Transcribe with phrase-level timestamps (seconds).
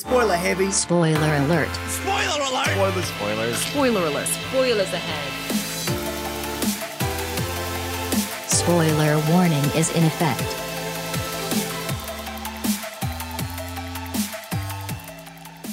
[0.00, 0.70] Spoiler heavy.
[0.70, 1.68] Spoiler alert.
[1.90, 2.68] Spoiler alert!
[2.68, 3.62] Spoilers, spoilers.
[3.66, 4.28] Spoiler alert.
[4.28, 5.32] Spoilers ahead.
[8.48, 10.44] Spoiler warning is in effect.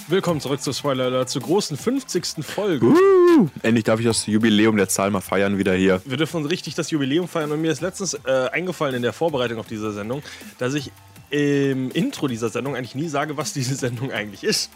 [0.08, 2.44] Willkommen zurück zu Spoiler Alert, zur großen 50.
[2.44, 2.88] Folge.
[2.88, 6.02] Uh, endlich darf ich das Jubiläum der Zahl mal feiern wieder hier.
[6.04, 9.60] Wir dürfen richtig das Jubiläum feiern und mir ist letztens äh, eingefallen in der Vorbereitung
[9.60, 10.24] auf diese Sendung,
[10.58, 10.92] dass ich
[11.30, 14.70] im Intro dieser Sendung eigentlich nie sage, was diese Sendung eigentlich ist.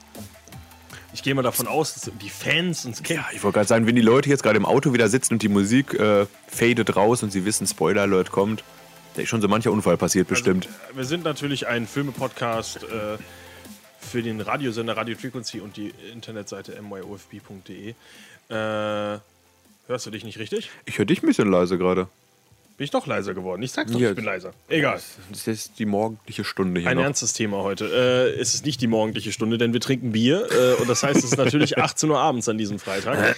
[1.13, 3.19] Ich gehe mal davon aus, dass die Fans uns kennen.
[3.19, 5.41] Ja, ich wollte gerade sagen, wenn die Leute jetzt gerade im Auto wieder sitzen und
[5.41, 8.63] die Musik äh, fadet raus und sie wissen, Spoiler Alert kommt,
[9.15, 10.67] da ist schon so mancher Unfall passiert bestimmt.
[10.67, 13.17] Also, wir sind natürlich ein Filme-Podcast äh,
[13.99, 17.89] für den Radiosender Radio Frequency und die Internetseite myofb.de.
[17.89, 19.19] Äh,
[19.87, 20.69] hörst du dich nicht richtig?
[20.85, 22.07] ich höre dich ein bisschen leise gerade.
[22.79, 23.61] Bin ich doch leiser geworden.
[23.61, 24.11] Ich sag's doch, Ja.
[24.11, 24.51] ich bin leiser.
[24.69, 25.01] Egal.
[25.31, 27.03] Das ist die morgendliche Stunde hier Ein noch.
[27.03, 27.85] ernstes Thema heute.
[27.85, 30.47] Äh, es ist nicht die morgendliche Stunde, denn wir trinken Bier.
[30.49, 33.35] Äh, und das heißt, es ist natürlich 18 Uhr abends an diesem Freitag.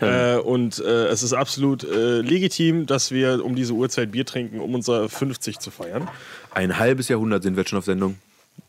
[0.00, 4.60] äh, und äh, es ist absolut äh, legitim, dass wir um diese Uhrzeit Bier trinken,
[4.60, 6.08] um unser 50 zu feiern.
[6.54, 8.18] Ein halbes Jahrhundert sind wir jetzt schon auf Sendung.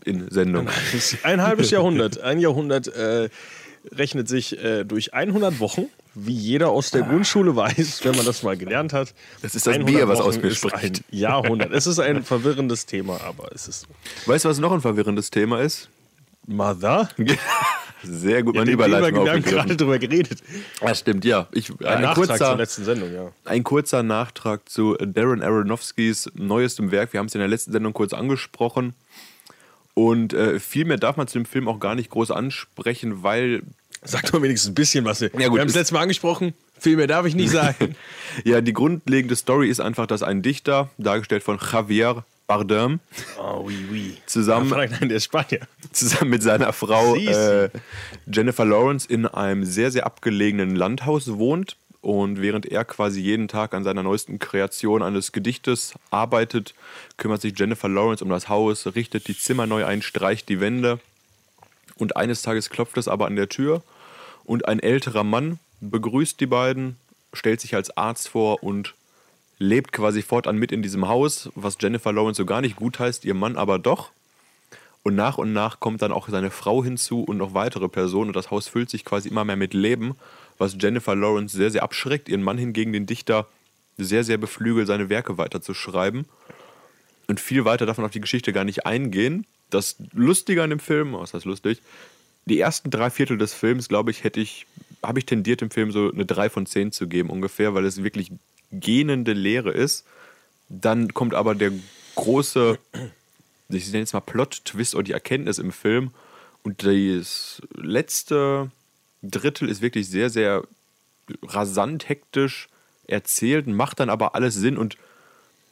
[0.03, 0.65] In Sendung.
[0.65, 2.19] Das ist ein halbes Jahrhundert.
[2.21, 3.29] Ein Jahrhundert äh,
[3.91, 5.85] rechnet sich äh, durch 100 Wochen,
[6.15, 9.13] wie jeder aus der Grundschule weiß, wenn man das mal gelernt hat.
[9.41, 11.03] Das ist das 100 Bier, was aus mir spricht.
[11.11, 11.71] Jahrhundert.
[11.71, 13.87] Es ist ein verwirrendes Thema, aber es ist so.
[14.31, 15.89] Weißt du, was noch ein verwirrendes Thema ist?
[16.45, 17.09] Mother?
[18.03, 20.41] Sehr gut, Ja, meine Überleitung wir haben gerade drüber geredet.
[20.79, 21.47] Das stimmt, ja.
[21.51, 23.31] Ich, Ein ein, Nachtrag zur kurzer, letzten Sendung, ja.
[23.45, 27.13] ein kurzer Nachtrag zu Darren Aronofskis neuestem Werk.
[27.13, 28.93] Wir haben es in der letzten Sendung kurz angesprochen.
[29.97, 33.63] Und äh, viel mehr darf man zu dem Film auch gar nicht groß ansprechen, weil
[34.03, 35.21] Sag doch wenigstens ein bisschen was.
[35.21, 36.53] Ja, gut, wir haben es letztes Mal angesprochen.
[36.77, 37.95] Viel mehr darf ich nicht sagen.
[38.43, 42.99] ja, die grundlegende Story ist einfach, dass ein Dichter, dargestellt von Javier Bardem,
[43.39, 44.17] oh, oui, oui.
[44.27, 45.61] zusammen, Ah, nein, der ist Spanier.
[45.91, 47.69] zusammen mit seiner Frau äh,
[48.31, 51.75] Jennifer Lawrence in einem sehr, sehr abgelegenen Landhaus wohnt.
[52.01, 56.73] Und während er quasi jeden Tag an seiner neuesten Kreation eines Gedichtes arbeitet,
[57.17, 60.99] kümmert sich Jennifer Lawrence um das Haus, richtet die Zimmer neu ein, streicht die Wände.
[61.97, 63.81] Und eines Tages klopft es aber an der Tür
[64.45, 66.95] und ein älterer Mann begrüßt die beiden,
[67.33, 68.93] stellt sich als Arzt vor und
[69.59, 73.25] lebt quasi fortan mit in diesem Haus, was Jennifer Lawrence so gar nicht gut heißt,
[73.25, 74.11] ihr Mann aber doch.
[75.03, 78.35] Und nach und nach kommt dann auch seine Frau hinzu und noch weitere Personen und
[78.35, 80.15] das Haus füllt sich quasi immer mehr mit Leben,
[80.57, 83.47] was Jennifer Lawrence sehr, sehr abschreckt, ihren Mann hingegen den Dichter
[83.97, 86.25] sehr, sehr beflügelt, seine Werke weiterzuschreiben.
[87.27, 89.45] Und viel weiter man auf die Geschichte gar nicht eingehen.
[89.69, 91.81] Das Lustige an dem Film, was heißt lustig,
[92.45, 94.65] die ersten drei Viertel des Films, glaube ich, hätte ich,
[95.03, 98.03] habe ich tendiert, dem Film so eine 3 von 10 zu geben ungefähr, weil es
[98.03, 98.31] wirklich
[98.71, 100.05] gähnende Leere ist.
[100.69, 101.71] Dann kommt aber der
[102.15, 102.79] große,
[103.69, 106.11] ich nenne jetzt mal Plot-Twist oder die Erkenntnis im Film.
[106.63, 108.71] Und das letzte
[109.21, 110.63] Drittel ist wirklich sehr, sehr
[111.43, 112.67] rasant, hektisch
[113.07, 114.97] erzählt, macht dann aber alles Sinn und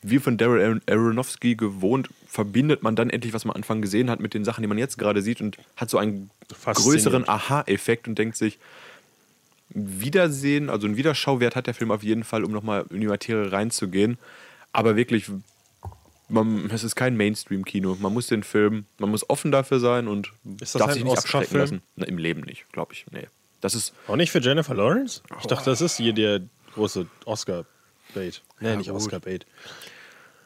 [0.02, 4.10] wie von Daryl Aron- Aronofsky gewohnt, verbindet man dann endlich, was man am Anfang gesehen
[4.10, 6.30] hat, mit den Sachen, die man jetzt gerade sieht und hat so einen
[6.84, 8.60] größeren Aha-Effekt und denkt sich,
[9.70, 13.52] Wiedersehen, also einen Wiederschauwert hat der Film auf jeden Fall, um nochmal in die Materie
[13.52, 14.18] reinzugehen.
[14.72, 15.32] Aber wirklich,
[16.28, 17.98] man, es ist kein Mainstream-Kino.
[18.00, 21.58] Man muss den Film, man muss offen dafür sein und das darf sich nicht abschrecken
[21.58, 21.82] lassen.
[21.96, 23.06] Na, Im Leben nicht, glaube ich.
[23.12, 23.28] Nee.
[23.62, 25.22] Das ist, Auch nicht für Jennifer Lawrence?
[25.40, 26.42] Ich dachte, das ist hier der
[26.74, 28.42] große Oscar-Bait.
[28.60, 28.92] Nee, Ja, nicht.
[28.92, 29.46] Oscar-Bait.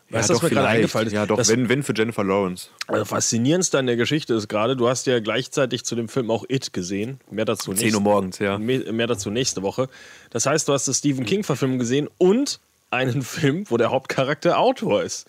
[0.09, 1.13] ja, Weißt du, was doch mir gerade eingefallen ist?
[1.13, 2.69] Ja, doch, Das- wenn, wenn für Jennifer Lawrence.
[2.87, 6.45] Also faszinierendste an der Geschichte ist gerade, du hast ja gleichzeitig zu dem Film auch
[6.49, 7.19] It gesehen.
[7.29, 8.57] Mehr dazu 10 Uhr morgens, ja.
[8.57, 9.87] Me- Mehr dazu nächste Woche.
[10.29, 12.59] Das heißt, du hast die Stephen King-Verfilmung gesehen und
[12.91, 15.27] einen Film, wo der Hauptcharakter Autor ist.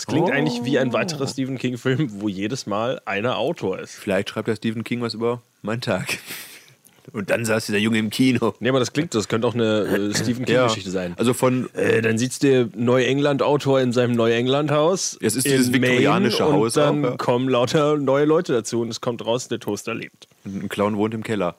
[0.00, 0.32] Es klingt Oh.
[0.32, 3.94] eigentlich wie ein weiterer Stephen King-Film, wo jedes Mal einer Autor ist.
[3.96, 6.18] Vielleicht schreibt der Stephen King was über meinen Tag.
[7.12, 8.54] Und dann saß dieser Junge im Kino.
[8.60, 9.80] Nee, aber das klingt, das könnte auch eine
[10.10, 11.12] äh, Stephen King-Geschichte sein.
[11.18, 15.18] Also von Äh, dann sitzt der Neuengland-Autor in seinem Neuengland-Haus.
[15.20, 17.16] Es ist dieses viktorianische Maine Haus Und dann auch, ja.
[17.18, 20.28] kommen lauter neue Leute dazu und es kommt raus, der Toaster lebt.
[20.46, 21.56] ein Clown wohnt im Keller.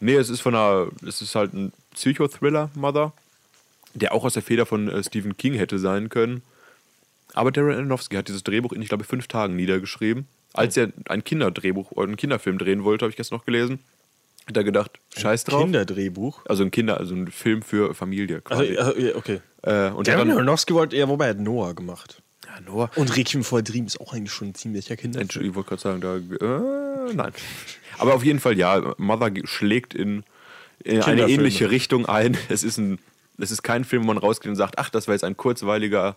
[0.00, 3.12] Nee, es ist von einer, es ist halt ein Psychothriller, Mother,
[3.94, 6.42] der auch aus der Feder von äh, Stephen King hätte sein können.
[7.34, 10.26] Aber Darren Aronofsky hat dieses Drehbuch in, ich glaube, fünf Tagen niedergeschrieben.
[10.54, 13.80] Als er ein Kinderdrehbuch oder einen Kinderfilm drehen wollte, habe ich gestern noch gelesen,
[14.46, 15.62] hat er gedacht, scheiß drauf.
[15.62, 16.40] Kinderdrehbuch.
[16.46, 18.78] Also ein Kinder, also ein Film für Familie Also, quasi.
[18.78, 19.40] also, ja, okay.
[19.62, 22.22] äh, und Darren Aronofsky wollte eher, wobei er hat Noah gemacht.
[22.46, 25.22] ja, Noah, Und Requiem for a Dream ist auch eigentlich schon ein ziemlicher Kinderfilm.
[25.24, 27.32] Entschuldigung, ich wollte gerade sagen, da, äh, nein.
[27.98, 30.24] Aber auf jeden Fall, ja, Mother schlägt in,
[30.82, 32.38] in eine ähnliche Richtung ein.
[32.48, 32.98] Es ist, ein,
[33.36, 36.16] es ist kein Film, wo man rausgeht und sagt, ach, das war jetzt ein kurzweiliger,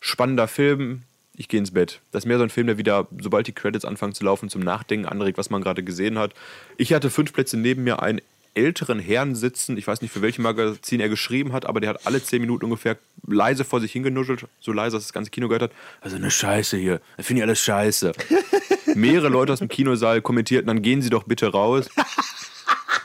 [0.00, 1.02] spannender Film.
[1.36, 2.00] ich gehe ins Bett.
[2.10, 4.60] Das ist mehr so ein Film, der wieder, sobald die Credits anfangen zu laufen, zum
[4.60, 6.34] Nachdenken anregt, was man gerade gesehen hat.
[6.76, 8.20] Ich hatte fünf Plätze neben mir einen
[8.54, 9.76] älteren Herrn sitzen.
[9.76, 12.64] Ich weiß nicht, für welches Magazin er geschrieben hat, aber der hat alle zehn Minuten
[12.64, 12.96] ungefähr
[13.26, 15.72] leise vor sich hingenuschelt, so leise, dass das ganze Kino gehört hat.
[16.00, 17.00] Also eine Scheiße hier.
[17.16, 18.12] Das finde ich alles scheiße.
[18.94, 21.88] Mehrere Leute aus dem Kinosaal kommentierten, dann gehen Sie doch bitte raus.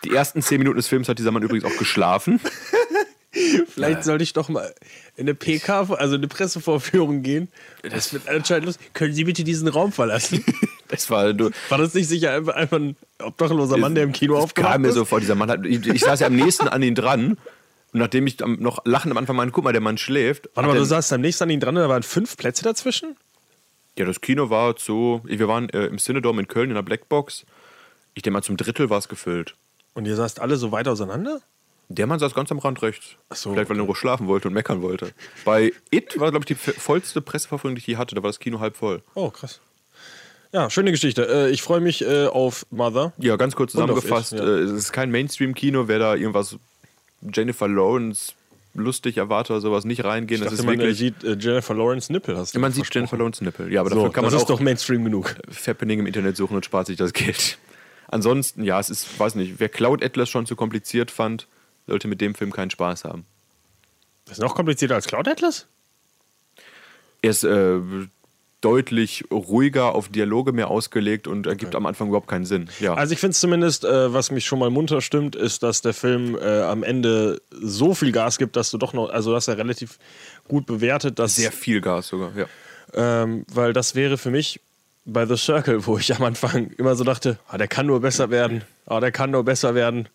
[0.03, 2.39] Die ersten zehn Minuten des Films hat dieser Mann übrigens auch geschlafen.
[3.67, 4.73] Vielleicht sollte ich doch mal
[5.15, 7.47] in eine PK, also eine Pressevorführung gehen.
[7.81, 8.93] Das wird anscheinend lustig.
[8.93, 10.43] Können Sie bitte diesen Raum verlassen?
[10.89, 14.37] Das war, du, War das nicht sicher einfach, einfach ein obdachloser Mann, der im Kino
[14.37, 14.93] aufgewacht kam mir ist?
[14.93, 17.31] so vor, dieser Mann hat, ich, ich saß ja am nächsten an ihn dran.
[17.93, 20.49] Und nachdem ich noch lachend am Anfang meinte, guck mal, der Mann schläft.
[20.53, 23.15] Warte mal, du saßt am nächsten an ihn dran, da waren fünf Plätze dazwischen?
[23.97, 27.45] Ja, das Kino war so, wir waren äh, im Cinedome in Köln in der Blackbox.
[28.13, 29.55] Ich denke mal, zum Drittel war es gefüllt.
[29.95, 31.41] Und ihr saßt alle so weit auseinander?
[31.95, 33.15] Der Mann saß ganz am Rand rechts.
[33.29, 35.11] Ach so, Vielleicht, weil er Ruhe schlafen wollte und meckern wollte.
[35.45, 38.15] Bei It war, glaube ich, die vollste Presseverführung, die ich je hatte.
[38.15, 39.03] Da war das Kino halb voll.
[39.13, 39.59] Oh, krass.
[40.51, 41.27] Ja, schöne Geschichte.
[41.27, 43.13] Äh, ich freue mich äh, auf Mother.
[43.17, 44.33] Ja, ganz kurz zusammengefasst.
[44.33, 44.45] It, ja.
[44.45, 45.87] äh, Es ist kein Mainstream-Kino.
[45.87, 46.57] Wer da irgendwas
[47.21, 48.33] Jennifer Lawrence
[48.75, 50.41] lustig erwartet oder sowas, nicht reingehen.
[50.41, 50.97] Ich Das dachte, ist man wirklich.
[50.97, 52.35] sieht äh, Jennifer Lawrence Nippel.
[52.37, 52.93] Hast du man sieht.
[52.93, 53.71] Jennifer Lawrence Nippel.
[53.71, 55.35] Ja, aber So, dafür kann das man ist auch doch Mainstream genug.
[55.49, 57.57] Fappening im Internet suchen und spart sich das Geld.
[58.07, 61.47] Ansonsten, ja, es ist, weiß nicht, wer Cloud Atlas schon zu kompliziert fand,
[61.87, 63.25] sollte mit dem Film keinen Spaß haben.
[64.25, 65.67] Das ist noch komplizierter als Cloud Atlas?
[67.21, 67.79] Er ist äh,
[68.63, 72.69] deutlich ruhiger, auf Dialoge mehr ausgelegt und ergibt am Anfang überhaupt keinen Sinn.
[72.79, 72.93] Ja.
[72.93, 75.93] Also ich finde es zumindest, äh, was mich schon mal munter stimmt, ist, dass der
[75.93, 79.57] Film äh, am Ende so viel Gas gibt, dass du doch noch, also dass er
[79.57, 79.99] relativ
[80.47, 82.45] gut bewertet, dass sehr viel Gas sogar, ja.
[82.93, 84.61] ähm, weil das wäre für mich
[85.05, 88.29] bei The Circle, wo ich am Anfang immer so dachte, ah, der kann nur besser
[88.29, 90.07] werden, ah, der kann nur besser werden.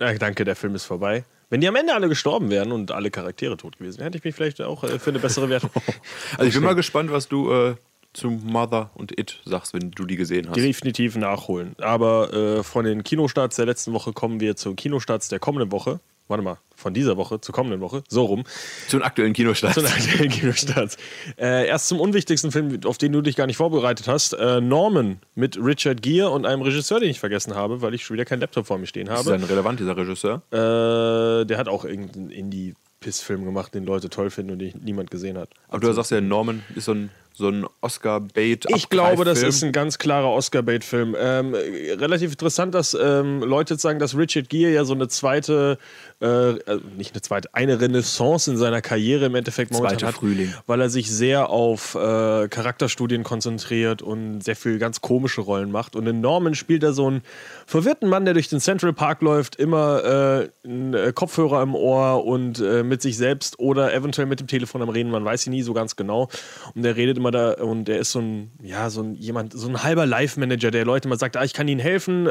[0.00, 1.24] Ja, danke, der Film ist vorbei.
[1.50, 4.24] Wenn die am Ende alle gestorben wären und alle Charaktere tot gewesen wären, hätte ich
[4.24, 5.70] mich vielleicht auch äh, für eine bessere Wertung.
[6.32, 7.74] Also ich bin mal gespannt, was du äh,
[8.12, 10.56] zu Mother und It sagst, wenn du die gesehen hast.
[10.56, 11.74] definitiv nachholen.
[11.78, 16.00] Aber äh, von den Kinostarts der letzten Woche kommen wir zu Kinostarts der kommenden Woche.
[16.26, 18.44] Warte mal, von dieser Woche zur kommenden Woche, so rum.
[18.88, 19.74] Zu den aktuellen Kinostarts.
[19.74, 20.96] Zu den aktuellen Kinostarts.
[21.36, 24.32] Äh, erst zum unwichtigsten Film, auf den du dich gar nicht vorbereitet hast.
[24.32, 28.14] Äh, Norman mit Richard Gere und einem Regisseur, den ich vergessen habe, weil ich schon
[28.14, 29.34] wieder keinen Laptop vor mir stehen Ist habe.
[29.34, 30.42] ein relevant, dieser Regisseur?
[30.50, 35.36] Äh, der hat auch irgendeinen Indie-Piss-Film gemacht, den Leute toll finden und den niemand gesehen
[35.36, 35.50] hat.
[35.68, 38.66] Aber du sagst ja, Norman ist so ein, so ein Oscar-Bait.
[38.68, 41.16] Ich glaube, das ist ein ganz klarer Oscar-Bait-Film.
[41.18, 45.78] Ähm, äh, relativ interessant, dass ähm, Leute sagen, dass Richard Gere ja so eine zweite,
[46.22, 50.14] äh, äh, nicht eine zweite, eine Renaissance in seiner Karriere im Endeffekt momentan Zweiter hat,
[50.14, 50.54] Frühling.
[50.68, 55.96] weil er sich sehr auf äh, Charakterstudien konzentriert und sehr viel ganz komische Rollen macht.
[55.96, 57.22] Und in Norman spielt er so einen
[57.66, 62.24] verwirrten Mann, der durch den Central Park läuft, immer äh, einen äh, Kopfhörer im Ohr
[62.24, 65.50] und äh, mit sich selbst oder eventuell mit dem Telefon am Reden, man weiß sie
[65.50, 66.28] nie so ganz genau.
[66.76, 69.68] Und der redet immer da und der ist so ein, ja, so ein jemand, so
[69.68, 72.30] ein halber Live-Manager, der Leute mal sagt, ah, ich kann ihnen helfen, äh,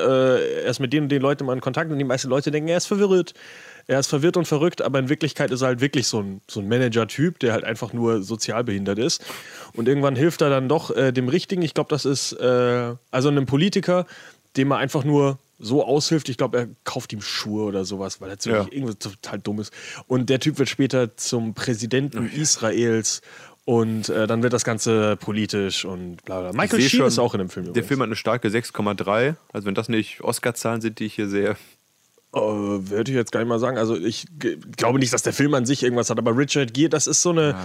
[0.63, 2.69] er ist mit denen und den Leuten mal in Kontakt und die meisten Leute denken,
[2.69, 3.33] er ist verwirrt.
[3.85, 6.61] Er ist verwirrt und verrückt, aber in Wirklichkeit ist er halt wirklich so ein, so
[6.61, 9.21] ein Manager-Typ, der halt einfach nur sozial behindert ist.
[9.73, 11.61] Und irgendwann hilft er dann doch äh, dem Richtigen.
[11.63, 14.05] Ich glaube, das ist äh, also einem Politiker,
[14.55, 16.29] dem er einfach nur so aushilft.
[16.29, 18.71] Ich glaube, er kauft ihm Schuhe oder sowas, weil er ziemlich Ja.
[18.71, 19.73] irgendwas total dumm ist.
[20.07, 23.21] Und der Typ wird später zum Präsidenten Israels.
[23.65, 26.51] Und äh, dann wird das Ganze politisch und bla bla.
[26.51, 27.65] Michael Sheen schon, ist auch in dem Film.
[27.65, 27.87] Der übrigens.
[27.87, 29.35] Film hat eine starke 6,3.
[29.53, 31.55] Also wenn das nicht Oscar-Zahlen sind, die ich hier sehe.
[32.35, 33.77] Äh, würde ich jetzt gar nicht mal sagen.
[33.77, 34.25] Also ich
[34.75, 37.29] glaube nicht, dass der Film an sich irgendwas hat, aber Richard Gere, das ist so
[37.29, 37.55] eine.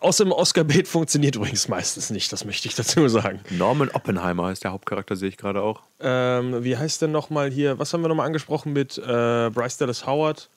[0.00, 3.40] Aus dem Oscar-Bait funktioniert übrigens meistens nicht, das möchte ich dazu sagen.
[3.50, 5.82] Norman Oppenheimer ist der Hauptcharakter, sehe ich gerade auch.
[6.00, 10.06] Ähm, wie heißt denn nochmal hier, was haben wir nochmal angesprochen mit äh, Bryce Dallas
[10.06, 10.48] Howard?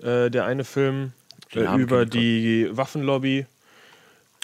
[0.00, 1.12] Äh, der eine Film
[1.54, 3.46] äh, über die Waffenlobby.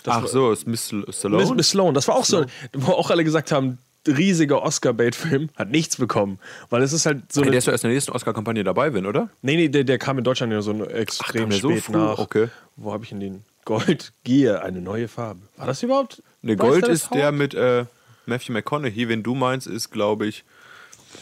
[0.03, 1.43] Das Ach so, ist Miss Stallone?
[1.43, 3.79] Miss, Miss Sloan, das war auch so, wo auch alle gesagt haben,
[4.09, 6.39] riesiger Oscar-Bait-Film, hat nichts bekommen.
[6.71, 8.95] Weil es ist halt so Hey, der ist doch erst in der nächsten Oscar-Kampagne dabei,
[8.95, 9.29] wenn, oder?
[9.43, 11.93] Nee, nee, der, der kam in Deutschland ja so extrem der so spät früh?
[11.93, 12.19] nach.
[12.19, 12.49] Okay.
[12.77, 13.45] Wo habe ich denn den?
[13.67, 15.41] Gold, Gier, eine neue Farbe.
[15.59, 16.23] War das überhaupt?
[16.41, 17.35] Ne, Gold ist der Howard?
[17.35, 17.85] mit äh,
[18.25, 19.09] Matthew McConaughey.
[19.11, 20.45] Wen du meinst, ist, glaube ich,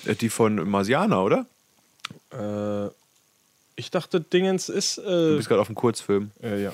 [0.05, 1.47] äh, die von Marsiana, oder?
[2.33, 2.91] Äh,
[3.75, 4.99] ich dachte, Dingens ist.
[4.99, 6.31] Du Äh, bist gerade auf dem Kurzfilm.
[6.43, 6.73] äh, ja.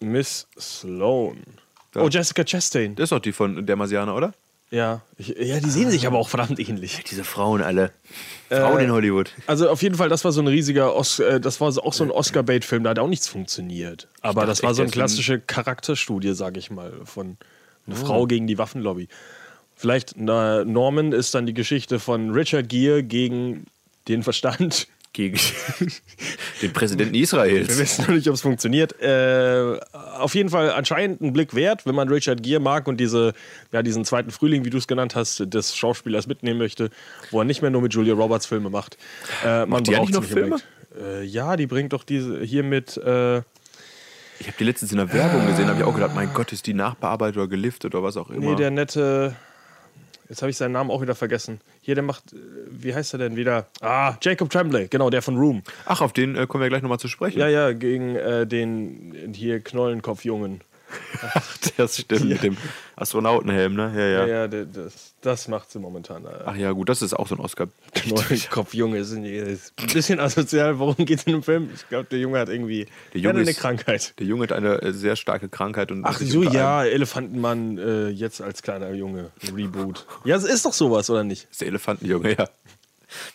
[0.00, 1.42] Miss Sloan.
[1.94, 2.02] Ja.
[2.02, 2.94] Oh, Jessica Chastain.
[2.94, 4.34] Das ist doch die von der Marsiana, oder?
[4.70, 5.02] Ja.
[5.16, 7.02] Ich, ja, die sehen sich aber auch verdammt ähnlich.
[7.08, 7.92] Diese Frauen alle.
[8.50, 9.30] Frauen in Hollywood.
[9.46, 12.04] Also auf jeden Fall, das war so ein riesiger, Os äh, das war auch so
[12.04, 14.08] ein Oscar-Bait-Film, da hat auch nichts funktioniert.
[14.22, 17.36] Aber dachte das war so eine klassische Charakterstudie, sage ich mal, von
[17.86, 18.04] einer Oh.
[18.04, 19.08] Frau gegen die Waffenlobby.
[19.76, 23.66] Vielleicht na, Norman ist dann die Geschichte von Richard Gere gegen
[24.08, 24.88] den Verstand.
[25.16, 25.38] Gegen
[26.62, 27.78] den Präsidenten Wir Israels.
[27.78, 29.00] wissen noch nicht, ob es funktioniert.
[29.00, 29.78] Äh,
[30.18, 33.32] auf jeden Fall anscheinend ein Blick wert, wenn man Richard Gere mag und diese,
[33.72, 36.90] ja, diesen zweiten Frühling, wie du es genannt hast, des Schauspielers mitnehmen möchte,
[37.30, 38.98] wo er nicht mehr nur mit Julia Roberts Filme macht.
[39.42, 40.56] Äh, man die eigentlich noch Filme?
[41.00, 42.98] Äh, ja, die bringt doch diese hier mit.
[42.98, 43.38] Äh,
[44.38, 46.66] Ich habe die letztens in der Werbung gesehen, habe ich auch gedacht, mein Gott, ist
[46.66, 48.50] die nachbearbeitet oder geliftet oder was auch immer.
[48.50, 49.34] nee, der nette.
[50.28, 51.60] Jetzt habe ich seinen Namen auch wieder vergessen.
[51.82, 52.32] Hier, der macht.
[52.32, 52.36] äh,
[52.70, 53.66] Wie heißt er denn wieder?
[53.80, 55.62] Ah, Jacob Tremblay, genau, der von Room.
[55.84, 57.38] Ach, auf den äh, kommen wir gleich nochmal zu sprechen.
[57.38, 60.60] Ja, ja, gegen äh, den hier Knollenkopfjungen.
[61.76, 62.56] das stimmt mit dem
[62.96, 63.92] Astronautenhelm, ne?
[63.94, 64.26] Ja, ja.
[64.26, 66.24] Ja, ja, das, das macht sie momentan.
[66.24, 67.68] Äh, Ach ja, gut, das ist auch so ein Oscar.
[67.94, 70.78] Knollenkopfjunge ist ein, ist ein bisschen asozial.
[70.78, 71.70] Worum geht es in dem Film?
[71.74, 74.14] Ich glaube, der Junge hat irgendwie Der Junge ja, eine ist- Krankheit.
[74.18, 78.40] Der Junge hat eine äh, sehr starke Krankheit und Ach so, ja, Elefantenmann äh, jetzt
[78.40, 79.30] als kleiner Junge.
[79.54, 80.06] Reboot.
[80.24, 81.48] Ja, es ist doch sowas, oder nicht?
[81.50, 82.48] ist der Elefantenjunge, ja.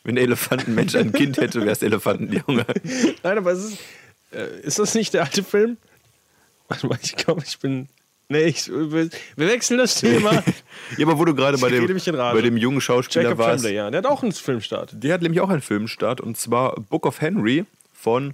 [0.03, 2.65] Wenn der Elefantenmensch ein Kind hätte, wäre es Elefantenjunge.
[3.23, 3.77] Nein, aber es ist.
[4.31, 5.77] Äh, ist das nicht der alte Film?
[6.71, 7.87] Warte mal, ich glaube, ich bin.
[8.29, 10.43] Nee, ich, wir wechseln das Thema.
[10.97, 13.91] Ja, aber wo du gerade bei dem, bei dem jungen Schauspieler Jacob warst, Tremblay, ja.
[13.91, 14.91] Der hat auch einen Filmstart.
[14.93, 18.33] der hat nämlich auch einen Filmstart und zwar Book of Henry von,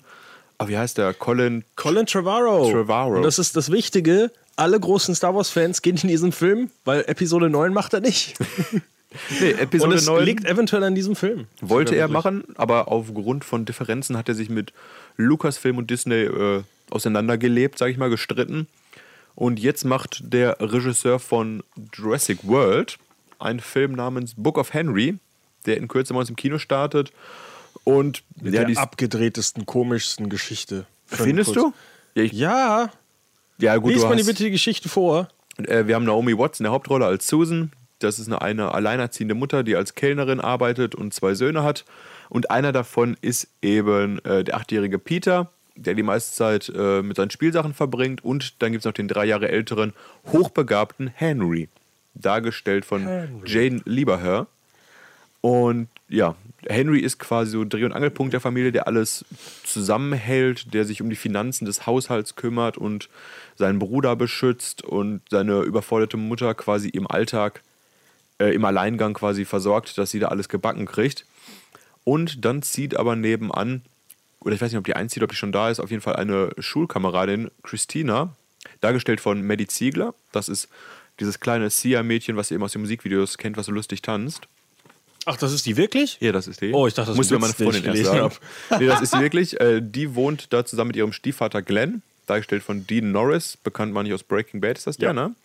[0.58, 1.13] ah, wie heißt der?
[1.13, 1.63] Colin.
[1.75, 2.72] Colin Trevorrow.
[2.72, 3.17] Trevorrow.
[3.17, 4.32] Und das ist das Wichtige.
[4.56, 8.36] Alle großen Star Wars-Fans gehen in diesen Film, weil Episode 9 macht er nicht.
[9.39, 11.48] Nee, Und Episode es 9 liegt eventuell an diesem Film.
[11.62, 14.74] wollte er machen, aber aufgrund von Differenzen hat er sich mit
[15.15, 18.67] Lucasfilm und Disney äh, auseinandergelebt, sage ich mal, gestritten.
[19.36, 21.63] Und jetzt macht der Regisseur von
[21.94, 22.98] Jurassic World
[23.39, 25.17] einen Film namens Book of Henry,
[25.65, 27.12] der in Kürze bei uns im Kino startet.
[27.84, 30.86] Und Mit ja, der die, abgedrehtesten, komischsten Geschichte.
[31.06, 31.74] Findest kurz-
[32.15, 32.22] du?
[32.22, 32.91] Ja, Ja,
[33.60, 35.27] ja gut, lies mal die bitte die Geschichte vor.
[35.58, 37.72] Äh, wir haben Naomi Watts in der Hauptrolle als Susan.
[38.00, 41.86] Das ist eine, eine alleinerziehende Mutter, die als Kellnerin arbeitet und zwei Söhne hat.
[42.29, 47.17] Und einer davon ist eben äh, der achtjährige Peter, der die meiste Zeit äh, mit
[47.17, 48.24] seinen Spielsachen verbringt.
[48.24, 49.93] Und dann gibt es noch den drei Jahre älteren,
[50.31, 51.69] hochbegabten Henry,
[52.13, 53.07] dargestellt von
[53.46, 54.48] Jane Lieberher.
[55.41, 56.36] Und ja,
[56.67, 59.25] Henry ist quasi so Dreh- und Angelpunkt der Familie, der alles
[59.63, 63.10] zusammenhält, der sich um die Finanzen des Haushalts kümmert und
[63.55, 67.62] seinen Bruder beschützt und seine überforderte Mutter quasi im Alltag,
[68.39, 71.25] äh, im Alleingang quasi versorgt, dass sie da alles gebacken kriegt.
[72.03, 73.81] Und dann zieht aber nebenan,
[74.41, 76.15] oder ich weiß nicht, ob die einzieht, ob die schon da ist, auf jeden Fall
[76.15, 78.34] eine Schulkameradin, Christina,
[78.82, 80.13] dargestellt von Maddie Ziegler.
[80.32, 80.70] Das ist
[81.20, 84.48] dieses kleine Sia-Mädchen, was ihr eben aus den Musikvideos kennt, was so lustig tanzt.
[85.25, 86.17] Ach, das ist die wirklich?
[86.22, 86.72] Ja, das ist die.
[86.72, 88.32] Oh, ich dachte, das Musste ist meine Freundin erst sagen.
[88.79, 89.60] Nee, das ist sie wirklich.
[89.60, 94.03] Äh, die wohnt da zusammen mit ihrem Stiefvater Glenn, dargestellt von Dean Norris, bekannt man
[94.06, 95.13] nicht aus Breaking Bad, ist das der, Ja.
[95.13, 95.36] ne?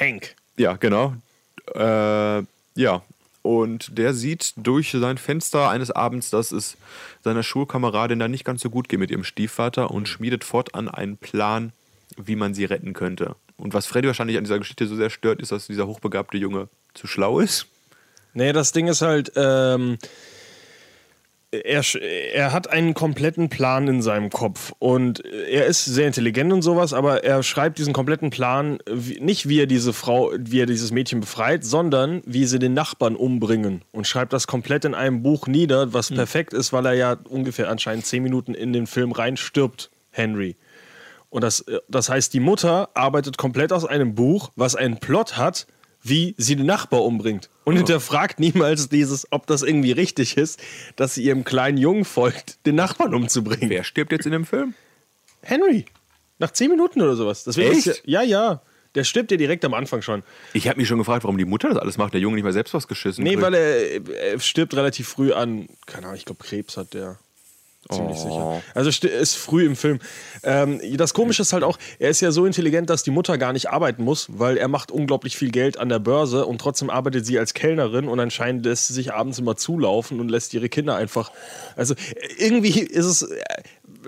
[0.00, 0.34] Hank.
[0.56, 1.14] Ja, genau.
[1.74, 2.42] Äh,
[2.74, 3.02] ja.
[3.42, 6.76] Und der sieht durch sein Fenster eines Abends, dass es
[7.24, 11.16] seiner Schulkameradin da nicht ganz so gut geht mit ihrem Stiefvater und schmiedet fortan einen
[11.16, 11.72] Plan,
[12.16, 13.36] wie man sie retten könnte.
[13.56, 16.68] Und was Freddy wahrscheinlich an dieser Geschichte so sehr stört, ist, dass dieser hochbegabte Junge
[16.94, 17.66] zu schlau ist.
[18.34, 19.98] Nee, das Ding ist halt, ähm,
[21.52, 21.82] er,
[22.32, 24.72] er hat einen kompletten Plan in seinem Kopf.
[24.78, 29.48] Und er ist sehr intelligent und sowas, aber er schreibt diesen kompletten Plan wie, nicht,
[29.48, 33.82] wie er diese Frau, wie er dieses Mädchen befreit, sondern wie sie den Nachbarn umbringen.
[33.92, 37.68] Und schreibt das komplett in einem Buch nieder, was perfekt ist, weil er ja ungefähr
[37.68, 40.56] anscheinend zehn Minuten in den Film rein stirbt, Henry.
[41.30, 45.36] Und das, äh, das heißt, die Mutter arbeitet komplett aus einem Buch, was einen Plot
[45.36, 45.66] hat,
[46.02, 47.50] wie sie den Nachbar umbringt.
[47.64, 50.60] Und hinterfragt niemals dieses, ob das irgendwie richtig ist,
[50.96, 53.70] dass sie ihrem kleinen Jungen folgt, den Nachbarn umzubringen.
[53.70, 54.74] Wer stirbt jetzt in dem Film?
[55.42, 55.84] Henry.
[56.38, 57.44] Nach zehn Minuten oder sowas.
[57.44, 58.02] Deswegen ist Echt?
[58.06, 58.62] ja, ja, ja.
[58.94, 60.24] Der stirbt ja direkt am Anfang schon.
[60.52, 62.12] Ich habe mich schon gefragt, warum die Mutter das alles macht.
[62.12, 63.22] Der Junge nicht mal selbst was geschissen.
[63.22, 63.42] Nee, kriegt.
[63.42, 67.18] weil er, er stirbt relativ früh an, keine Ahnung, ich glaube Krebs hat der.
[67.88, 68.28] Ziemlich Oh.
[68.28, 68.62] sicher.
[68.74, 70.00] Also ist früh im Film.
[70.42, 73.52] Ähm, das Komische ist halt auch, er ist ja so intelligent, dass die Mutter gar
[73.52, 77.24] nicht arbeiten muss, weil er macht unglaublich viel Geld an der Börse und trotzdem arbeitet
[77.26, 80.94] sie als Kellnerin und anscheinend lässt sie sich abends immer zulaufen und lässt ihre Kinder
[80.94, 81.32] einfach.
[81.74, 81.98] Also äh,
[82.38, 83.28] irgendwie ist es.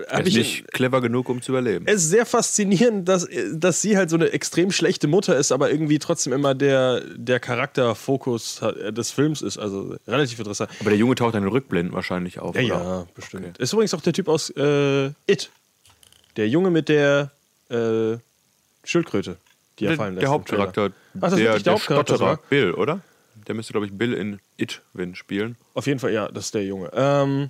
[0.09, 1.85] Äh, ist ich nicht clever genug, um zu überleben.
[1.87, 5.69] es ist sehr faszinierend, dass, dass sie halt so eine extrem schlechte Mutter ist, aber
[5.71, 9.57] irgendwie trotzdem immer der, der Charakterfokus hat- des Films ist.
[9.57, 10.69] Also relativ interessant.
[10.79, 12.55] Aber der Junge taucht dann Rückblenden wahrscheinlich auf.
[12.55, 13.57] Ja, ja, bestimmt.
[13.57, 15.49] Ist übrigens auch der Typ aus äh, It.
[16.37, 17.31] Der Junge mit der
[17.69, 18.17] äh,
[18.83, 19.37] Schildkröte,
[19.79, 20.23] die er Der, fallen lässt.
[20.23, 20.91] der Hauptcharakter.
[21.15, 22.39] Ach, das ist der, wirklich der der Hauptcharakter Stotterer?
[22.49, 23.01] Bill, oder?
[23.47, 25.57] Der müsste, glaube ich, Bill in It Win spielen.
[25.73, 26.89] Auf jeden Fall, ja, das ist der Junge.
[26.93, 27.49] Ähm,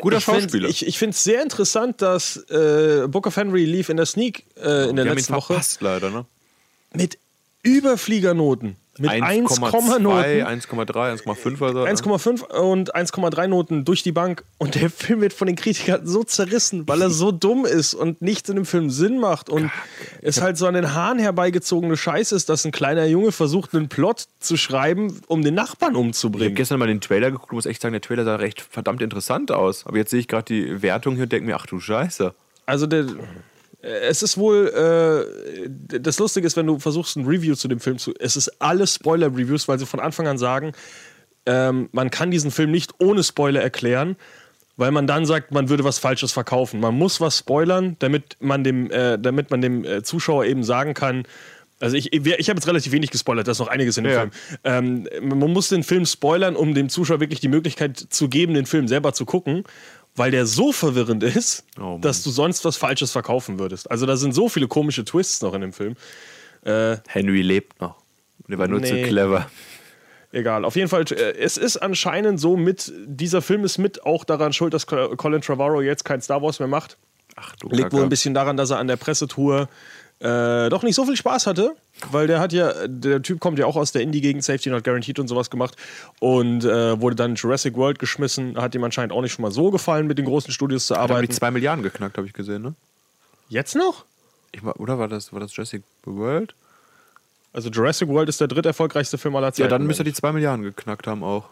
[0.00, 0.68] Guter ich find- Schauspieler.
[0.68, 4.44] Ich, ich finde es sehr interessant, dass äh, Book of Henry lief in der Sneak
[4.56, 6.26] äh, in der letzten Woche verpasst, leider, ne?
[6.94, 7.18] mit
[7.62, 8.76] Überfliegernoten.
[8.98, 10.20] Mit 1,0 1,2, Noten.
[10.22, 11.84] 1,3, 1,5 oder so.
[11.84, 14.44] 1,5 und 1,3 Noten durch die Bank.
[14.58, 18.22] Und der Film wird von den Kritikern so zerrissen, weil er so dumm ist und
[18.22, 19.48] nichts in dem Film Sinn macht.
[19.50, 19.70] Und
[20.22, 23.88] es halt so an den Haaren herbeigezogene Scheiße ist, dass ein kleiner Junge versucht, einen
[23.88, 26.54] Plot zu schreiben, um den Nachbarn Ich habe umzubringen.
[26.54, 29.52] gestern mal den Trailer geguckt und muss echt sagen, der Trailer sah recht verdammt interessant
[29.52, 29.86] aus.
[29.86, 32.34] Aber jetzt sehe ich gerade die Wertung hier und denke mir, ach du Scheiße.
[32.66, 33.06] Also der,
[33.86, 35.68] es ist wohl, äh,
[36.00, 38.94] das Lustige ist, wenn du versuchst, ein Review zu dem Film zu, es ist alles
[38.94, 40.72] Spoiler-Reviews, weil sie von Anfang an sagen,
[41.46, 44.16] ähm, man kann diesen Film nicht ohne Spoiler erklären,
[44.76, 46.80] weil man dann sagt, man würde was Falsches verkaufen.
[46.80, 50.92] Man muss was spoilern, damit man dem, äh, damit man dem äh, Zuschauer eben sagen
[50.92, 51.22] kann,
[51.78, 54.12] also ich, ich, ich habe jetzt relativ wenig gespoilert, da ist noch einiges in dem
[54.12, 54.20] Ja.
[54.20, 54.30] Film.
[54.64, 58.66] Ähm, man muss den Film spoilern, um dem Zuschauer wirklich die Möglichkeit zu geben, den
[58.66, 59.64] Film selber zu gucken,
[60.16, 63.90] weil der so verwirrend ist, Oh dass du sonst was Falsches verkaufen würdest.
[63.90, 65.94] Also da sind so viele komische Twists noch in dem Film.
[66.64, 67.96] Äh, Henry lebt noch.
[68.48, 69.02] Der war nur zu Nee.
[69.02, 69.48] clever.
[70.32, 70.64] egal.
[70.64, 74.52] Auf jeden Fall, äh, es ist anscheinend so mit, dieser Film ist mit auch daran
[74.52, 76.96] schuld, dass Colin Trevorrow jetzt kein Star Wars mehr macht.
[77.36, 79.68] Ach du Liegt wohl ein bisschen daran, dass er an der Pressetour
[80.20, 81.76] äh, doch nicht so viel Spaß hatte,
[82.10, 85.18] weil der hat ja, der Typ kommt ja auch aus der Indie-Gegend, Safety Not Guaranteed
[85.18, 85.76] und sowas gemacht
[86.20, 89.52] und äh, wurde dann in Jurassic World geschmissen, hat ihm anscheinend auch nicht schon mal
[89.52, 91.26] so gefallen, mit den großen Studios zu Hat arbeiten.
[91.28, 92.74] die 2 Milliarden geknackt, habe ich gesehen, ne?
[93.48, 94.04] Jetzt noch?
[94.52, 96.54] Ich, oder war das, war das Jurassic World?
[97.52, 99.62] Also Jurassic World ist der dritt erfolgreichste Film aller Zeiten.
[99.62, 101.48] Ja, dann müsste er die 2 Milliarden geknackt haben auch.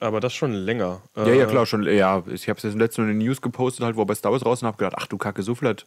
[0.00, 1.00] Aber das schon länger.
[1.16, 1.84] Ja, ja, klar, schon.
[1.84, 4.32] Ja, ich habe es jetzt letztens in den News gepostet, halt, wo er bei Star
[4.32, 5.86] Wars raus und habe gedacht, ach du Kacke, so viel hat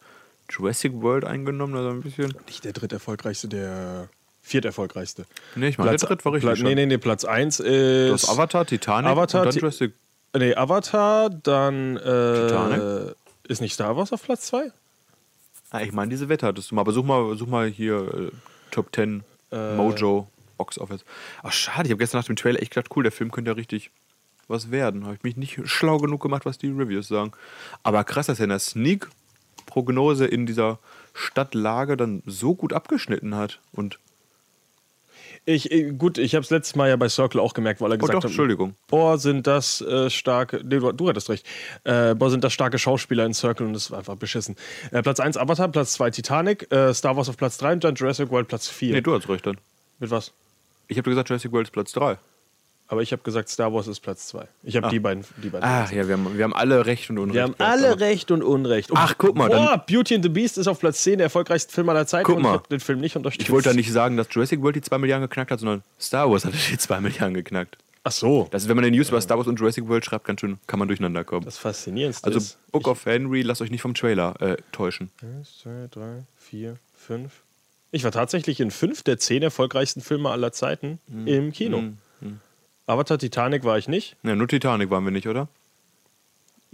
[0.50, 2.34] Jurassic World eingenommen, also ein bisschen.
[2.48, 4.10] Nicht der dritt erfolgreichste, der
[4.42, 5.26] viert erfolgreichste.
[5.56, 6.50] Nee, ich meine, der dritt war richtig.
[6.50, 8.24] Platz, nee, nee, nee, Platz 1 Du ist.
[8.24, 9.94] hast Avatar, Titanic Avatar, und dann Jurassic.
[10.36, 11.98] Nee, Avatar, dann.
[11.98, 13.16] Äh, Titanic?
[13.48, 14.72] Ist nicht Star Wars auf Platz 2?
[15.70, 16.82] Ah, ich meine, diese Wette hattest du mal.
[16.82, 18.32] Aber such mal, such mal hier äh,
[18.72, 20.28] Top 10 Mojo
[20.58, 21.06] Box Office.
[21.44, 23.56] Ach, schade, ich habe gestern nach dem Trailer echt gedacht, cool, der Film könnte ja
[23.56, 23.92] richtig
[24.48, 25.06] was werden.
[25.06, 27.32] Habe ich mich nicht schlau genug gemacht, was die Reviews sagen.
[27.84, 28.60] Aber krass, dass er in der
[29.68, 30.80] Sneak-Prognose in dieser
[31.14, 33.60] Stadtlage dann so gut abgeschnitten hat.
[33.72, 34.00] Und
[35.46, 37.98] Ich, äh, gut, ich habe es letztes Mal ja bei Circle auch gemerkt, weil er
[37.98, 38.76] gesagt Oh, doch, hat: Entschuldigung.
[38.88, 40.62] Boah, sind das äh, starke.
[40.64, 41.46] Nee, du, du hattest recht.
[41.84, 44.56] Äh, boah, sind das starke Schauspieler in Circle und das war einfach beschissen.
[44.92, 47.96] Äh, Platz 1 Avatar, Platz 2 Titanic, äh, Star Wars auf Platz 3 und dann
[47.96, 48.94] Jurassic World Platz 4.
[48.94, 49.58] nee, du hast recht dann.
[50.00, 50.34] Mit was?
[50.88, 52.18] Ich habe gesagt, Jurassic World ist Platz 3.
[52.90, 54.48] Aber ich habe gesagt, Star Wars ist Platz 2.
[54.64, 55.26] Ich habe die beiden.
[55.44, 57.36] Die beiden Ach ja, wir haben, wir haben alle Recht und Unrecht.
[57.36, 58.90] Wir haben alle aber- Recht und Unrecht.
[58.94, 61.90] Ach, guck mal, Boah, Beauty and the Beast ist auf Platz 10, der erfolgreichste Film
[61.90, 62.26] aller Zeiten.
[62.26, 62.56] Guck und mal.
[62.56, 63.48] ich den Film nicht unterstützt.
[63.48, 66.32] Ich wollte da nicht sagen, dass Jurassic World die 2 Milliarden geknackt hat, sondern Star
[66.32, 67.78] Wars hat die 2 Milliarden geknackt.
[68.06, 68.48] Ach so.
[68.52, 70.40] Das ist, wenn man in den News über Star Wars und Jurassic World schreibt, ganz
[70.40, 71.44] schön, kann man durcheinander kommen.
[71.44, 72.56] Das Faszinierendste Also.
[72.72, 75.12] Book of Henry, lasst euch nicht vom Trailer äh, täuschen.
[75.22, 77.42] Eins, zwei, drei, vier, fünf.
[77.92, 81.28] Ich war tatsächlich in fünf der zehn erfolgreichsten Filme aller Zeiten Mhm.
[81.28, 81.84] im Kino.
[82.88, 84.16] Avatar Titanic war ich nicht.
[84.24, 85.48] Ja, nur Titanic waren wir nicht, oder?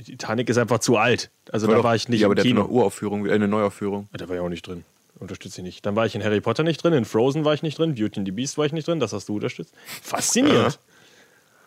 [0.04, 1.30] Titanic ist einfach zu alt.
[1.52, 2.62] Also da doch- war ich nicht ja, aber im der Kino.
[2.62, 4.08] hat eine Uraufführung, äh, eine Neuaufführung.
[4.13, 4.84] Da war ich auch nicht drin.
[5.19, 5.86] Unterstütze ich nicht.
[5.86, 8.19] Dann war ich in Harry Potter nicht drin, in Frozen war ich nicht drin, Beauty
[8.19, 9.73] and the Beast war ich nicht drin, das hast du unterstützt.
[10.02, 10.80] Faszinierend.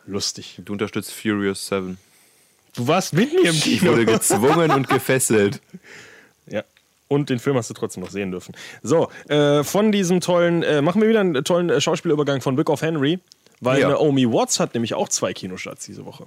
[0.07, 0.61] Lustig.
[0.65, 1.99] Du unterstützt Furious 7.
[2.75, 3.93] Du warst mit mir im Ich Kino.
[3.93, 5.61] wurde gezwungen und gefesselt.
[6.49, 6.63] Ja.
[7.09, 8.55] Und den Film hast du trotzdem noch sehen dürfen.
[8.83, 12.71] So, äh, von diesem tollen, äh, machen wir wieder einen tollen äh, Schauspielübergang von Book
[12.71, 13.19] of Henry,
[13.61, 13.89] weil Ja.
[13.91, 16.27] Naomi Watts hat nämlich auch zwei Kinostarts diese Woche.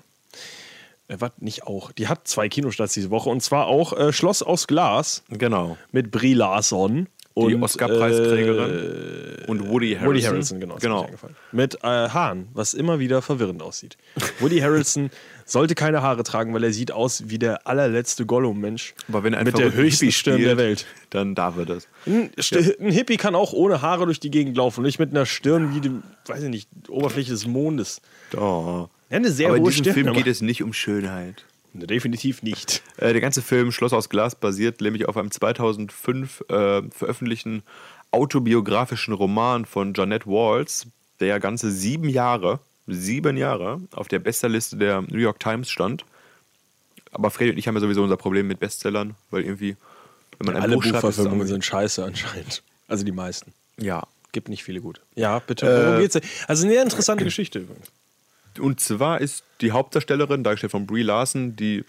[1.08, 1.32] Äh, was?
[1.40, 1.92] Nicht auch.
[1.92, 5.78] Die hat zwei Kinostarts diese Woche und zwar auch äh, Schloss aus Glas Genau.
[5.92, 7.08] mit Brie Larson.
[7.38, 10.08] Die Oscar-Preisträgerin und Woody Harrelson.
[10.08, 10.76] Woody Harrelson, genau.
[10.76, 11.10] genau.
[11.54, 13.98] Mit äh, Haaren, was immer wieder verwirrend aussieht.
[14.40, 15.10] Woody Harrelson
[15.52, 18.94] sollte keine Haare tragen, weil er sieht aus wie der allerletzte Gollum-Mensch.
[19.08, 20.86] Aber wenn er mit der höchsten Stirn der Welt.
[21.10, 21.88] Dann darf er das.
[22.06, 25.26] Ein, St- ein Hippie kann auch ohne Haare durch die Gegend laufen nicht mit einer
[25.26, 28.02] Stirn wie dem, weiß ich nicht, Oberfläche des Mondes.
[28.38, 28.88] Oh.
[29.10, 29.94] Ja, eine sehr Aber in hohe diesem Stirn.
[29.96, 31.46] Film geht es nicht um Schönheit.
[31.74, 32.82] Ne, Definitiv nicht.
[32.98, 37.64] Äh, der ganze Film Schloss aus Glas basiert nämlich auf einem 2005 äh, veröffentlichten
[38.12, 40.88] autobiografischen Roman von Jeanette Walls,
[41.20, 42.60] der ja ganze sieben Jahre,
[42.94, 46.06] sieben Jahre auf der Bestsellerliste der New York Times stand.
[47.12, 49.76] Aber Freddy und ich haben ja sowieso unser Problem mit Bestsellern, weil irgendwie,
[50.38, 52.62] wenn man ein Alle Buch schreibt, Buchverfilmungen sind scheiße anscheinend.
[52.88, 53.54] Also die meisten.
[53.78, 54.04] Ja.
[54.32, 55.02] Gibt nicht viele gut.
[55.16, 55.66] Ja, bitte.
[55.66, 56.20] Worum Äh, geht's?
[56.48, 57.88] Also eine interessante Geschichte übrigens.
[58.60, 61.84] Und zwar ist die Hauptdarstellerin, dargestellt von Brie Larson, die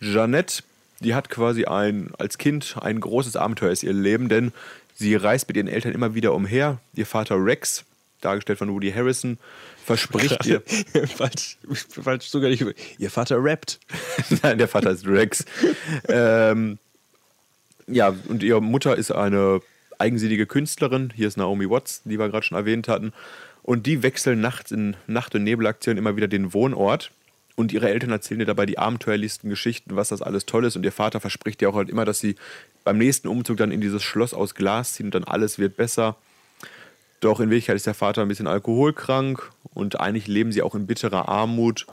[0.00, 0.62] Jeanette,
[1.00, 4.52] die hat quasi ein, als Kind ein großes Abenteuer ist ihr Leben, denn
[4.94, 6.78] sie reist mit ihren Eltern immer wieder umher.
[6.94, 7.84] Ihr Vater Rex,
[8.24, 9.38] dargestellt von Woody Harrison,
[9.84, 10.62] verspricht ihr.
[11.06, 11.58] falsch,
[11.88, 12.64] falsch sogar nicht.
[12.98, 13.80] Ihr Vater rappt.
[14.42, 15.44] Nein, der Vater ist Rex.
[16.08, 16.78] ähm,
[17.86, 19.60] ja, und ihre Mutter ist eine
[19.98, 21.12] eigensinnige Künstlerin.
[21.14, 23.12] Hier ist Naomi Watts, die wir gerade schon erwähnt hatten.
[23.62, 27.10] Und die wechseln nachts in Nacht- und Nebelaktionen immer wieder den Wohnort.
[27.54, 30.74] Und ihre Eltern erzählen ihr dabei die abenteuerlichsten Geschichten, was das alles toll ist.
[30.74, 32.34] Und ihr Vater verspricht ihr auch halt immer, dass sie
[32.82, 36.16] beim nächsten Umzug dann in dieses Schloss aus Glas ziehen und dann alles wird besser.
[37.22, 40.88] Doch in Wirklichkeit ist der Vater ein bisschen alkoholkrank und eigentlich leben sie auch in
[40.88, 41.86] bitterer Armut.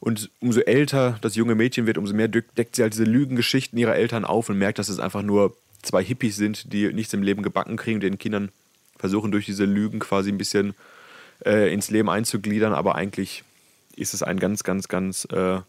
[0.00, 3.94] Und umso älter das junge Mädchen wird, umso mehr deckt sie halt diese Lügengeschichten ihrer
[3.94, 7.44] Eltern auf und merkt, dass es einfach nur zwei Hippies sind, die nichts im Leben
[7.44, 8.50] gebacken kriegen und den Kindern
[8.96, 10.74] versuchen durch diese Lügen quasi ein bisschen
[11.46, 12.72] äh, ins Leben einzugliedern.
[12.72, 13.44] Aber eigentlich
[13.94, 15.60] ist es ein ganz, ganz, ganz äh,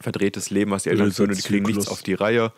[0.00, 2.50] verdrehtes Leben, was die Eltern führen und die kriegen nichts auf die Reihe.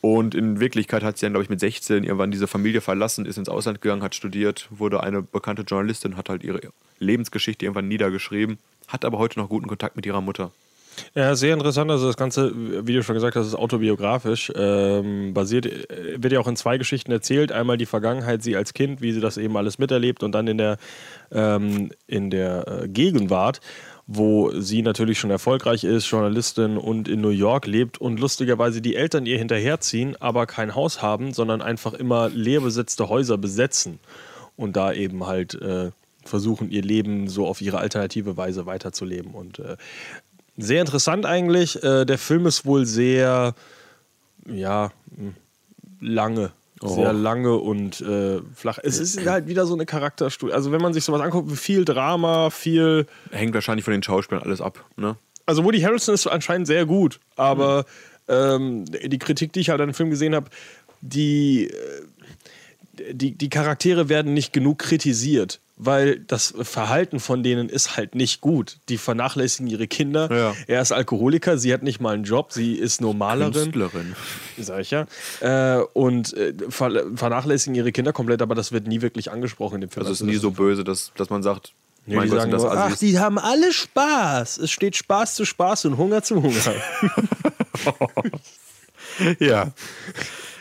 [0.00, 3.36] Und in Wirklichkeit hat sie dann, glaube ich, mit 16 irgendwann diese Familie verlassen, ist
[3.36, 6.60] ins Ausland gegangen, hat studiert, wurde eine bekannte Journalistin, hat halt ihre
[7.00, 10.52] Lebensgeschichte irgendwann niedergeschrieben, hat aber heute noch guten Kontakt mit ihrer Mutter.
[11.14, 11.90] Ja, sehr interessant.
[11.90, 14.52] Also das Ganze, wie du schon gesagt hast, ist autobiografisch.
[14.54, 17.52] Ähm, basiert, äh, wird ja auch in zwei Geschichten erzählt.
[17.52, 20.58] Einmal die Vergangenheit, sie als Kind, wie sie das eben alles miterlebt und dann in
[20.58, 20.78] der,
[21.30, 23.60] ähm, in der äh, Gegenwart
[24.10, 28.96] wo sie natürlich schon erfolgreich ist, Journalistin und in New York lebt und lustigerweise die
[28.96, 34.00] Eltern ihr hinterherziehen, aber kein Haus haben, sondern einfach immer leer besetzte Häuser besetzen
[34.56, 35.90] und da eben halt äh,
[36.24, 39.34] versuchen, ihr Leben so auf ihre alternative Weise weiterzuleben.
[39.34, 39.76] Und äh,
[40.56, 41.82] sehr interessant eigentlich.
[41.82, 43.54] Äh, der Film ist wohl sehr,
[44.46, 44.90] ja,
[46.00, 46.94] lange Oh.
[46.94, 48.78] Sehr lange und äh, flach.
[48.82, 50.52] Es ist halt wieder so eine Charakterstudie.
[50.52, 53.06] Also, wenn man sich sowas anguckt, viel Drama, viel.
[53.30, 55.16] Hängt wahrscheinlich von den Schauspielern alles ab, ne?
[55.46, 57.84] Also, Woody Harrelson ist anscheinend sehr gut, aber
[58.28, 58.34] mhm.
[58.34, 60.50] ähm, die Kritik, die ich halt an dem Film gesehen habe,
[61.00, 67.96] die, äh, die, die Charaktere werden nicht genug kritisiert weil das Verhalten von denen ist
[67.96, 68.78] halt nicht gut.
[68.88, 70.28] Die vernachlässigen ihre Kinder.
[70.30, 70.54] Ja.
[70.66, 73.52] Er ist Alkoholiker, sie hat nicht mal einen Job, sie ist Normalerin.
[73.52, 74.16] Künstlerin.
[74.58, 75.06] Sag ich ja.
[75.40, 79.90] Äh, und äh, vernachlässigen ihre Kinder komplett, aber das wird nie wirklich angesprochen in dem
[79.90, 80.04] Film.
[80.04, 81.72] Also es ist nie so böse, dass, dass man sagt,
[82.06, 84.58] Nee, mein die Gott, sagen nur, ach, die haben alle Spaß.
[84.58, 86.74] Es steht Spaß zu Spaß und Hunger zu Hunger.
[89.38, 89.72] ja.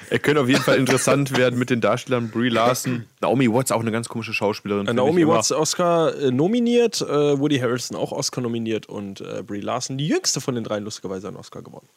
[0.09, 3.05] Er könnte auf jeden Fall interessant werden mit den Darstellern Brie Larson.
[3.21, 4.87] Naomi Watts, auch eine ganz komische Schauspielerin.
[4.87, 9.61] Äh, Naomi Watts Oscar äh, nominiert, äh, Woody Harrelson auch Oscar nominiert und äh, Brie
[9.61, 11.87] Larson, die jüngste von den dreien, lustigerweise einen Oscar gewonnen.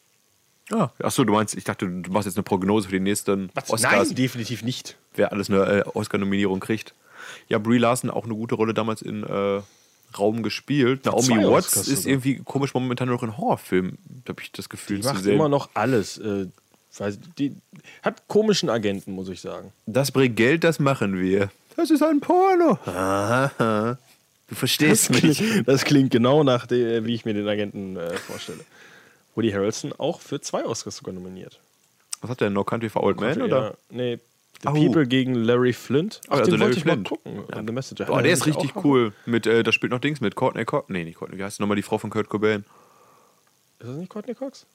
[0.73, 3.71] Ah, achso, du meinst, ich dachte, du machst jetzt eine Prognose für die nächsten Was?
[3.71, 4.09] Oscars.
[4.09, 4.97] Nein, definitiv nicht.
[5.15, 6.95] Wer alles eine äh, Oscar-Nominierung kriegt.
[7.49, 9.61] Ja, Brie Larson auch eine gute Rolle damals in äh,
[10.17, 11.05] Raum gespielt.
[11.07, 12.07] Naomi Watts ist sogar.
[12.07, 15.35] irgendwie komisch momentan noch in Horrorfilmen, habe ich das Gefühl die zu macht sehen.
[15.35, 16.19] immer noch alles.
[16.19, 16.47] Äh,
[16.99, 17.55] weiß, die
[18.03, 19.73] hat komischen Agenten, muss ich sagen.
[19.87, 21.51] Das bringt Geld, das machen wir.
[21.77, 22.79] Das ist ein Porno.
[22.87, 23.99] Aha.
[24.49, 25.39] Du verstehst das mich.
[25.39, 28.65] Klingt, das klingt genau nach, dem, wie ich mir den Agenten äh, vorstelle.
[29.37, 31.61] Woody Harrelson auch für zwei Oscars sogar nominiert.
[32.21, 33.41] Was hat der No Country for Old Men?
[33.43, 33.63] Oder?
[33.63, 34.19] Ja, nee,
[34.63, 34.73] The oh.
[34.73, 36.21] People gegen Larry Flint.
[36.29, 37.09] Ach, also den Larry Flint.
[37.09, 37.45] gucken.
[37.51, 37.63] Ja.
[37.65, 38.05] The Messenger.
[38.07, 39.15] Boah, der ist richtig cool.
[39.25, 40.91] Mit, äh, da spielt noch Dings mit Courtney Cox.
[40.91, 41.39] Nee, nicht Courtney.
[41.39, 42.65] Wie heißt nochmal die Frau von Kurt Cobain?
[43.79, 44.67] Ist das nicht Courtney Cox?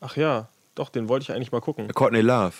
[0.00, 0.48] Ach ja.
[0.74, 1.88] Doch, den wollte ich eigentlich mal gucken.
[1.88, 2.54] Courtney Love.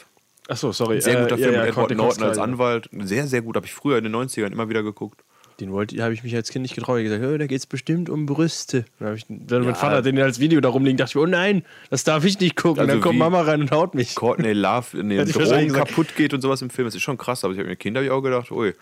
[0.48, 1.00] Achso, sorry.
[1.00, 2.88] Sehr guter äh, Film ja, ja, mit Edward Norton als Anwalt.
[2.92, 3.56] Sehr, sehr gut.
[3.56, 5.24] Habe ich früher in den 90ern immer wieder geguckt.
[5.60, 6.98] Den wollte, habe ich mich als Kind nicht getraut.
[6.98, 8.84] Ich gesagt, oh, da geht es bestimmt um Brüste.
[8.98, 9.70] Dann habe ich dann ja.
[9.70, 12.56] mein Vater den als Video da rumliegen, dachte ich, oh nein, das darf ich nicht
[12.56, 12.80] gucken.
[12.80, 14.16] Also dann kommt Mama rein und haut mich.
[14.16, 16.86] Courtney Love in den Drogen kaputt geht und sowas im Film.
[16.86, 17.44] Das ist schon krass.
[17.44, 18.74] Aber ich habe mir Kind habe ich auch gedacht, ui,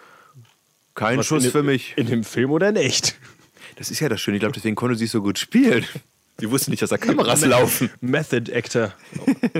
[0.94, 1.92] kein Was Schuss dem, für mich.
[1.96, 3.16] In dem Film oder in echt?
[3.76, 4.38] Das ist ja das Schöne.
[4.38, 5.84] Ich glaube, deswegen konnte sie so gut spielen.
[6.40, 7.90] Die wussten nicht, dass da Kameras laufen.
[8.00, 8.92] Method Actor.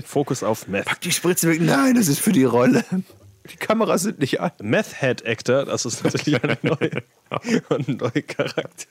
[0.05, 0.87] Fokus auf Meth.
[0.87, 1.61] Pack die Spritze weg.
[1.61, 2.85] Nein, das ist für die Rolle.
[3.51, 4.53] Die Kameras sind nicht an.
[4.61, 6.91] Meth Head Actor, das ist natürlich eine neue,
[7.69, 8.87] eine neue Charakter,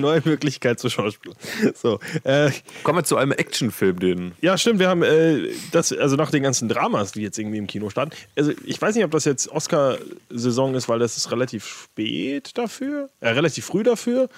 [0.00, 1.36] neue Möglichkeit zu Schauspielern.
[1.74, 2.50] So, äh,
[2.82, 4.32] Kommen wir zu einem Actionfilm, den.
[4.40, 4.78] Ja, stimmt.
[4.78, 8.16] Wir haben äh, das, also nach den ganzen Dramas, die jetzt irgendwie im Kino standen.
[8.36, 13.10] Also ich weiß nicht, ob das jetzt Oscar-Saison ist, weil das ist relativ spät dafür,
[13.20, 14.30] äh, relativ früh dafür,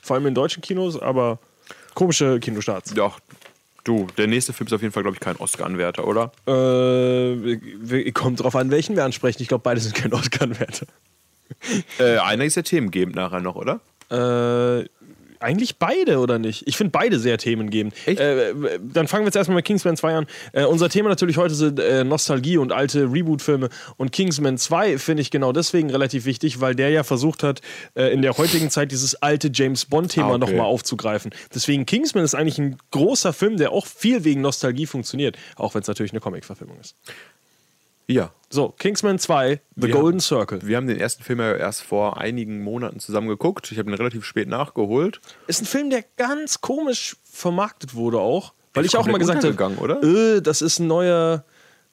[0.00, 1.40] vor allem in deutschen Kinos, aber
[1.94, 2.94] Komische Kinostarts.
[2.96, 3.12] Ja,
[3.84, 6.32] du, der nächste Film ist auf jeden Fall, glaube ich, kein Oscar-Anwärter, oder?
[6.46, 9.42] Äh, kommt drauf an, welchen wir ansprechen.
[9.42, 10.86] Ich glaube, beide sind kein Oscar-Anwärter.
[11.98, 13.80] Äh, einer ist ja themengebend nachher noch, oder?
[14.10, 14.88] Äh,
[15.42, 16.66] eigentlich beide, oder nicht?
[16.66, 17.94] Ich finde beide sehr themengebend.
[18.06, 20.26] Äh, dann fangen wir jetzt erstmal mit Kingsman 2 an.
[20.52, 23.68] Äh, unser Thema natürlich heute sind äh, Nostalgie und alte Reboot-Filme.
[23.96, 27.60] Und Kingsman 2 finde ich genau deswegen relativ wichtig, weil der ja versucht hat,
[27.94, 30.38] äh, in der heutigen Zeit dieses alte James Bond-Thema ah, okay.
[30.38, 31.32] nochmal aufzugreifen.
[31.54, 35.82] Deswegen Kingsman ist eigentlich ein großer Film, der auch viel wegen Nostalgie funktioniert, auch wenn
[35.82, 36.96] es natürlich eine Comic-Verfilmung ist.
[38.06, 38.32] Ja.
[38.50, 40.60] So, Kingsman 2, The wir Golden Circle.
[40.62, 43.72] Wir haben den ersten Film ja erst vor einigen Monaten zusammen geguckt.
[43.72, 45.20] Ich habe ihn relativ spät nachgeholt.
[45.46, 48.52] Ist ein Film, der ganz komisch vermarktet wurde auch.
[48.74, 50.02] Weil ich auch mal gesagt habe, oder?
[50.02, 51.44] Äh, das ist ein neuer.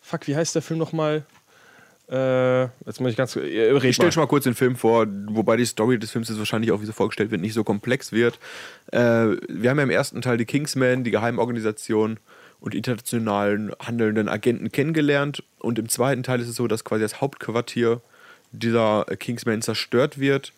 [0.02, 1.26] Fuck, wie heißt der Film nochmal?
[2.10, 3.36] Äh, jetzt muss ich ganz.
[3.36, 6.40] Äh, Ich stelle schon mal kurz den Film vor, wobei die Story des Films jetzt
[6.40, 8.40] wahrscheinlich auch, wie sie vorgestellt wird, nicht so komplex wird.
[8.92, 9.00] Äh,
[9.48, 12.20] wir haben ja im ersten Teil die Kingsmen, die Geheimorganisation
[12.60, 15.44] und internationalen handelnden Agenten kennengelernt.
[15.60, 18.02] Und im zweiten Teil ist es so, dass quasi das Hauptquartier
[18.52, 20.54] dieser äh, Kingsmen zerstört wird.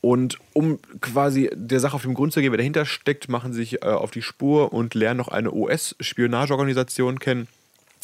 [0.00, 3.60] Und um quasi der Sache auf den Grund zu gehen, wer dahinter steckt, machen sie
[3.60, 7.48] sich äh, auf die Spur und lernen noch eine US-Spionageorganisation kennen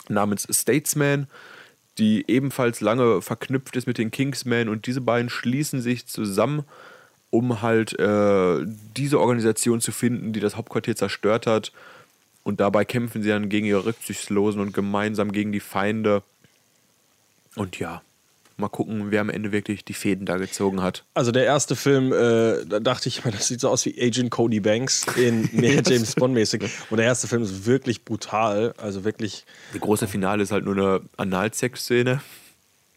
[0.08, 1.26] namens Statesman,
[1.98, 6.64] die ebenfalls lange verknüpft ist mit den Kingsmen und diese beiden schließen sich zusammen,
[7.30, 8.64] um halt äh,
[8.96, 11.72] diese Organisation zu finden, die das Hauptquartier zerstört hat.
[12.44, 16.22] Und dabei kämpfen sie dann gegen ihre Rücksichtslosen und gemeinsam gegen die Feinde.
[17.56, 18.02] Und ja,
[18.56, 21.04] mal gucken, wer am Ende wirklich die Fäden da gezogen hat.
[21.14, 24.30] Also der erste Film, äh, da dachte ich mir, das sieht so aus wie Agent
[24.30, 26.62] Cody Banks in mehr James Bond mäßig.
[26.90, 29.44] Und der erste Film ist wirklich brutal, also wirklich.
[29.72, 32.20] Das große Finale ist halt nur eine Analsex-Szene.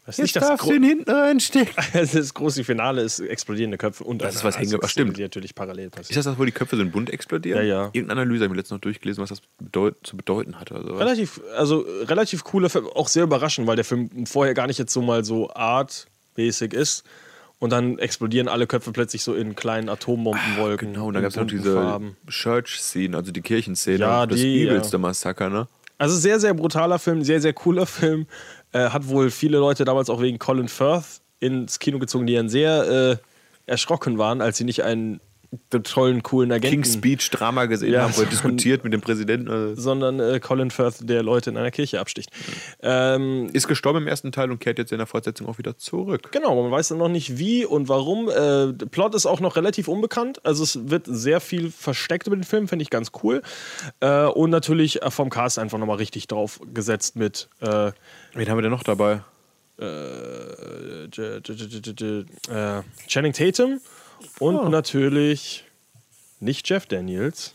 [0.08, 1.74] Das ist nicht das, Gro hinten reinstecken.
[1.92, 5.18] das große Finale ist explodierende Köpfe und Das ist was hängen- ach, stimmt.
[5.18, 6.10] die natürlich parallel passiert.
[6.10, 7.58] Ist das das, wo die Köpfe so in bunt explodieren?
[7.60, 7.84] Ja, ja.
[7.92, 10.76] Irgendeine Analyse habe ich letztens noch durchgelesen, was das bedeut zu bedeuten hatte.
[10.76, 14.78] Also, Relativ, also relativ cooler Film, auch sehr überraschend, weil der Film vorher gar nicht
[14.78, 17.04] jetzt so mal so artmäßig ist.
[17.60, 20.92] Und dann explodieren alle Köpfe plötzlich so in kleinen Atombombenwolken.
[20.92, 22.16] genau, und da gab es noch diese Farben.
[22.28, 24.98] Church-Scene, also die Kirchenszene, Ja, das die, übelste ja.
[25.00, 25.66] Massaker, ne?
[26.00, 28.26] Also sehr, sehr brutaler Film, sehr, sehr cooler Film.
[28.72, 32.48] Äh, hat wohl viele Leute damals auch wegen Colin Firth ins Kino gezogen, die dann
[32.48, 33.16] sehr äh,
[33.66, 35.20] erschrocken waren, als sie nicht einen
[35.82, 39.48] tollen, coolen Agenten, King's Speech Drama gesehen Ja, haben, wo er diskutiert mit dem Präsidenten.
[39.50, 42.30] Also, sondern äh, Colin Firth, der Leute in einer Kirche absticht.
[42.82, 46.30] Ähm, ist gestorben im ersten Teil und kehrt jetzt in der Fortsetzung auch wieder zurück.
[46.32, 48.28] Genau, man weiß dann noch nicht wie und warum.
[48.28, 50.44] Äh, der Plot ist auch noch relativ unbekannt.
[50.44, 53.42] Also es wird sehr viel versteckt über den Film, finde ich ganz cool.
[54.00, 57.92] Äh, und natürlich äh, vom Cast einfach nochmal richtig drauf gesetzt mit äh,
[58.34, 59.22] Wen haben wir denn noch dabei?
[59.80, 61.08] Äh,
[63.06, 63.80] Channing Tatum
[64.38, 65.64] und natürlich
[66.40, 67.54] nicht Jeff Daniels.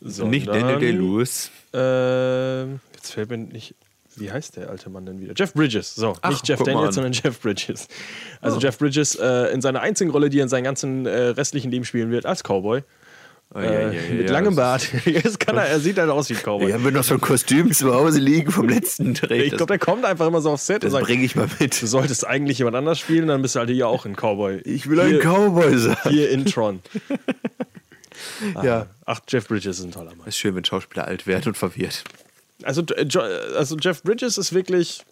[0.00, 1.50] Sondern, Nicht Daniel Day-Lewis.
[1.72, 3.74] Äh, jetzt fällt mir nicht.
[4.16, 5.32] Wie heißt der alte Mann denn wieder?
[5.34, 5.94] Jeff Bridges.
[5.94, 6.92] So, Ach, nicht Jeff Daniels, an.
[6.92, 7.88] sondern Jeff Bridges.
[8.40, 11.70] Also Jeff Bridges äh, in seiner einzigen Rolle, die er in seinem ganzen äh, restlichen
[11.70, 12.82] Leben spielen wird, als Cowboy.
[13.56, 14.88] Oh, ja, ja, ja, mit langem Bart.
[15.04, 16.68] Jetzt kann er, er sieht halt aus wie ein Cowboy.
[16.68, 19.42] Ich habe noch so ein Kostüm zu Hause liegen vom letzten Dreh.
[19.42, 21.48] ich glaube, der kommt einfach immer so aufs Set und das sagt, bringe ich mal
[21.60, 21.80] mit.
[21.80, 24.56] du solltest eigentlich jemand anders spielen, dann bist du halt hier auch ein Cowboy.
[24.64, 25.96] Ich will ein Hier- Cowboy sein.
[26.08, 26.80] Hier in Tron.
[28.62, 28.86] Ja.
[29.06, 30.20] Ach, Jeff Bridges ist ein toller Mann.
[30.22, 32.04] Es ist schön, wenn Schauspieler alt werden und verwirrt.
[32.62, 33.06] Also, äh,
[33.56, 35.02] also Jeff Bridges ist wirklich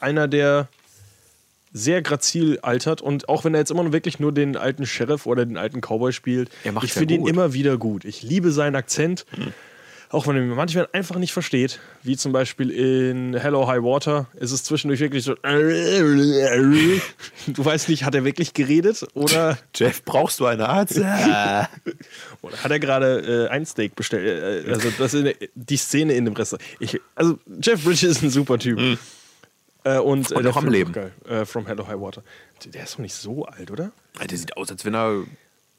[0.00, 0.68] einer, der
[1.72, 5.26] sehr grazil altert und auch wenn er jetzt immer noch wirklich nur den alten Sheriff
[5.26, 8.04] oder den alten Cowboy spielt, Er ich finde ihn immer wieder gut.
[8.04, 9.26] Ich liebe seinen Akzent,
[10.10, 14.26] auch wenn er mir manchmal einfach nicht versteht, wie zum Beispiel in Hello High Water
[14.36, 15.34] ist es zwischendurch wirklich so
[17.46, 20.96] du weißt nicht, hat er wirklich geredet oder, Jeff, brauchst du einen Arzt?
[22.40, 24.66] Oder hat er gerade äh, ein Steak bestellt?
[24.66, 26.66] Äh, also das ist die Szene in dem Restaurant.
[26.78, 28.78] Ich, also Jeff Bridges ist ein super Typ.
[29.96, 30.92] Äh, und äh, Und der auch am Leben.
[30.92, 31.12] Geil.
[31.28, 32.22] Äh, From Hello High Water.
[32.66, 33.92] Der ist doch nicht so alt, oder?
[34.28, 35.24] Der sieht aus, als wenn er.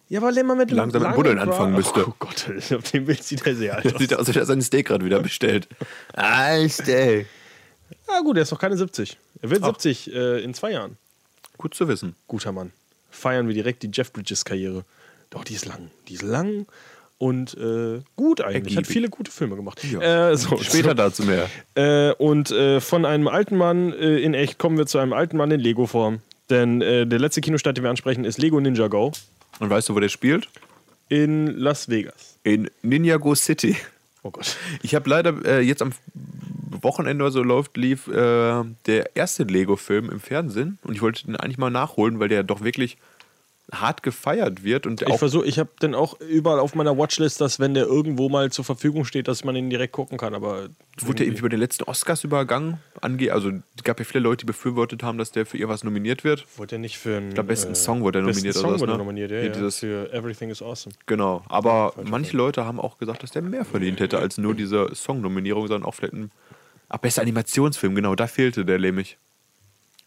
[0.08, 2.08] Ja, aber mal mit Langsam mit Buddeln anfangen müsste.
[2.08, 4.00] Oh Gott, auf dem Bild sieht er sehr alt Der aus.
[4.00, 5.68] sieht aus, als hätte er seinen Steak gerade wieder bestellt.
[6.14, 7.26] Alter.
[8.08, 9.18] Ah, gut, er ist noch keine 70.
[9.42, 10.98] Er wird 70 äh, in zwei Jahren.
[11.58, 12.16] Gut zu wissen.
[12.28, 12.72] Guter Mann.
[13.12, 14.84] Feiern wir direkt die Jeff Bridges-Karriere.
[15.30, 15.92] Doch, die ist lang.
[16.08, 16.66] Die ist lang
[17.20, 18.76] und äh, gut eigentlich.
[18.76, 18.88] Hat Ergiebig.
[18.88, 19.84] viele gute Filme gemacht.
[19.84, 20.32] Ja.
[20.32, 20.94] Äh, so, Später so.
[20.96, 21.48] dazu mehr.
[21.76, 25.38] Äh, und äh, von einem alten Mann äh, in echt kommen wir zu einem alten
[25.38, 26.20] Mann in Lego-Form.
[26.50, 29.12] Denn äh, der letzte Kinostart, den wir ansprechen, ist Lego Ninja Go
[29.60, 30.50] Und weißt du, wo der spielt?
[31.10, 32.38] in Las Vegas.
[32.44, 33.76] In Ninjago City.
[34.24, 34.56] Oh Gott.
[34.84, 35.92] Ich habe leider jetzt am
[36.82, 41.58] Wochenende oder so läuft, lief der erste Lego-Film im Fernsehen und ich wollte den eigentlich
[41.58, 42.98] mal nachholen, weil der doch wirklich
[43.72, 47.40] hart gefeiert wird und Ich auch versuche, ich habe dann auch überall auf meiner Watchlist,
[47.40, 50.34] dass wenn der irgendwo mal zur Verfügung steht, dass man ihn direkt gucken kann.
[50.34, 50.70] Aber
[51.02, 53.30] wurde ja irgendwie bei den letzten Oscars übergangen angeht.
[53.32, 56.46] Also es gab ja viele Leute, die befürwortet haben, dass der für irgendwas nominiert wird.
[56.58, 57.34] wurde er nicht für einen.
[57.34, 58.96] glaub, besten Song wurde er besten nominiert oder Song was, wurde ne?
[58.96, 59.50] er nominiert, ja, Ja, ja.
[59.52, 60.96] dieses- Für Everything is Awesome.
[61.06, 61.44] Genau.
[61.48, 65.68] Aber manche Leute haben auch gesagt, dass der mehr verdient hätte als nur diese Song-Nominierung,
[65.68, 66.32] sondern auch vielleicht ein.
[66.90, 69.18] Ach, bester Animationsfilm, genau, da fehlte der nämlich.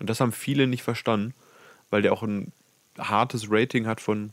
[0.00, 1.32] Und das haben viele nicht verstanden,
[1.90, 2.50] weil der auch ein
[2.98, 4.32] hartes Rating hat von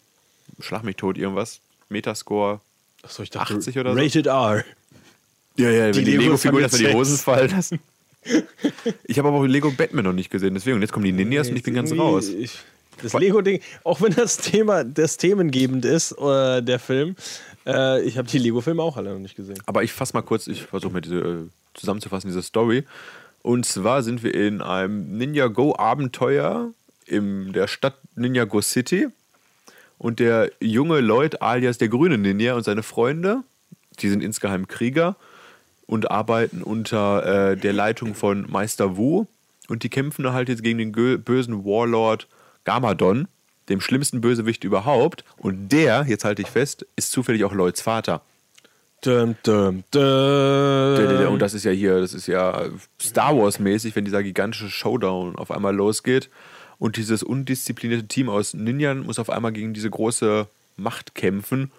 [0.60, 1.62] Schlag mich tot, irgendwas.
[1.90, 2.60] Metascore.
[3.02, 4.00] Achso, ich dachte, 80 oder so?
[4.00, 4.64] Rated R.
[5.56, 7.80] Ja, ja, Die wenn die Legos Lego-Figuren erstmal die Hosen fallen lassen.
[9.06, 10.76] Ich habe aber auch Lego Batman noch nicht gesehen, deswegen.
[10.76, 12.28] Und jetzt kommen die Ninjas und ich bin ganz raus.
[12.30, 12.60] Ich,
[13.02, 17.16] das Lego-Ding, auch wenn das Thema das themengebend ist, äh, der Film,
[17.66, 19.62] äh, ich habe die Lego-Filme auch alle noch nicht gesehen.
[19.66, 21.38] Aber ich fasse mal kurz, ich versuche mal diese äh,
[21.74, 22.86] zusammenzufassen, diese Story.
[23.42, 26.74] Und zwar sind wir in einem Ninja Go Abenteuer
[27.10, 29.08] in der Stadt Ninja Go City.
[29.98, 33.44] Und der junge Lloyd alias der grüne Ninja und seine Freunde,
[34.00, 35.18] die sind insgeheim Krieger
[35.88, 39.26] und arbeiten unter äh, der Leitung von Meister Wu.
[39.68, 40.92] Und die kämpfen halt jetzt gegen den
[41.24, 42.28] bösen Warlord
[42.64, 43.28] Gamadon,
[43.68, 45.24] dem schlimmsten Bösewicht überhaupt.
[45.38, 48.22] Und der, jetzt halte ich fest, ist zufällig auch Lloyds Vater.
[49.02, 51.34] Dum, dum, dum.
[51.34, 52.66] Und das ist ja hier, das ist ja
[53.02, 56.30] Star Wars-mäßig, wenn dieser gigantische Showdown auf einmal losgeht.
[56.80, 61.72] Und dieses undisziplinierte Team aus Ninjan muss auf einmal gegen diese große Macht kämpfen.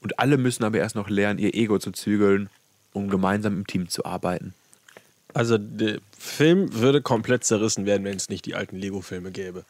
[0.00, 2.48] Und alle müssen aber erst noch lernen, ihr Ego zu zügeln,
[2.92, 4.54] um gemeinsam im Team zu arbeiten.
[5.34, 9.64] Also der Film würde komplett zerrissen werden, wenn es nicht die alten Lego-Filme gäbe.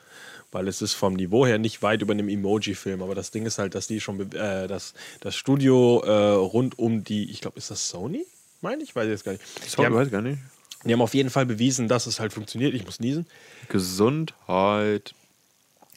[0.51, 3.03] Weil es ist vom Niveau her nicht weit über einem Emoji-Film.
[3.03, 7.05] Aber das Ding ist halt, dass die schon, äh, das, das Studio äh, rund um
[7.05, 8.27] die, ich glaube, ist das Sony?
[8.61, 8.95] Meine ich?
[8.95, 9.45] Weiß ich jetzt gar nicht.
[9.67, 10.39] Sorry, haben, weiß gar nicht.
[10.85, 12.75] Die haben auf jeden Fall bewiesen, dass es halt funktioniert.
[12.75, 13.27] Ich muss niesen.
[13.69, 15.15] Gesundheit.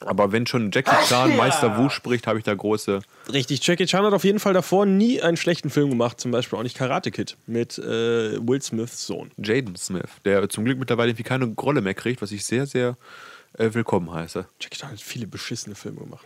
[0.02, 3.00] Aber wenn schon Jackie Chan Meister Wu spricht, habe ich da große.
[3.32, 6.20] Richtig, Jackie Chan hat auf jeden Fall davor nie einen schlechten Film gemacht.
[6.20, 9.32] Zum Beispiel auch nicht Karate Kid mit äh, Will Smiths Sohn.
[9.38, 12.98] Jaden Smith, der zum Glück mittlerweile irgendwie keine Rolle mehr kriegt, was ich sehr, sehr
[13.58, 14.46] äh, willkommen heiße.
[14.60, 16.26] Jackie Chan hat viele beschissene Filme gemacht.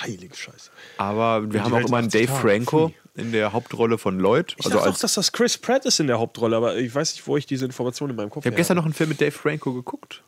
[0.00, 0.70] Heilige Scheiße.
[0.98, 2.94] Aber wir die haben auch Welt immer einen 80 Dave Franco free.
[3.18, 4.54] In der Hauptrolle von Lloyd.
[4.58, 6.94] Ich Also dachte auch, als, dass das Chris Pratt ist in der Hauptrolle, aber ich
[6.94, 9.10] weiß nicht, wo ich diese Information in meinem Kopf ich habe gestern noch einen Film
[9.10, 10.22] mit Dave Franco geguckt.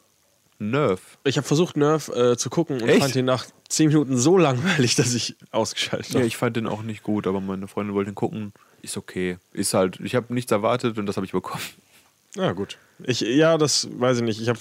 [0.58, 1.00] Nerve.
[1.24, 3.00] Ich habe versucht, Nerf äh, zu gucken und Echt?
[3.00, 6.26] fand ihn nach 10 Minuten so langweilig, dass ich ausgeschaltet Ja, habe.
[6.26, 8.52] ich fand den auch nicht gut, aber meine Freundin wollte ihn gucken.
[8.82, 9.38] Ist okay.
[9.54, 11.62] Ist halt, ich habe nichts erwartet und das habe ich bekommen.
[12.36, 12.78] Ja, gut.
[13.04, 14.40] Ich, ja, das weiß ich nicht.
[14.40, 14.58] Ich hab,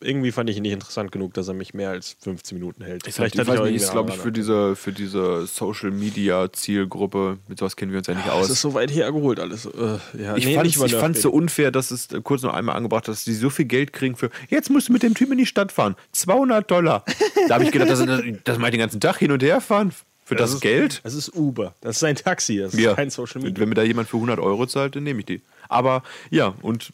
[0.00, 3.02] irgendwie fand ich ihn nicht interessant genug, dass er mich mehr als 15 Minuten hält.
[3.04, 7.38] Vielleicht hätte ich weiß nicht, ist glaube ich für diese, für diese Social Media Zielgruppe,
[7.48, 8.46] mit sowas kennen wir uns ja nicht andere- aus.
[8.46, 9.66] Es ist so weit hergeholt alles.
[9.66, 13.04] Äh, ja, Ich nee, fand es so unfair, dass es äh, kurz noch einmal angebracht
[13.04, 15.38] hat, dass die so viel Geld kriegen für, jetzt musst du mit dem Typ in
[15.38, 17.04] die Stadt fahren, 200 Dollar.
[17.48, 19.92] Da habe ich gedacht, das, das ich den ganzen Tag hin und her fahren.
[20.24, 21.00] Für das, ist, Geld?
[21.04, 21.74] Das ist Uber.
[21.80, 22.58] Das ist ein Taxi.
[22.58, 22.94] Das ist Ja.
[22.94, 23.60] kein Social Media.
[23.60, 25.40] Wenn mir da jemand für 100 Euro zahlt, dann nehme ich die.
[25.68, 26.92] Aber ja, und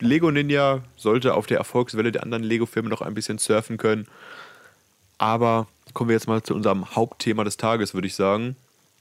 [0.00, 4.06] Lego Ninja sollte auf der Erfolgswelle der anderen Lego-Filme noch ein bisschen surfen können.
[5.18, 8.56] Aber kommen wir jetzt mal zu unserem Hauptthema des Tages, würde ich sagen.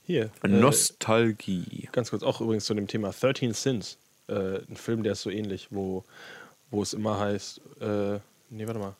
[0.05, 0.29] Hier.
[0.43, 1.87] Äh, Nostalgie.
[1.91, 3.97] ganz kurz auch übrigens zu dem Thema 13 Sins.
[4.27, 6.03] Äh, ein Film, der ist so ähnlich, wo,
[6.71, 8.95] wo es immer heißt, äh, nee, warte mal.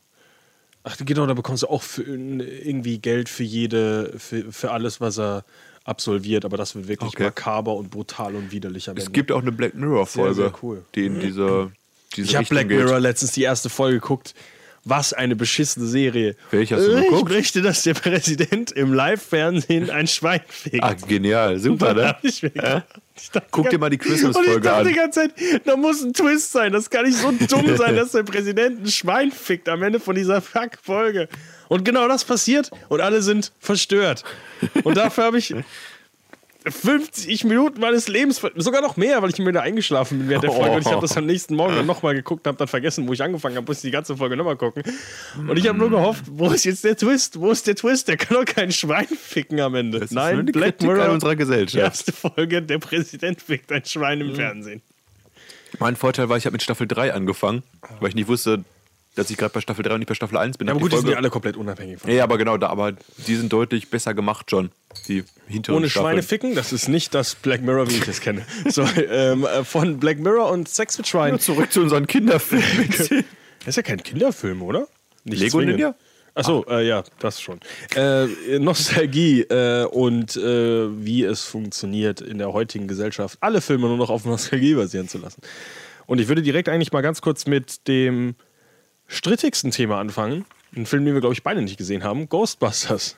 [0.92, 5.20] Ach, genau, da bekommst du auch für, irgendwie Geld für jede, für, für alles, was
[5.20, 5.44] er
[5.84, 7.24] absolviert, aber das wird wirklich Okay.
[7.26, 9.12] makaber und brutal und widerlich Es Ende.
[9.12, 10.84] gibt auch eine Black Mirror-Folge, Sehr, sehr cool.
[10.96, 11.72] die in diese,
[12.16, 12.78] diese ich habe Black geht.
[12.78, 14.34] Mirror letztens die erste Folge geguckt.
[14.86, 16.36] Was eine beschissene Serie.
[16.52, 17.30] Welche hast du Äh, geguckt?
[17.32, 20.84] Ich möchte, dass der Präsident im Live-Fernsehen ein Schwein fegt.
[20.84, 22.16] Ah, genial, super, ne?
[22.24, 22.84] ich mir gedacht,
[23.16, 24.88] ich dachte Guck dir mal die ganze- Und ich Christmas-Folge dachte an.
[24.88, 26.72] die ganze Zeit, da muss ein Twist sein.
[26.72, 30.16] Das kann nicht so dumm sein, dass der Präsident ein Schwein fickt am Ende von
[30.16, 31.28] dieser Fuck-Folge.
[31.68, 34.24] Und genau das passiert und alle sind verstört.
[34.84, 35.54] Und dafür habe ich
[36.72, 40.52] 50 Minuten meines Lebens, sogar noch mehr, weil ich mir da eingeschlafen bin während der
[40.52, 40.76] Folge.
[40.76, 43.22] Und ich habe das am nächsten Morgen dann nochmal geguckt, habe dann vergessen, wo ich
[43.22, 44.84] angefangen habe, muss ich die ganze Folge nochmal gucken.
[45.38, 47.40] Und ich habe nur gehofft, wo ist jetzt der Twist?
[47.40, 48.08] Wo ist der Twist?
[48.08, 50.00] Der kann doch kein Schwein ficken am Ende.
[50.00, 51.84] Das ist Nein, die Black Mirror, unserer die Gesellschaft.
[51.84, 54.82] erste Folge, der Präsident fickt ein Schwein im Fernsehen.
[55.80, 57.64] Mein Vorteil war, ich habe mit Staffel 3 angefangen,
[58.00, 58.64] weil ich nicht wusste,
[59.20, 60.68] dass ich gerade bei Staffel 3 und nicht bei Staffel 1 bin.
[60.68, 62.68] Ja, aber gut, die sind Folge- ja alle komplett unabhängig von Ja, aber genau, da,
[62.68, 62.94] aber
[63.28, 64.72] die sind deutlich besser gemacht schon.
[65.08, 66.10] Die hinteren Ohne Staffeln.
[66.12, 68.46] Schweine ficken, das ist nicht das Black Mirror, wie ich es kenne.
[68.70, 71.40] So, ähm, äh, von Black Mirror und Sex mit Schweinen.
[71.40, 72.90] Zurück zu unseren Kinderfilmen.
[73.60, 74.88] Das ist ja kein Kinderfilm, oder?
[75.26, 75.76] Nicht Lego zwingend.
[75.76, 75.96] Ninja?
[76.34, 77.60] Achso, äh, ja, das schon.
[77.96, 78.28] Äh,
[78.58, 84.10] Nostalgie äh, und äh, wie es funktioniert in der heutigen Gesellschaft, alle Filme nur noch
[84.10, 85.42] auf Nostalgie basieren zu lassen.
[86.06, 88.36] Und ich würde direkt eigentlich mal ganz kurz mit dem
[89.10, 90.46] strittigsten Thema anfangen.
[90.74, 93.18] Ein Film, den wir, glaube ich, beide nicht gesehen haben: Ghostbusters.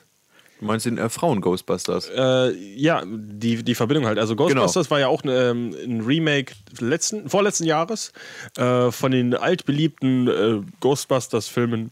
[0.62, 2.08] Du meinst den äh, Frauen-Ghostbusters?
[2.16, 4.20] Äh, ja, die, die Verbindung halt.
[4.20, 8.12] Also Ghostbusters war ja auch ne, ähm, ein Remake letzten, vorletzten Jahres
[8.56, 11.90] äh, von den altbeliebten äh, Ghostbusters-Filmen.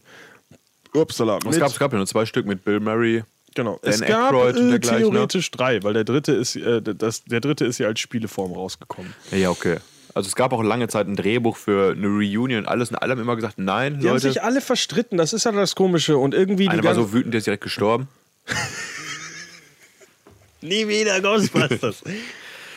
[0.93, 1.39] Upsala.
[1.49, 3.23] es, gab, es gab ja nur zwei Stück mit Bill Murray.
[3.55, 3.77] genau.
[3.81, 5.11] Dan es gab Aykroyd und äh, dergleichen, ne?
[5.11, 9.13] theoretisch drei, weil der dritte ist, äh, das, der dritte ist ja als Spieleform rausgekommen.
[9.31, 9.79] Ja, okay.
[10.13, 13.11] Also es gab auch lange Zeit ein Drehbuch für eine Reunion und alles und alle
[13.13, 14.31] haben immer gesagt, nein, Die haben Leute.
[14.31, 16.17] sich alle verstritten, das ist ja das Komische.
[16.17, 18.07] Und irgendwie Einer war so wütend, der ist direkt gestorben.
[20.61, 22.03] Nie wieder Ghostbusters.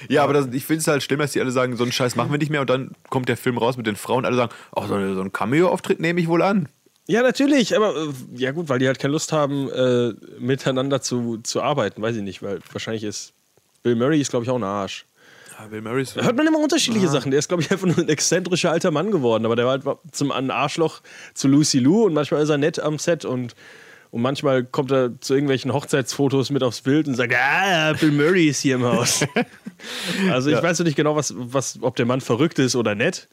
[0.06, 2.14] Ja, aber das, ich finde es halt schlimm, dass die alle sagen, so einen Scheiß
[2.14, 4.36] machen wir nicht mehr und dann kommt der Film raus mit den Frauen und alle
[4.36, 6.68] sagen, oh, so, so einen Cameo-Auftritt nehme ich wohl an.
[7.06, 11.38] Ja, natürlich, aber äh, ja gut, weil die halt keine Lust haben, äh, miteinander zu,
[11.38, 13.32] zu arbeiten, weiß ich nicht, weil wahrscheinlich ist
[13.82, 15.06] Bill Murray ist, glaube ich, auch ein Arsch.
[15.58, 16.62] Ja, Bill Murray ist Hört man immer Ah.
[16.62, 17.30] unterschiedliche Sachen.
[17.30, 19.44] Der ist, glaube ich, einfach nur ein exzentrischer alter Mann geworden.
[19.46, 21.00] Aber der war halt zum ein Arschloch
[21.34, 23.54] zu Lucy Lou und manchmal ist er nett am Set und,
[24.14, 28.46] und manchmal kommt er zu irgendwelchen Hochzeitsfotos mit aufs Bild und sagt, ah, Bill Murray
[28.46, 29.24] ist hier im Haus.
[30.30, 30.62] also ich Ja.
[30.62, 33.26] weiß noch nicht genau, was, was, ob der Mann verrückt ist oder nett.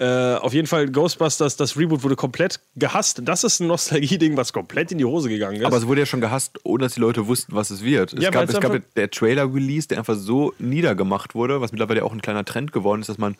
[0.00, 0.04] Äh,
[0.34, 3.22] auf jeden Fall, Ghostbusters, das Reboot wurde komplett gehasst.
[3.24, 5.64] Das ist ein Nostalgie-Ding, was komplett in die Hose gegangen ist.
[5.64, 8.12] Aber es wurde ja schon gehasst, ohne dass die Leute wussten, was es wird.
[8.12, 12.12] Es Ja, gab, es gab der Trailer-Release, der einfach so niedergemacht wurde, was mittlerweile auch
[12.12, 13.36] ein kleiner Trend geworden ist, dass man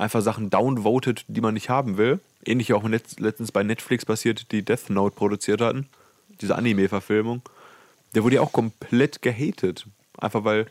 [0.00, 2.20] einfach Sachen downvotet, die man nicht haben will.
[2.44, 5.86] Ähnlich auch letzt- letztens bei Netflix passiert, die Death Note produziert hatten.
[6.40, 7.42] Diese Anime-Verfilmung.
[8.14, 9.86] Der wurde ja auch komplett gehatet.
[10.18, 10.66] Einfach weil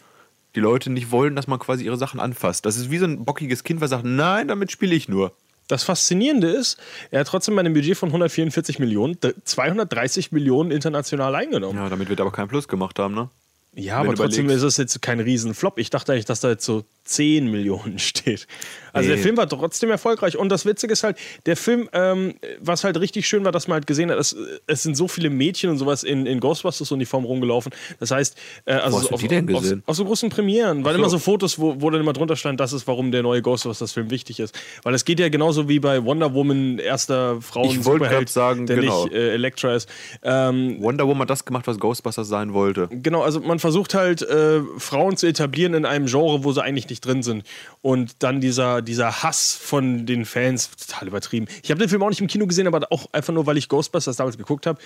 [0.55, 2.65] die Leute nicht wollen, dass man quasi ihre Sachen anfasst.
[2.65, 5.31] Das ist wie so ein bockiges Kind, was sagt, nein, damit spiele ich nur.
[5.67, 6.77] Das Faszinierende ist,
[7.11, 11.77] er hat trotzdem bei einem Budget von 144 Millionen d- 230 Millionen international eingenommen.
[11.77, 13.29] Ja, damit wird aber keinen Plus gemacht haben, ne?
[13.75, 14.65] Ja, Wenn aber trotzdem überlegst.
[14.65, 15.77] ist es jetzt kein Riesenflop.
[15.77, 18.47] Ich dachte eigentlich, dass da jetzt so 10 Millionen steht.
[18.93, 19.15] Also Nee.
[19.15, 20.37] der Film war trotzdem erfolgreich.
[20.37, 23.75] Und das Witzige ist halt, der Film, ähm, was halt richtig schön war, dass man
[23.75, 24.35] halt gesehen hat, es,
[24.67, 27.71] es sind so viele Mädchen und sowas in, in Ghostbusters-Uniform rumgelaugen.
[27.99, 29.83] Das heißt, äh, also so auf, auf, gesehen?
[29.85, 30.99] auf so großen Premieren, weil so.
[30.99, 34.09] immer so Fotos, wo, wo dann immer drunter stand, das ist, warum der neue Ghostbusters-Film
[34.09, 34.57] wichtig ist.
[34.83, 38.29] Weil es geht ja genauso wie bei Wonder Woman, erster Frauen Ich wollte Superheld, grad
[38.29, 39.03] sagen, der genau.
[39.03, 39.89] nicht äh, Elektra ist.
[40.23, 42.87] Ähm, Wonder Woman hat das gemacht, was Ghostbusters sein wollte.
[42.91, 46.89] Genau, also man versucht halt, äh, Frauen zu etablieren in einem Genre, wo sie eigentlich
[46.89, 47.43] nicht drin sind.
[47.81, 51.47] Und dann dieser, dieser Hass von den Fans, total übertrieben.
[51.63, 53.69] Ich habe den Film auch nicht im Kino gesehen, aber auch einfach nur, weil ich
[53.69, 54.79] Ghostbusters damals geguckt habe.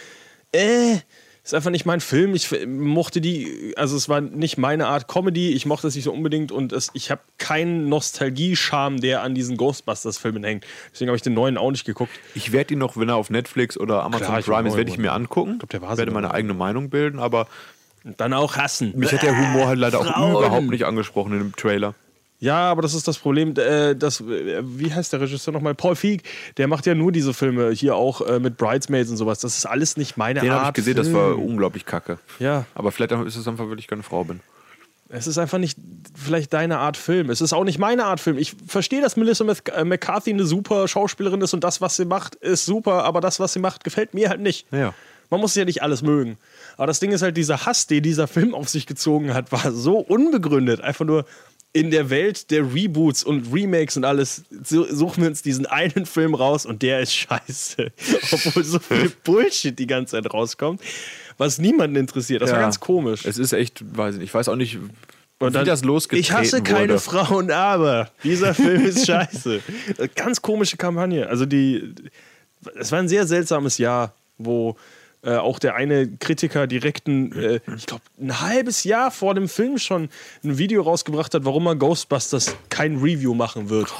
[0.51, 0.97] Äh,
[1.43, 2.35] ist einfach nicht mein Film.
[2.35, 5.51] Ich f- mochte die, also es war nicht meine Art Comedy.
[5.51, 9.57] Ich mochte es nicht so unbedingt und es, ich habe keinen Nostalgie-Charme, der an diesen
[9.57, 10.65] Ghostbusters-Filmen hängt.
[10.93, 12.11] Deswegen habe ich den neuen auch nicht geguckt.
[12.33, 14.97] Ich werde ihn noch, wenn er auf Netflix oder Amazon Klar, Prime ist, werde ich
[14.97, 15.57] mir angucken.
[15.59, 17.47] glaub, der war Ich werde meine eigene Meinung bilden, aber
[18.05, 18.93] Dann auch hassen.
[18.95, 20.31] mich hat der Humor halt leider auch Frauen.
[20.37, 21.93] überhaupt nicht angesprochen in dem Trailer.
[22.43, 23.53] Ja, aber das ist das Problem.
[23.55, 25.75] Äh, das, äh, wie heißt der Regisseur nochmal?
[25.75, 26.23] Paul Feig,
[26.57, 29.39] der macht ja nur diese Filme hier auch äh, mit Bridesmaids und sowas.
[29.39, 30.59] Das ist alles nicht meine Den Art.
[30.59, 31.17] habe ich gesehen, das Film.
[31.19, 32.19] war unglaublich kacke.
[32.39, 34.41] Ja, Aber vielleicht ist es einfach, weil ich keine Frau bin.
[35.07, 35.77] es ist einfach nicht
[36.21, 37.29] vielleicht deine Art Film.
[37.29, 38.37] Es ist auch nicht meine Art Film.
[38.37, 42.35] Ich verstehe, dass Melissa äh, McCarthy eine super Schauspielerin ist und das, was sie macht,
[42.35, 44.67] ist super, aber das, was sie macht, gefällt mir halt nicht.
[44.71, 44.93] Ja.
[45.29, 46.37] Man muss ja nicht alles mögen.
[46.77, 49.71] Aber das Ding ist halt, dieser Hass, den dieser Film auf sich gezogen hat, war
[49.71, 50.81] so unbegründet.
[50.81, 51.25] Einfach nur
[51.75, 56.35] in der Welt der Reboots und Remakes und alles suchen wir uns diesen einen Film
[56.35, 57.91] raus und der ist scheiße.
[58.31, 60.81] Obwohl so viel Bullshit die ganze Zeit rauskommt,
[61.39, 62.41] was niemanden interessiert.
[62.43, 62.63] Das war Ja.
[62.63, 63.25] ganz komisch.
[63.25, 66.21] Es ist echt, weiß ich nicht, ich weiß auch nicht, wie Und dann, das losgetreten
[66.21, 66.99] Ich hasse keine wurde.
[66.99, 69.59] Frauen, aber dieser Film ist scheiße.
[70.15, 71.27] Ganz komische Kampagne.
[71.27, 71.95] Also die,
[72.75, 74.75] es war ein sehr seltsames Jahr, wo
[75.23, 79.47] äh, auch der eine Kritiker direkt ein, äh, ich glaube, ein halbes Jahr vor dem
[79.47, 80.09] Film schon
[80.43, 83.93] ein Video rausgebracht hat, warum man Ghostbusters kein Review machen wird.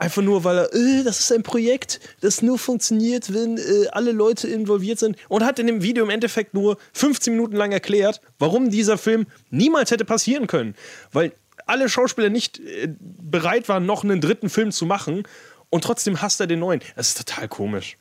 [0.00, 4.12] Einfach nur, weil er, äh, das ist ein Projekt, das nur funktioniert, wenn äh, alle
[4.12, 5.16] Leute involviert sind.
[5.28, 9.26] Und hat in dem Video im Endeffekt nur 15 Minuten lang erklärt, warum dieser Film
[9.50, 10.74] niemals hätte passieren können.
[11.12, 11.32] Weil
[11.66, 15.24] alle Schauspieler nicht äh, bereit waren, noch einen dritten Film zu machen.
[15.68, 16.80] Und trotzdem hasst er den neuen.
[16.96, 17.96] Das ist total komisch.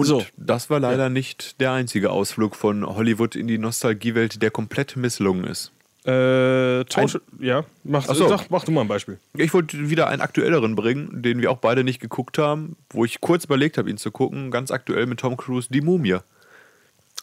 [0.00, 0.24] Und So.
[0.36, 5.44] das war leider nicht der einzige Ausflug von Hollywood in die Nostalgiewelt, der komplett misslungen
[5.44, 5.72] ist.
[6.04, 8.28] Äh, Tausche, ja, mach, Ach so.
[8.28, 9.18] sag, mach du mal ein Beispiel.
[9.36, 13.20] Ich wollte wieder einen aktuelleren bringen, den wir auch beide nicht geguckt haben, wo ich
[13.20, 14.50] kurz überlegt habe, ihn zu gucken.
[14.52, 16.18] Ganz aktuell mit Tom Cruise, Die Mumie.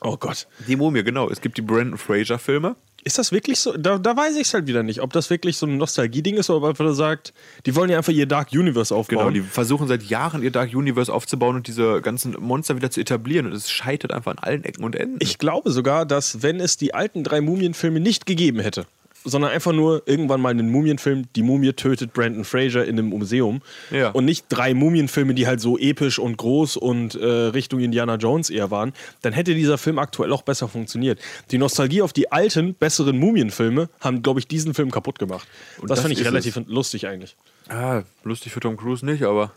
[0.01, 0.47] Oh Gott.
[0.67, 1.29] Die Mumie, genau.
[1.29, 2.75] Es gibt die Brandon Fraser-Filme.
[3.03, 3.75] Ist das wirklich so?
[3.75, 6.49] Da, da weiß ich es halt wieder nicht, ob das wirklich so ein Nostalgie-Ding ist
[6.49, 7.33] oder ob er sagt,
[7.65, 9.19] die wollen ja einfach ihr Dark Universe aufbauen.
[9.19, 13.01] Genau, die versuchen seit Jahren ihr Dark Universe aufzubauen und diese ganzen Monster wieder zu
[13.01, 13.47] etablieren.
[13.47, 15.17] Und es scheitert einfach an allen Ecken und Enden.
[15.19, 18.85] Ich glaube sogar, dass wenn es die alten drei Mumienfilme nicht gegeben hätte,
[19.25, 23.61] sondern einfach nur irgendwann mal einen Mumienfilm, die Mumie tötet Brandon Fraser in einem Museum
[23.91, 24.09] Ja.
[24.11, 28.49] und nicht drei Mumienfilme, die halt so episch und groß und äh, Richtung Indiana Jones
[28.49, 31.19] eher waren, dann hätte dieser Film aktuell auch besser funktioniert.
[31.51, 35.47] Die Nostalgie auf die alten, besseren Mumienfilme haben, glaube ich, diesen Film kaputt gemacht.
[35.79, 37.35] das das fand ich relativ lustig eigentlich.
[37.69, 39.51] ah, lustig für Tom Cruise nicht, aber.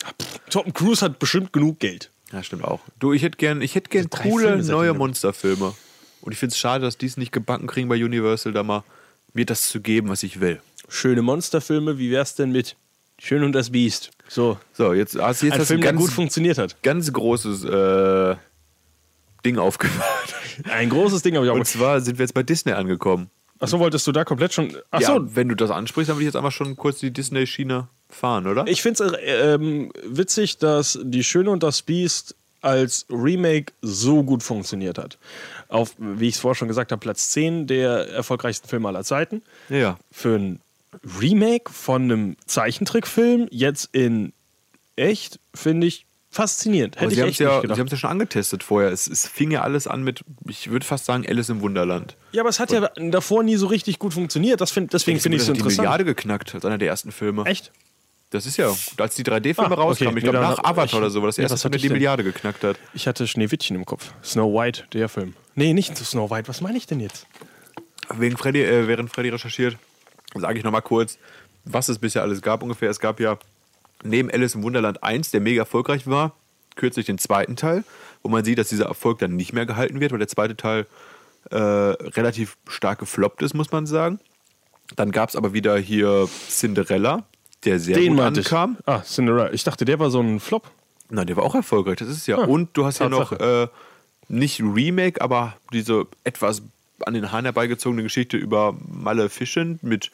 [0.51, 2.11] Tom Cruise hat bestimmt genug Geld.
[2.33, 2.81] Ja, stimmt auch.
[2.99, 4.95] Du, ich hätte gern, ich hätte gern coole Filme neue.
[4.95, 5.75] Monsterfilme.
[6.23, 8.83] Und ich finde es schade, dass die es nicht gebacken kriegen bei Universal, da mal
[9.37, 10.61] mir das zu geben, was ich will.
[10.89, 12.76] Schöne Monsterfilme, wie wär's denn mit
[13.18, 14.11] Schön und das Biest?
[14.28, 14.59] So.
[14.72, 16.82] So, jetzt, hast, jetzt Ein hast Film, du der ganz, gut funktioniert hat.
[16.82, 18.37] ganz großes äh,
[19.45, 20.34] Ding aufgemacht.
[20.70, 21.57] Ein großes Ding habe ich auch.
[21.57, 23.30] Und zwar sind wir jetzt bei Disney angekommen.
[23.59, 24.76] Achso, wolltest du da komplett schon.
[24.91, 27.89] Achso, Ja, wenn du das ansprichst, dann würde ich jetzt einfach schon kurz die Disney-Schiene
[28.11, 28.66] fahren, oder?
[28.66, 34.22] ich finde es äh, ähm, witzig, dass Die Schöne und das Biest als Remake so
[34.24, 35.18] gut funktioniert hat.
[35.69, 39.43] Auf, wie ich es vorher schon gesagt habe, Platz 10 der erfolgreichsten Filme aller Zeiten.
[39.69, 39.99] Ja.
[40.12, 40.61] Für ein
[41.21, 44.33] Remake von einem Zeichentrickfilm jetzt in
[44.97, 46.97] echt, finde ich faszinierend.
[46.99, 47.79] Aber Hätte sie ich haben es ja, sie gedacht.
[47.79, 48.91] haben's ja schon angetestet vorher.
[48.91, 52.17] Es, es fing ja alles an mit, ich würde fast sagen, Alice im Wunderland.
[52.33, 54.61] Ja, aber es hat ja davor nie so richtig gut funktioniert.
[54.61, 55.85] Das find, deswegen finde ich es so Das hat die interessant.
[55.87, 57.45] Milliarde geknackt als einer der ersten Filme.
[57.47, 57.73] Echt?
[58.31, 59.81] Das ist ja, als die 3D-Filme Ah, okay.
[59.81, 61.70] rauskamen, ich Nee, glaube nach Avatar ich- oder so, war das ja, erste was hatte
[61.72, 61.93] der die ich denn?
[61.99, 62.77] Milliarde geknackt hat.
[62.93, 64.12] Ich hatte Schneewittchen im Kopf.
[64.24, 65.35] Snow White, der Film.
[65.55, 66.49] Nee, nicht Snow White.
[66.49, 67.27] Was meine ich denn jetzt?
[68.14, 69.77] Wegen Freddy, äh, während Freddy recherchiert,
[70.35, 71.18] sage ich nochmal kurz,
[71.64, 72.91] was es bisher alles gab ungefähr.
[72.91, 73.39] Es gab ja
[74.03, 76.35] neben Alice im Wunderland 1, der mega erfolgreich war,
[76.74, 77.85] kürzlich den zweiten Teil,
[78.22, 80.87] wo man sieht, dass dieser Erfolg dann nicht mehr gehalten wird, weil der zweite Teil
[81.51, 84.18] äh, relativ stark gefloppt ist, muss man sagen.
[84.97, 87.24] Dann gab es aber wieder hier Cinderella,
[87.64, 88.46] der sehr Den gut meinte ich.
[88.52, 88.76] ankam.
[88.86, 89.52] Ah, Cinderella.
[89.52, 90.70] Ich dachte, der war so ein Flop.
[91.09, 92.38] Nein, der war auch erfolgreich, das ist es ja.
[92.38, 93.68] Ah, Und du hast ja noch äh,
[94.28, 96.62] nicht Remake, aber diese etwas
[97.04, 100.11] an den Haaren herbeigezogene Geschichte über Maleficent mit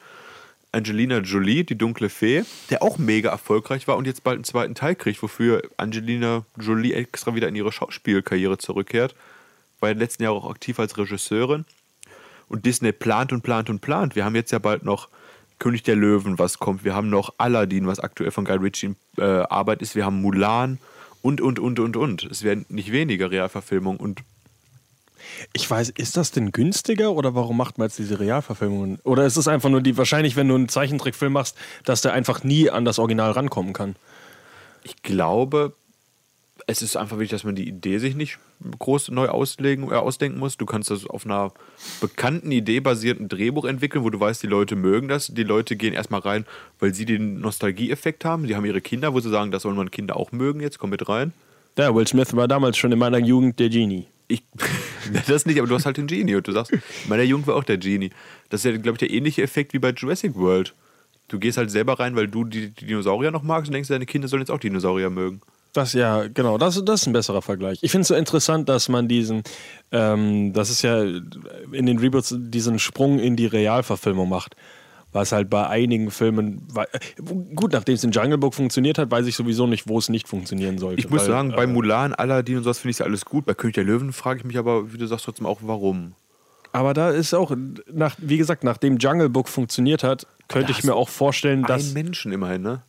[0.71, 4.75] Angelina Jolie, die dunkle Fee, der auch mega erfolgreich war und jetzt bald einen zweiten
[4.75, 9.15] Teil kriegt, wofür Angelina Jolie extra wieder in ihre Schauspielkarriere zurückkehrt.
[9.79, 11.65] War ja letzten Jahren auch aktiv als Regisseurin.
[12.49, 14.15] Und Disney plant und plant und plant.
[14.15, 15.09] Wir haben jetzt ja bald noch
[15.59, 16.83] König der Löwen, was kommt.
[16.83, 19.95] Wir haben noch Aladdin, was aktuell von Guy Ritchie in äh, Arbeit ist.
[19.95, 20.79] Wir haben Mulan
[21.21, 22.23] und, und, und, und, und.
[22.23, 23.99] Es werden nicht weniger Realverfilmungen.
[23.99, 24.23] Und
[25.53, 28.99] Ich weiß, ist das denn günstiger oder warum macht man jetzt diese Realverfilmungen?
[29.03, 32.43] Oder ist es einfach nur die, wahrscheinlich, wenn du einen Zeichentrickfilm machst, dass der einfach
[32.43, 33.95] nie an das Original rankommen kann?
[34.83, 35.73] ich glaube,
[36.67, 38.37] es ist einfach wichtig, dass man die Idee sich nicht
[38.79, 40.57] groß neu auslegen, äh, ausdenken muss.
[40.57, 41.51] Du kannst das auf einer
[41.99, 45.27] bekannten Idee basierten Drehbuch entwickeln, wo du weißt, die Leute mögen das.
[45.27, 46.45] Die Leute gehen erstmal rein,
[46.79, 48.47] weil sie den Nostalgieeffekt haben.
[48.47, 50.61] Sie haben ihre Kinder, wo sie sagen, das sollen meine Kinder auch mögen.
[50.61, 51.33] Jetzt komm mit rein.
[51.77, 54.07] Ja, Will Smith war damals schon in meiner Jugend der Genie.
[54.27, 54.43] Ich,
[55.27, 56.71] das nicht, aber du hast halt den Genie und du sagst,
[57.07, 58.11] meiner Jugend war auch der Genie.
[58.49, 60.73] Das ist ja, glaube ich, der ähnliche Effekt wie bei Jurassic World.
[61.27, 64.05] Du gehst halt selber rein, weil du die, die Dinosaurier noch magst und denkst, deine
[64.05, 65.41] Kinder sollen jetzt auch Dinosaurier mögen.
[65.73, 67.79] Das ja, genau, das, das ist ein besserer Vergleich.
[67.81, 69.41] Ich finde es so interessant, dass man diesen,
[69.91, 74.55] ähm, das ist ja in den Reboots diesen Sprung in die Realverfilmung macht.
[75.11, 76.67] Was halt bei einigen Filmen,
[77.53, 80.27] gut, nachdem es in Jungle Book funktioniert hat, weiß ich sowieso nicht, wo es nicht
[80.27, 80.99] funktionieren sollte.
[80.99, 83.45] Ich muss weil, sagen, bei äh, Mulan, Aladdin und sowas finde ich ja alles gut.
[83.45, 86.13] Bei König der Löwen frage ich mich aber, wie du sagst, trotzdem auch, warum.
[86.71, 87.55] Aber da ist auch,
[87.91, 91.89] nach, wie gesagt, nachdem Jungle Book funktioniert hat, könnte ich mir auch vorstellen, dass.
[91.89, 92.81] Ein Menschen immerhin, ne?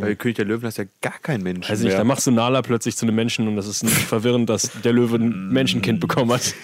[0.00, 2.30] Bei König der Löwen hast du ja gar keinen Menschen Weiß nicht, da machst du
[2.30, 6.00] Nala plötzlich zu einem Menschen und das ist nicht verwirrend, dass der Löwe ein Menschenkind
[6.00, 6.54] bekommen hat.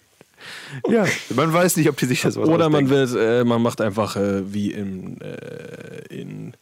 [0.88, 3.80] ja, man weiß nicht, ob die sich das was Oder man wird, äh, man macht
[3.80, 6.54] einfach äh, wie im, äh, in,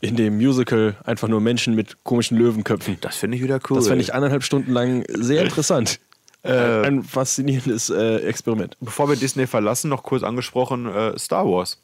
[0.00, 2.96] in dem Musical einfach nur Menschen mit komischen Löwenköpfen.
[3.00, 3.76] Das finde ich wieder cool.
[3.76, 6.00] Das fände ich eineinhalb Stunden lang sehr interessant.
[6.44, 8.76] Äh, Ein faszinierendes äh, Experiment.
[8.80, 11.78] Bevor wir Disney verlassen, noch kurz angesprochen, äh, Star Wars.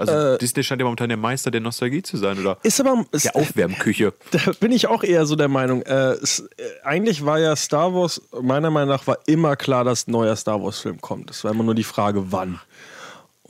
[0.00, 2.56] Also Äh, Disney scheint ja momentan der Meister der Nostalgie zu sein, oder?
[2.62, 3.04] Ist aber.
[3.12, 4.12] Ist, Der Aufwärmküche.
[4.30, 5.82] Da bin ich auch eher so der Meinung.
[5.82, 10.08] Äh, es, äh, eigentlich war ja Star Wars, meiner Meinung nach, war immer klar, dass
[10.08, 11.30] ein neuer Star Wars-Film kommt.
[11.30, 12.60] Es war immer nur die Frage, wann.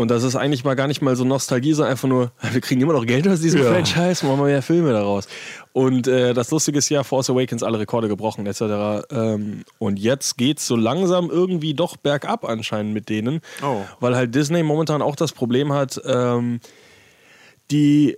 [0.01, 2.81] Und das ist eigentlich mal gar nicht mal so Nostalgie, sondern einfach nur, wir kriegen
[2.81, 3.71] immer noch Geld aus diesem Ja.
[3.71, 5.29] Franchise, machen wir mehr Filme daraus.
[5.75, 9.05] Und äh, das Lustige ist ja, Force Awakens alle Rekorde gebrochen, etc.
[9.11, 13.43] Ähm, und jetzt geht's so langsam irgendwie doch bergab anscheinend mit denen.
[13.63, 13.83] Oh.
[14.01, 16.61] Weil halt Disney momentan auch das Problem hat, ähm,
[17.71, 18.17] die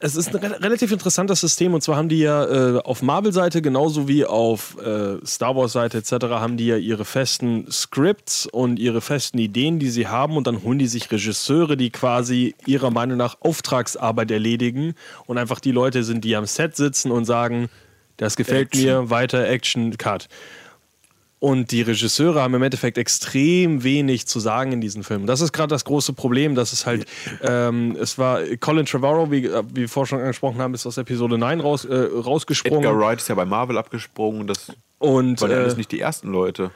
[0.00, 3.62] es ist ein re relativ interessantes System und zwar haben die ja äh, auf Marvel-Seite
[3.62, 6.26] genauso wie auf äh, Star Wars-Seite etc.
[6.30, 10.64] haben die ja ihre festen Scripts und ihre festen Ideen, die sie haben und dann
[10.64, 14.94] holen die sich Regisseure, die quasi ihrer Meinung nach Auftragsarbeit erledigen
[15.26, 17.68] und einfach die Leute sind, die am Set sitzen und sagen,
[18.16, 18.84] das gefällt Action.
[18.84, 20.28] mir, weiter Action, Cut.
[21.44, 25.26] Und die Regisseure haben im Endeffekt extrem wenig zu sagen in diesen Filmen.
[25.26, 27.04] Das ist gerade das große Problem, dass es halt,
[27.42, 30.96] ähm, es war Colin Trevorrow, wie, äh, wie wir vorher schon angesprochen haben, ist aus
[30.96, 32.84] Episode 9 raus, äh, rausgesprungen.
[32.84, 34.46] Edgar Wright ist ja bei Marvel abgesprungen.
[34.46, 36.70] Das Und waren ja äh, alles nicht die ersten Leute.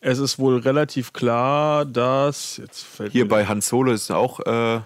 [0.00, 4.82] es ist wohl relativ klar, dass, jetzt fällt Hier bei Han Solo ist auch, äh,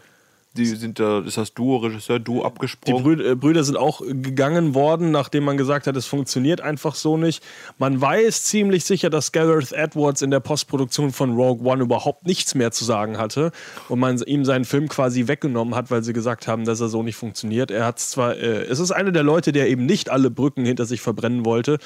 [0.56, 3.02] die sind da, ist das Duo, Regisseur, Duo Die abgesprungen.
[3.02, 7.16] Brü äh, Brüder sind auch gegangen worden, nachdem man gesagt hat, es funktioniert einfach so
[7.16, 7.42] nicht.
[7.78, 12.54] Man weiß ziemlich sicher, dass Gareth Edwards in der Postproduktion von Rogue One überhaupt nichts
[12.54, 13.52] mehr zu sagen hatte
[13.88, 17.02] und man ihm seinen Film quasi weggenommen hat, weil sie gesagt haben, dass er so
[17.02, 17.70] nicht funktioniert.
[17.70, 20.86] Er hat zwar, äh, es ist einer der Leute, der eben nicht alle Brücken hinter
[20.86, 21.78] sich verbrennen wollte.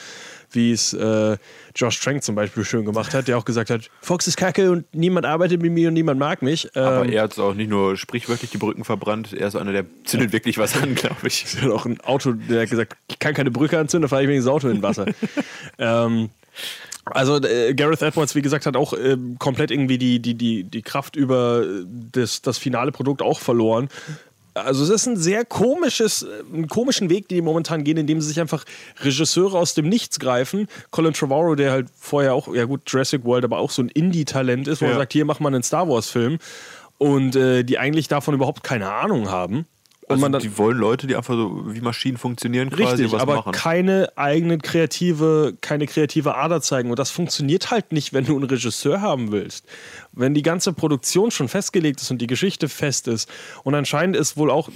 [0.52, 1.36] Wie es äh,
[1.74, 4.84] Josh Trank zum Beispiel schön gemacht hat, der auch gesagt hat, Fox ist kacke und
[4.94, 6.74] niemand arbeitet mit mir und niemand mag mich.
[6.76, 9.86] Aber Ähm, er hat auch nicht nur sprichwörtlich die Brücken verbrannt, er ist einer, der
[10.04, 11.46] zündet wirklich was an, glaube ich.
[11.56, 14.22] Er hat auch ein Auto, der hat gesagt, ich kann keine Brücke anzünden, da fahre
[14.22, 15.06] ich wenigstens das Auto in Wasser.
[15.78, 16.30] ähm,
[17.06, 20.82] also äh, Gareth Edwards, wie gesagt, hat auch äh, komplett irgendwie die, die, die, die
[20.82, 21.64] Kraft über
[22.12, 23.88] das, das finale Produkt auch verloren.
[24.54, 28.20] Also es ist ein sehr komisches, äh, einen komischen Weg, den die momentan gehen, indem
[28.20, 28.64] sie sich einfach
[29.02, 30.66] Regisseure aus dem Nichts greifen.
[30.90, 34.66] Colin Trevorrow, der halt vorher auch, ja gut, Jurassic World, aber auch so ein Indie-Talent
[34.68, 34.92] ist, wo Ja.
[34.92, 36.38] er sagt, hier mach mal einen Star Wars-Film.
[36.98, 39.66] Und äh, die eigentlich davon überhaupt keine Ahnung haben.
[40.02, 43.12] Und Also man dann, die wollen Leute, die einfach so wie Maschinen funktionieren, quasi Richtig,
[43.12, 43.52] was aber machen.
[43.52, 46.90] keine eigene kreative, keine kreative Ader zeigen.
[46.90, 49.64] Und das funktioniert halt nicht, wenn du einen Regisseur haben willst.
[50.12, 53.28] Wenn die ganze Produktion schon festgelegt ist und die Geschichte fest ist.
[53.62, 54.68] Und anscheinend ist wohl auch,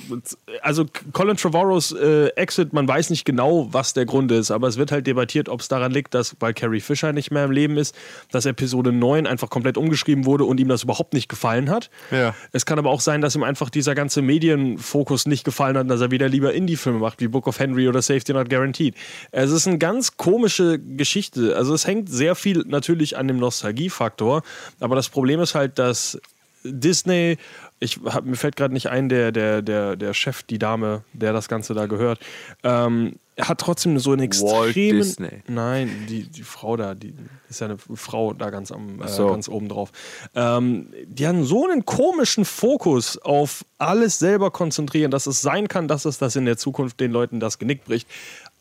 [0.63, 4.77] also Colin Trevorrows äh, Exit, man weiß nicht genau, was der Grund ist, aber es
[4.77, 7.77] wird halt debattiert, ob es daran liegt, dass, weil Carrie Fisher nicht mehr im Leben
[7.77, 7.97] ist,
[8.31, 11.91] dass Episode 9 einfach komplett umgeschrieben wurde und ihm das überhaupt nicht gefallen hat.
[12.13, 12.35] Ja.
[12.53, 15.89] Es kann aber auch sein, dass ihm einfach dieser ganze Medienfokus nicht gefallen hat, und
[15.89, 18.95] dass er wieder lieber Indie-Filme macht, wie Book of Henry oder Safety Not Guaranteed.
[19.33, 21.57] Es ist eine ganz komische Geschichte.
[21.57, 24.43] Also es hängt sehr viel natürlich an dem Nostalgiefaktor,
[24.79, 26.21] aber das Problem ist halt, dass
[26.65, 27.37] Disney,
[27.79, 31.33] ich hab, mir fällt gerade nicht ein, der, der, der, der Chef, die Dame, der
[31.33, 32.21] das Ganze da gehört,
[32.63, 34.99] ähm, hat trotzdem so einen extremen.
[34.99, 35.43] Disney.
[35.49, 37.15] Nein, die, die Frau da, die
[37.49, 39.29] ist ja eine Frau da ganz am äh, so.
[39.29, 39.91] ganz oben drauf.
[40.35, 45.89] Ähm, die haben so einen komischen Fokus auf alles selber konzentrieren, dass es sein kann,
[45.89, 48.09] dass es das in der Zukunft den Leuten das Genick bricht.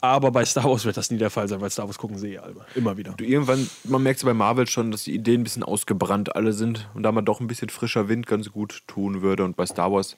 [0.04, 2.34] Aber bei Star Wars wird das nie der Fall sein, weil Star Wars gucken sie
[2.34, 2.66] eh alle.
[2.76, 3.14] Immer wieder.
[3.14, 6.52] Du, irgendwann, man merkt es bei Marvel schon, dass die Ideen ein bisschen ausgebrannt alle
[6.52, 9.46] sind und da man doch ein bisschen frischer Wind ganz gut tun würde.
[9.46, 10.18] Und bei Star Wars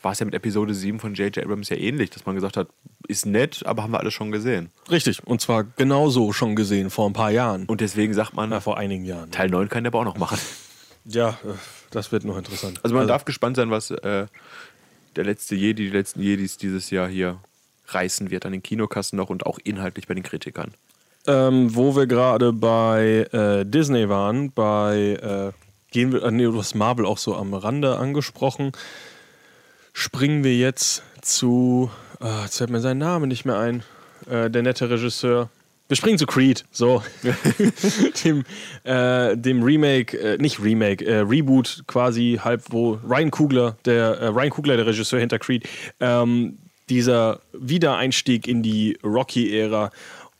[0.00, 1.44] war es ja mit Episode 7 von J.J.
[1.44, 2.68] Abrams ja ähnlich, dass man gesagt hat,
[3.08, 4.70] ist nett, aber haben wir alle schon gesehen.
[4.90, 5.22] Richtig.
[5.26, 7.66] Und zwar genauso schon gesehen vor ein paar Jahren.
[7.66, 9.30] Und deswegen sagt man, Na, vor einigen Jahren.
[9.30, 10.38] Teil 9 kann der aber auch noch machen.
[11.04, 11.52] Ja, äh,
[11.90, 12.80] das wird noch interessant.
[12.82, 14.26] Also man darf gespannt sein, was äh,
[15.16, 17.38] der letzte Jedi, die letzten Jedis dieses Jahr hier
[17.94, 20.72] reißen wird an den Kinokassen noch und auch inhaltlich bei den Kritikern.
[21.26, 25.52] ähm, wo wir gerade bei äh, Disney waren, bei äh,
[25.90, 28.72] gehen wir, äh, nee, du hast Marvel auch so am Rande angesprochen.
[29.92, 33.82] Springen wir jetzt zu, äh, jetzt fällt mir sein Name nicht mehr ein,
[34.30, 35.50] äh, der nette Regisseur.
[35.88, 37.02] Wir springen zu Creed, so.
[38.24, 38.44] dem,
[38.84, 44.26] äh, dem Remake, äh, nicht Remake, äh, Reboot quasi, halb wo Ryan Kugler, der äh,
[44.26, 45.68] Ryan Kugler, der Regisseur hinter Creed,
[45.98, 46.58] ähm,
[46.90, 49.90] dieser Wiedereinstieg in die Rocky-Ära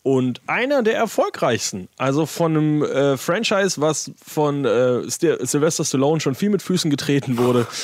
[0.02, 1.88] und einer der erfolgreichsten.
[1.96, 6.90] Also von einem äh, Franchise, was von äh, St Sylvester Stallone schon viel mit Füßen
[6.90, 7.66] getreten wurde.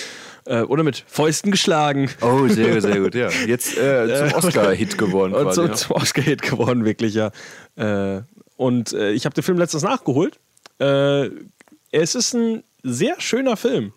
[0.49, 2.09] Äh, oder mit Fäusten geschlagen.
[2.21, 3.29] Oh, sehr gut, sehr gut, ja.
[3.49, 5.57] Jetzt äh, zum Oscar-Hit geworden Und quasi.
[5.57, 5.73] so ja.
[5.73, 7.33] zum Oscar-Hit geworden, wirklich, ja.
[7.75, 8.23] Äh,
[8.57, 10.39] und äh, ich habe den Film letztens nachgeholt.
[10.79, 13.93] Es ist ein sehr schöner Film.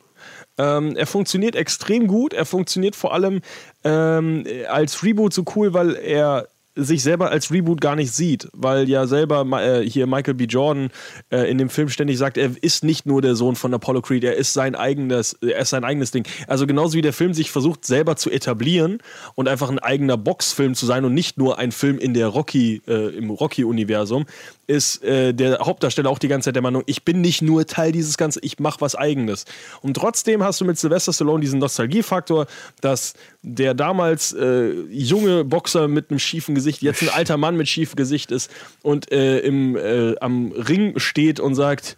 [0.60, 2.34] Ähm, er funktioniert extrem gut.
[2.34, 3.42] Er funktioniert vor allem
[3.84, 6.48] ähm, als Reboot so cool, weil er
[6.84, 10.46] sich selber als Reboot gar nicht sieht, weil ja selber äh, hier Michael B.
[10.46, 10.90] Jordan
[11.32, 14.24] äh, in dem Film ständig sagt, er ist nicht nur der Sohn von Apollo Creed,
[14.24, 16.26] er ist sein eigenes, er ist sein eigenes Ding.
[16.48, 19.00] Also genauso wie der Film sich versucht selber zu etablieren
[19.36, 22.82] und einfach ein eigener Boxfilm zu sein und nicht nur ein Film in der Rocky
[22.88, 24.26] äh, im Rocky-Universum,
[24.70, 27.92] ist äh, der Hauptdarsteller auch die ganze Zeit der Meinung, ich bin nicht nur Teil
[27.92, 29.46] dieses Ganzen, ich mache was Eigenes.
[29.82, 32.46] Und trotzdem hast du mit Sylvester Stallone diesen Nostalgiefaktor,
[32.80, 37.68] dass der damals äh, junge Boxer mit einem schiefen Gesicht jetzt ein alter Mann mit
[37.68, 38.52] schiefem Gesicht ist
[38.82, 41.98] und äh, im, äh, am Ring steht und sagt,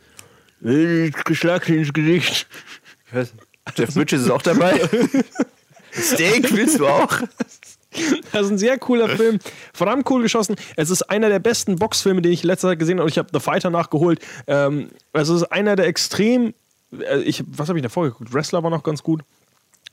[0.63, 2.47] "Äh, Schlag ins Gesicht.
[3.75, 4.79] Jeff Bridges ist auch dabei.
[5.93, 7.21] Steak willst du auch?
[8.31, 9.39] Das ist ein sehr cooler Film.
[9.73, 10.55] Verdammt cool geschossen.
[10.77, 13.03] Es ist einer der besten Boxfilme, den ich in letzter Zeit gesehen habe.
[13.05, 14.19] Und ich habe The Fighter nachgeholt.
[14.47, 16.53] Ähm, also es ist einer der extrem.
[16.97, 18.33] Äh, ich, was habe ich davor geguckt?
[18.33, 19.21] Wrestler war noch ganz gut.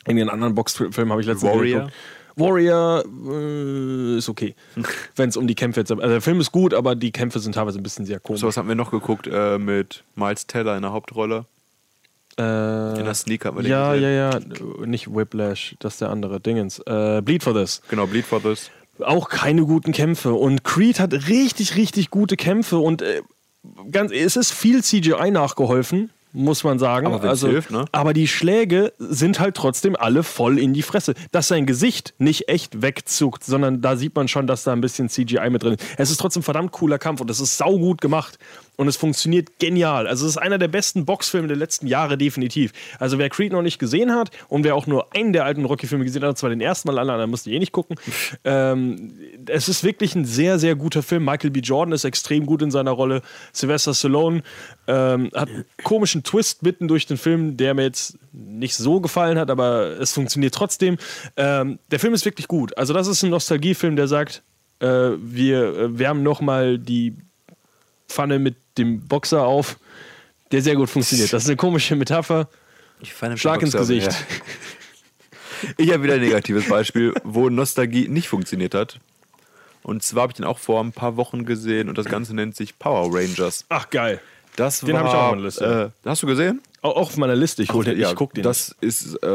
[0.07, 1.81] Irgendwie einen anderen Boxfilm habe ich letztens Warrior?
[1.81, 1.97] geguckt.
[2.39, 4.55] Warrior äh, ist okay.
[5.17, 5.91] Wenn es um die Kämpfe jetzt.
[5.91, 8.41] Also der Film ist gut, aber die Kämpfe sind teilweise ein bisschen sehr komisch.
[8.41, 11.45] So was haben wir noch geguckt äh, mit Miles Teller in der Hauptrolle.
[12.39, 14.13] äh, In der Sneak haben wir den ja, gesehen.
[14.15, 14.87] ja, ja.
[14.87, 16.41] Nicht Whiplash, das ist der andere.
[16.41, 16.79] Dingens.
[16.81, 17.83] Äh, Bleed for This.
[17.89, 18.71] Genau, Bleed for This.
[19.01, 20.33] auch keine guten Kämpfe.
[20.35, 23.23] Und Creed hat richtig, richtig gute Kämpfe und äh,
[23.91, 27.07] ganz, es ist viel CGI nachgeholfen, muss man sagen.
[27.07, 27.85] Aber wenn's hilft, ne?
[27.93, 31.15] aber die Schläge sind halt trotzdem alle voll in die Fresse.
[31.33, 35.09] Dass sein Gesicht nicht echt wegzuckt, sondern da sieht man schon, dass da ein bisschen
[35.09, 35.85] CGI mit drin ist.
[35.97, 38.39] Es ist trotzdem ein verdammt cooler Kampf und es ist saugut gemacht.
[38.79, 40.07] Und es funktioniert genial.
[40.07, 42.73] Also es ist einer der besten Boxfilme der letzten Jahre definitiv.
[43.01, 46.05] Also wer Creed noch nicht gesehen hat und wer auch nur einen der alten Rocky-Filme
[46.05, 47.97] gesehen hat, und zwar den ersten Mal, alle anderen musste eh nicht gucken.
[48.45, 49.13] Ähm,
[49.47, 51.25] es ist wirklich ein sehr, sehr guter Film.
[51.25, 51.61] Michael B.
[51.61, 53.21] Jordan ist extrem gut in seiner Rolle.
[53.53, 54.43] Sylvester Stallone
[54.87, 59.39] ähm, hat einen komischen Twist mitten durch den Film, der mir jetzt nicht so gefallen
[59.39, 60.99] hat, aber es funktioniert trotzdem.
[61.37, 62.77] Ähm, der Film ist wirklich gut.
[62.79, 64.43] Also das ist ein Nostalgiefilm, der sagt,
[64.81, 67.15] äh, wir äh, wärmen nochmal die
[68.09, 69.79] Pfanne mit dem Boxer auf,
[70.53, 71.33] der sehr gut funktioniert.
[71.33, 72.49] Das ist eine komische Metapher.
[73.37, 74.11] Schlag ins Gesicht.
[74.11, 74.17] ja.
[75.77, 79.01] Ich habe wieder ein negatives Beispiel, wo Nostalgie nicht funktioniert hat.
[79.83, 82.55] Und zwar habe ich den auch vor ein paar Wochen gesehen und das Ganze nennt
[82.55, 83.65] sich Power Rangers.
[83.69, 84.21] Ach, geil.
[84.57, 85.93] Das Den habe ich auch auf meiner Liste.
[86.05, 86.61] Äh, hast du gesehen?
[86.83, 87.63] Auch auf meiner Liste.
[87.63, 88.43] Ich, den, ich guck den.
[88.43, 89.27] Das ist, äh,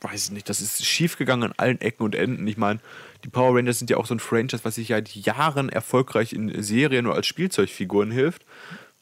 [0.00, 2.46] weiß ich nicht, das ist schiefgegangen an allen Ecken und Enden.
[2.46, 2.80] Ich meine,
[3.24, 6.62] die Power Rangers sind ja auch so ein Franchise, was sich seit Jahren erfolgreich in
[6.62, 8.44] Serien oder als Spielzeugfiguren hilft,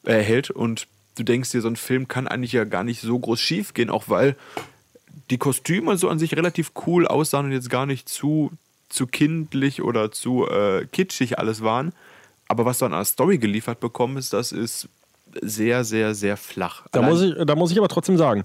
[0.05, 0.49] äh, hält.
[0.49, 3.73] Und du denkst dir, so ein Film kann eigentlich ja gar nicht so groß schief
[3.73, 4.35] gehen, auch weil
[5.29, 8.51] die Kostüme so an sich relativ cool aussahen und jetzt gar nicht zu,
[8.89, 11.93] zu kindlich oder zu äh, kitschig alles waren.
[12.47, 14.87] Aber was du an einer Story geliefert bekommst, das ist
[15.41, 16.83] sehr, sehr, sehr flach.
[16.91, 18.43] Da Allein- muss, ich, da muss ich aber trotzdem sagen,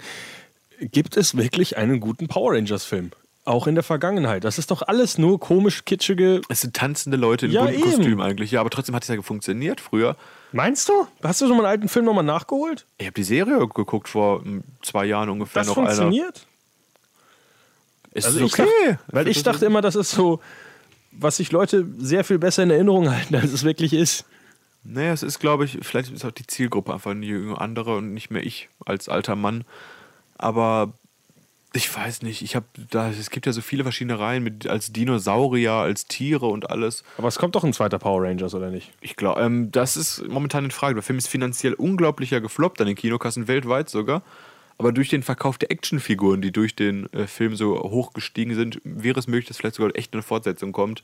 [0.81, 3.11] gibt es wirklich einen guten Power Rangers-Film?
[3.49, 4.45] Auch in der Vergangenheit.
[4.45, 6.43] Das ist doch alles nur komisch kitschige.
[6.51, 7.91] Es sind tanzende Leute in Ja, bunten eben.
[7.91, 10.17] Kostümen eigentlich, ja, aber trotzdem hat es ja funktioniert früher.
[10.53, 11.07] Meinst du?
[11.23, 12.85] Hast du so einen alten Film nochmal nachgeholt?
[12.99, 15.87] Ich habe die Serie geguckt vor mm, zwei Jahren ungefähr Das noch einer.
[15.87, 16.47] funktioniert?
[18.15, 18.69] Also ist ich okay.
[18.91, 20.41] dachte, weil ich dachte immer, das ist so,
[21.13, 24.27] was sich Leute sehr viel besser in Erinnerung halten, als es wirklich ist.
[24.85, 28.31] Naja, es ist, glaube ich, vielleicht ist auch die Zielgruppe einfach eine andere und nicht
[28.31, 29.65] mehr ich als alter Mann.
[30.37, 30.93] Aber
[31.75, 34.93] ich weiß nicht, ich habe da, es gibt ja so viele verschiedene Reihen mit als
[34.93, 37.05] Dinosaurier, als Tiere und alles.
[37.19, 38.91] Aber es kommt doch ein zweiter Power Rangers, oder nicht?
[39.01, 40.95] Ich glaube, ähm, das ist momentan in Frage.
[40.95, 44.23] Der Film ist finanziell unglaublicher gefloppt an den Kinokassen weltweit sogar.
[44.79, 48.81] Aber durch den Verkauf der Actionfiguren, die durch den äh, Film so hoch gestiegen sind,
[48.85, 51.03] wäre es möglich, dass vielleicht sogar echt eine Fortsetzung kommt.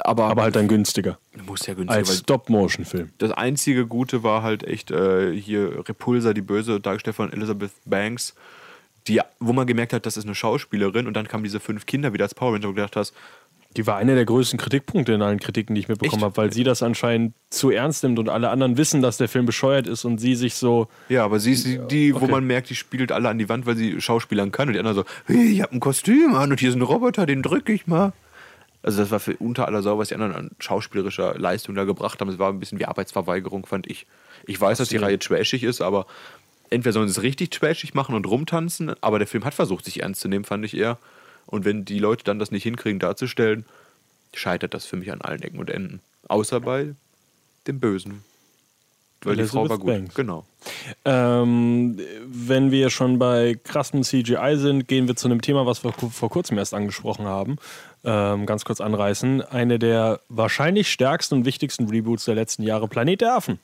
[0.00, 1.18] Aber, Aber halt dann günstiger.
[1.46, 3.10] muss ja günstiger, Als Stop-Motion-Film.
[3.18, 8.34] das einzige Gute war halt echt äh, hier Repulsa, die Böse, dargestellt von Elizabeth Banks,
[9.06, 12.12] die, wo man gemerkt hat, das ist eine Schauspielerin und dann kamen diese fünf Kinder
[12.12, 13.14] wieder als Power Ranger und gedacht hast,
[13.76, 16.62] Die war einer der größten Kritikpunkte in allen Kritiken, die ich mitbekommen habe, weil sie
[16.62, 20.18] das anscheinend zu ernst nimmt und alle anderen wissen, dass der Film bescheuert ist und
[20.18, 20.88] sie sich so.
[21.08, 22.30] ja, aber sie ist die, die wo okay.
[22.30, 24.96] man merkt, die spielt alle an die Wand, weil sie Schauspielern kann und die anderen
[24.96, 27.86] so, hey, ich hab ein Kostüm an und hier ist ein Roboter, den drücke ich
[27.86, 28.12] mal.
[28.84, 32.20] Also das war für unter aller Sau, was die anderen an schauspielerischer Leistung da gebracht
[32.20, 32.28] haben.
[32.28, 34.06] Es war ein bisschen wie Arbeitsverweigerung, fand ich.
[34.46, 36.06] Ich weiß, dass die Reihe trashig ist, aber
[36.74, 40.02] entweder sollen sie es richtig trashig machen und rumtanzen, aber der Film hat versucht, sich
[40.02, 40.98] ernst zu nehmen, fand ich eher.
[41.46, 43.64] Und wenn die Leute dann das nicht hinkriegen darzustellen,
[44.34, 46.00] scheitert das für mich an allen Ecken und Enden.
[46.28, 46.94] Außer bei
[47.66, 48.24] dem Bösen.
[49.22, 49.90] Weil die Frau war Elizabeth gut.
[49.90, 50.14] Banks.
[50.14, 50.44] Genau.
[51.04, 55.92] Ähm, wenn wir schon bei krassem CGI sind, gehen wir zu einem Thema, was wir
[55.92, 57.56] vor kurzem erst angesprochen haben.
[58.04, 59.40] Ähm, ganz kurz anreißen.
[59.42, 63.58] Eine der wahrscheinlich stärksten und wichtigsten Reboots der letzten Jahre, Planet der Affen.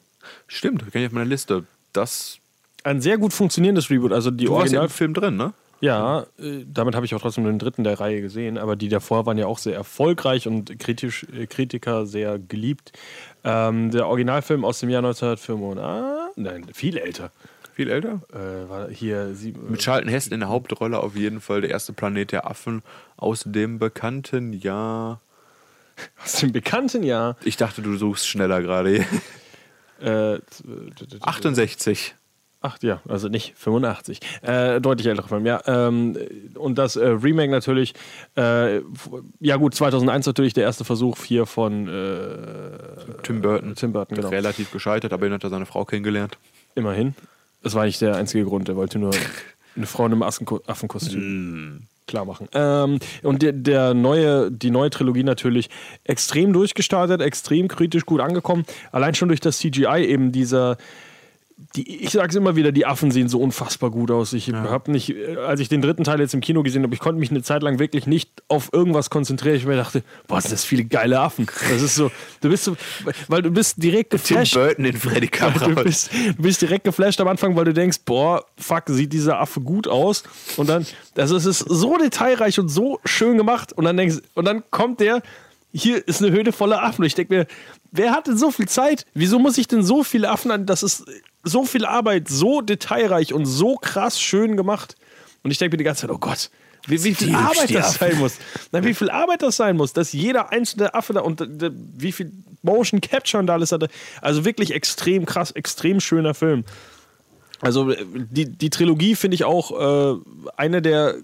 [0.47, 1.65] Stimmt, kenne ich auf meiner Liste.
[1.93, 2.39] Das.
[2.85, 4.12] Ein sehr gut funktionierendes Reboot.
[4.12, 5.53] Also die Du warst ja Original im Film drin, ne?
[5.83, 9.24] Ja, äh, damit habe ich auch trotzdem den dritten der Reihe gesehen, aber die davor
[9.24, 12.93] waren ja auch sehr erfolgreich und kritisch, äh, Kritiker sehr geliebt.
[13.45, 17.31] Ähm, der Originalfilm aus dem Jahr 1985, nein, viel älter,
[17.72, 18.20] Viel älter?
[18.35, 21.95] äh, war hier sie, Mit Charlton Heston in der Hauptrolle auf jeden Fall der erste
[21.95, 22.83] Planet der Affen
[23.16, 25.22] aus dem bekannten Jahr.
[26.22, 27.37] aus dem bekannten Jahr.
[27.43, 29.07] Ich dachte, du suchst schneller gerade.
[30.03, 30.39] Äh,
[31.20, 32.14] 68.
[32.63, 34.21] Ach ja, also nicht 85.
[34.43, 35.63] Äh, deutlich älterer Film, ja.
[35.67, 36.17] Ähm,
[36.55, 37.95] und das äh, Remake natürlich,
[38.37, 38.81] äh,
[39.41, 43.75] ja gut, 2001 natürlich der erste Versuch hier von äh, Tim Burton.
[43.77, 44.29] Tim Burton, genau.
[44.29, 46.37] Relativ gescheitert, aber dann hat er seine Frau kennengelernt.
[46.75, 47.15] Immerhin.
[47.63, 48.69] Das war nicht der einzige Grund.
[48.69, 49.13] Er wollte nur
[49.77, 52.49] eine Frau in einem Affenkostüm klar machen.
[52.53, 55.71] Ähm, und der, der neue, die neue Trilogie natürlich
[56.05, 58.65] extrem durchgestartet, extrem kritisch gut angekommen.
[58.93, 60.77] Allein schon durch das CGI eben dieser.
[61.77, 64.33] Die, ich sage es immer wieder, die Affen sehen so unfassbar gut aus.
[64.33, 65.15] Ich habe nicht,
[65.47, 67.63] als ich den dritten Teil jetzt im Kino gesehen habe, ich konnte mich eine Zeit
[67.63, 69.57] lang wirklich nicht auf irgendwas konzentrieren.
[69.57, 71.47] Ich mir dachte, boah, sind das viele geile Affen.
[71.71, 72.77] Das ist so, du bist so,
[73.29, 74.55] weil du bist direkt Tim geflasht.
[74.55, 78.45] Burton in Freddy Du bist, du bist direkt geflasht am Anfang, weil du denkst, boah,
[78.57, 80.25] fuck, sieht dieser Affe gut aus.
[80.57, 80.87] Und dann,
[81.17, 83.73] also es ist so detailreich und so schön gemacht.
[83.73, 85.23] Und dann denkst und dann kommt der,
[85.73, 87.03] hier ist eine Höhle voller Affen.
[87.03, 87.47] Und ich denke mir,
[87.93, 89.07] wer hat denn so viel Zeit?
[89.15, 90.67] Wieso muss ich denn so viele Affen an?
[90.67, 91.05] Das ist
[91.43, 94.97] so viel Arbeit, so detailreich und so krass schön gemacht.
[95.43, 96.51] Und ich denke mir die ganze Zeit, oh Gott,
[96.86, 98.36] Wie, wie viel Arbeit das sein muss.
[98.72, 102.12] Na, wie viel Arbeit das sein muss, dass jeder einzelne Affe da und äh, wie
[102.12, 102.32] viel
[102.62, 103.88] Motion Capture und da alles hatte.
[104.20, 106.64] Also wirklich extrem krass, extrem schöner Film.
[107.61, 109.72] Also äh, die, die Trilogie finde ich auch
[110.16, 110.20] äh,
[110.57, 111.16] eine der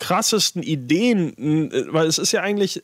[0.00, 2.82] krassesten Ideen, äh, weil es ist ja eigentlich,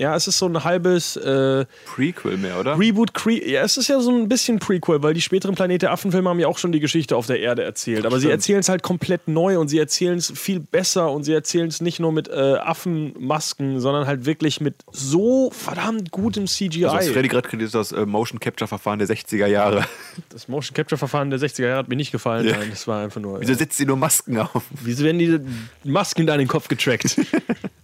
[0.00, 2.78] ja, es ist so ein halbes äh, Prequel mehr, oder?
[2.78, 5.92] Reboot, Cre ja, es ist ja so ein bisschen Prequel, weil die späteren Planet der
[5.92, 8.06] Affen-Filme haben ja auch schon die Geschichte auf der Erde erzählt.
[8.06, 8.32] Aber sie Stimmt.
[8.32, 11.82] erzählen es halt komplett neu und sie erzählen es viel besser und sie erzählen es
[11.82, 16.86] nicht nur mit äh, Affenmasken, sondern halt wirklich mit so verdammt gutem CGI.
[16.86, 19.84] Also, was Freddy gerade kritisiert, das äh, Motion Capture Verfahren der 60er Jahre.
[20.30, 22.46] das Motion Capture Verfahren der 60er Jahre hat mir nicht gefallen.
[22.46, 22.56] Ja.
[22.56, 23.38] Nein, das war einfach nur.
[23.42, 24.62] Wieso setzt sie nur Masken auf?
[24.82, 25.42] Wieso werden diese
[25.84, 27.20] Masken da in den Kopf getrackt?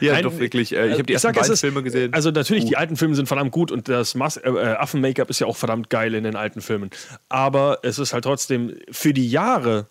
[0.00, 0.72] Ja, Nein, doch wirklich.
[0.74, 2.12] Äh, ich habe die ersten beiden ist- Filme gesehen.
[2.12, 5.40] Also natürlich, die alten Filme sind verdammt gut und das Mas äh, äh, Affen-Make-up ist
[5.40, 6.90] ja auch verdammt geil in den alten Filmen.
[7.28, 9.86] Aber es ist halt trotzdem für die Jahre,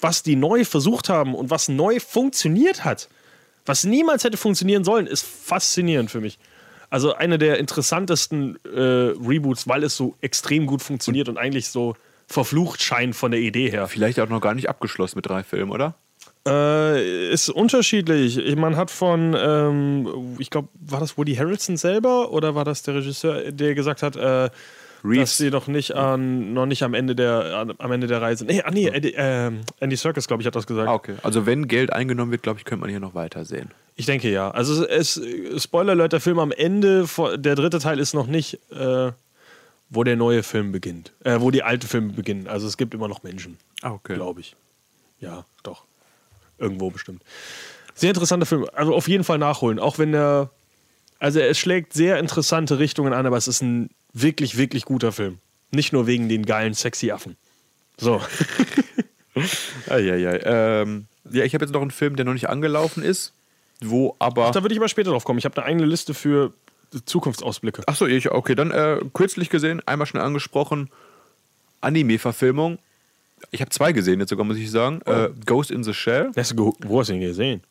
[0.00, 3.08] was die neu versucht haben und was neu funktioniert hat,
[3.66, 6.38] was niemals hätte funktionieren sollen, ist faszinierend für mich.
[6.90, 11.96] Also eine der interessantesten äh, Reboots, weil es so extrem gut funktioniert und eigentlich so
[12.26, 13.88] verflucht scheint von der Idee her.
[13.88, 15.94] Vielleicht auch noch gar nicht abgeschlossen mit drei Filmen, oder?
[16.46, 18.54] Äh, ist unterschiedlich.
[18.56, 22.96] Man hat von, ähm, ich glaube, war das Woody Harrelson selber oder war das der
[22.96, 24.50] Regisseur, der gesagt hat, äh,
[25.02, 28.44] dass sie noch nicht an, noch nicht am Ende der, an, am Ende der Reise.
[28.44, 30.88] Nee, ah, nee, Andy, ähm, Andy Serkis, glaube ich, hat das gesagt.
[30.88, 31.14] Ah, okay.
[31.22, 33.70] Also wenn Geld eingenommen wird, glaube ich, könnte man hier noch weitersehen.
[33.96, 34.50] Ich denke ja.
[34.50, 35.20] Also es,
[35.58, 39.12] Spoiler Alert, der Film am Ende, der dritte Teil ist noch nicht, äh,
[39.90, 41.12] wo der neue Film beginnt.
[41.22, 42.48] Äh, wo die alten Filme beginnen.
[42.48, 43.58] Also es gibt immer noch Menschen.
[43.82, 44.14] Ah, okay.
[44.14, 44.56] Glaube ich.
[45.20, 45.84] Ja, doch.
[46.58, 47.22] Irgendwo bestimmt.
[47.94, 48.66] Sehr interessanter Film.
[48.72, 49.78] Also auf jeden Fall nachholen.
[49.78, 50.50] Auch wenn er.
[51.18, 55.38] Also es schlägt sehr interessante Richtungen an, aber es ist ein wirklich, wirklich guter Film.
[55.70, 57.36] Nicht nur wegen den geilen, sexy Affen.
[57.96, 58.20] So.
[59.88, 60.40] Eieiei.
[60.44, 63.32] Ähm, ja, ich habe jetzt noch einen Film, der noch nicht angelaufen ist,
[63.80, 64.50] wo aber.
[64.50, 65.38] Da würde ich aber später drauf kommen.
[65.38, 66.52] Ich habe eine eigene Liste für
[67.04, 67.82] Zukunftsausblicke.
[67.86, 70.90] Achso, ich, okay, dann äh, kürzlich gesehen, einmal schon angesprochen,
[71.80, 72.78] Anime-Verfilmung.
[73.50, 75.00] Ich habe zwei gesehen jetzt sogar, muss ich sagen.
[75.06, 77.62] Äh, Ghost in the Shell ge- Wo hast du ihn gesehen?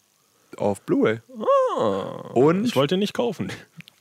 [0.57, 1.19] auf Blu-ray.
[2.33, 3.51] Und Ich wollte ihn nicht kaufen.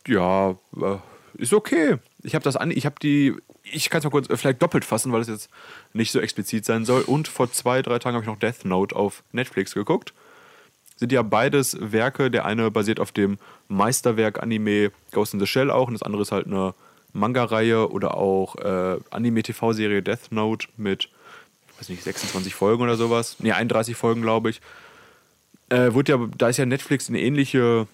[0.06, 0.96] ja, äh,
[1.34, 1.96] ist okay.
[2.22, 3.34] Ich habe das an, ich habe die,
[3.64, 5.48] ich kann es mal kurz äh, vielleicht doppelt fassen, weil es jetzt
[5.94, 7.02] nicht so explizit sein soll.
[7.02, 10.12] Und vor zwei, drei Tagen habe ich noch Death Note auf Netflix geguckt.
[10.96, 12.30] Sind ja beides Werke.
[12.30, 13.38] Der eine basiert auf dem
[13.68, 16.74] Meisterwerk Anime Ghost in the Shell auch und das andere ist halt eine
[17.14, 21.08] Manga-Reihe oder auch äh, Anime-TV-Serie Death Note mit,
[21.82, 23.36] weiß nicht, 26 Folgen oder sowas.
[23.40, 24.60] Ne, 31 Folgen, glaube ich.
[25.68, 27.88] Äh, wurde ja, da ist ja Netflix in eine ähnliche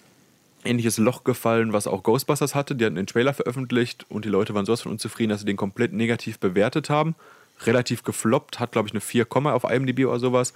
[0.65, 2.75] ähnliches Loch gefallen, was auch Ghostbusters hatte.
[2.75, 5.55] Die hatten den Trailer veröffentlicht und die Leute waren sowas von unzufrieden, dass sie den
[5.55, 7.15] komplett negativ bewertet haben.
[7.61, 10.53] Relativ gefloppt, hat glaube ich eine 4, auf IMDb oder sowas.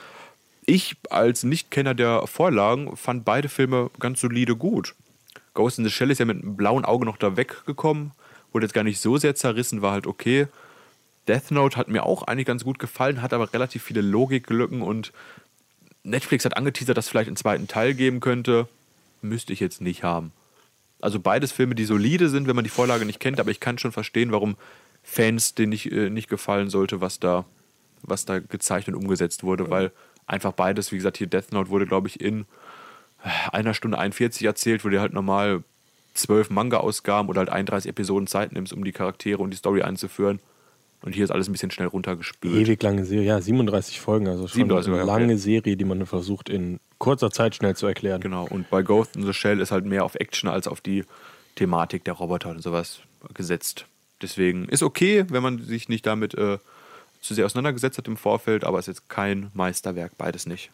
[0.65, 4.93] Ich als Nichtkenner der Vorlagen fand beide Filme ganz solide gut.
[5.53, 8.11] Ghost in the Shell ist ja mit einem blauen Auge noch da weggekommen,
[8.51, 10.47] wurde jetzt gar nicht so sehr zerrissen, war halt okay.
[11.27, 15.13] Death Note hat mir auch eigentlich ganz gut gefallen, hat aber relativ viele Logiklücken und
[16.03, 18.67] Netflix hat angeteasert, dass es vielleicht einen zweiten Teil geben könnte.
[19.21, 20.33] Müsste ich jetzt nicht haben.
[20.99, 23.77] Also beides Filme, die solide sind, wenn man die Vorlage nicht kennt, aber ich kann
[23.77, 24.55] schon verstehen, warum
[25.01, 27.45] Fans denen nicht, äh, nicht gefallen sollte, was da,
[28.01, 29.91] was da gezeichnet und umgesetzt wurde, weil
[30.27, 32.45] einfach beides, wie gesagt, hier Death Note wurde, glaube ich, in
[33.51, 35.63] einer Stunde 41 erzählt, wo du halt normal
[36.13, 40.39] zwölf Manga-Ausgaben oder halt 31 Episoden Zeit nimmst, um die Charaktere und die Story einzuführen.
[41.03, 42.55] Und hier ist alles ein bisschen schnell runtergespült.
[42.55, 45.11] Ewig lange Serie, ja, 37 Folgen, also schon 37, eine okay.
[45.11, 48.21] lange Serie, die man versucht in kurzer Zeit schnell zu erklären.
[48.21, 51.03] Genau, und bei Ghost in the Shell ist halt mehr auf Action als auf die
[51.55, 53.01] Thematik der Roboter und sowas
[53.33, 53.85] gesetzt.
[54.21, 56.57] Deswegen ist okay, wenn man sich nicht damit äh,
[57.19, 60.71] zu sehr auseinandergesetzt hat im Vorfeld, aber ist jetzt kein Meisterwerk, beides nicht.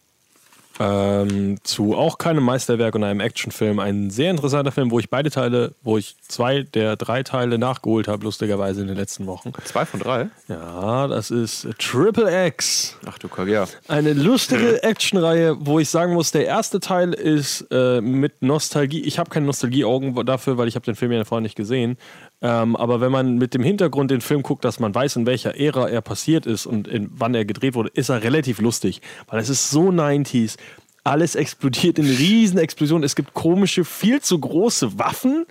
[0.81, 3.79] Ähm, zu auch keinem Meisterwerk und einem Actionfilm.
[3.79, 8.07] Ein sehr interessanter Film, wo ich beide Teile, wo ich zwei der drei Teile nachgeholt
[8.07, 9.51] habe, lustigerweise in den letzten Wochen.
[9.65, 10.29] Zwei von drei?
[10.47, 12.97] Ja, das ist Triple X.
[13.05, 13.67] Ach du Kacke, ja.
[13.89, 19.01] Eine lustige Actionreihe, wo ich sagen muss, der erste Teil ist äh, mit Nostalgie.
[19.01, 21.97] Ich habe keine Nostalgieaugen dafür, weil ich habe den Film ja vorher nicht gesehen.
[22.41, 25.59] Ähm, aber wenn man mit dem Hintergrund den Film guckt, dass man weiß, in welcher
[25.59, 29.01] Ära er passiert ist und in, wann er gedreht wurde, ist er relativ lustig.
[29.27, 30.57] Weil es ist so 90s.
[31.03, 33.03] Alles explodiert in riesen Explosionen.
[33.03, 35.45] Es gibt komische, viel zu große Waffen.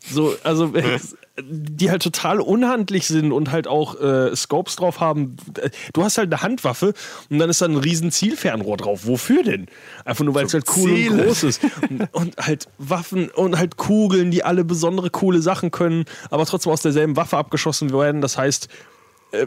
[0.00, 0.72] So, also,
[1.40, 5.36] die halt total unhandlich sind und halt auch äh, Scopes drauf haben.
[5.94, 6.92] Du hast halt eine Handwaffe
[7.30, 9.06] und dann ist da ein riesen Zielfernrohr drauf.
[9.06, 9.66] Wofür denn?
[10.04, 11.24] Einfach nur, weil es halt cool und Zielen.
[11.24, 11.60] groß ist.
[11.88, 16.72] Und, und halt Waffen und halt Kugeln, die alle besondere coole Sachen können, aber trotzdem
[16.72, 18.20] aus derselben Waffe abgeschossen werden.
[18.20, 18.91] Das heißt, äh,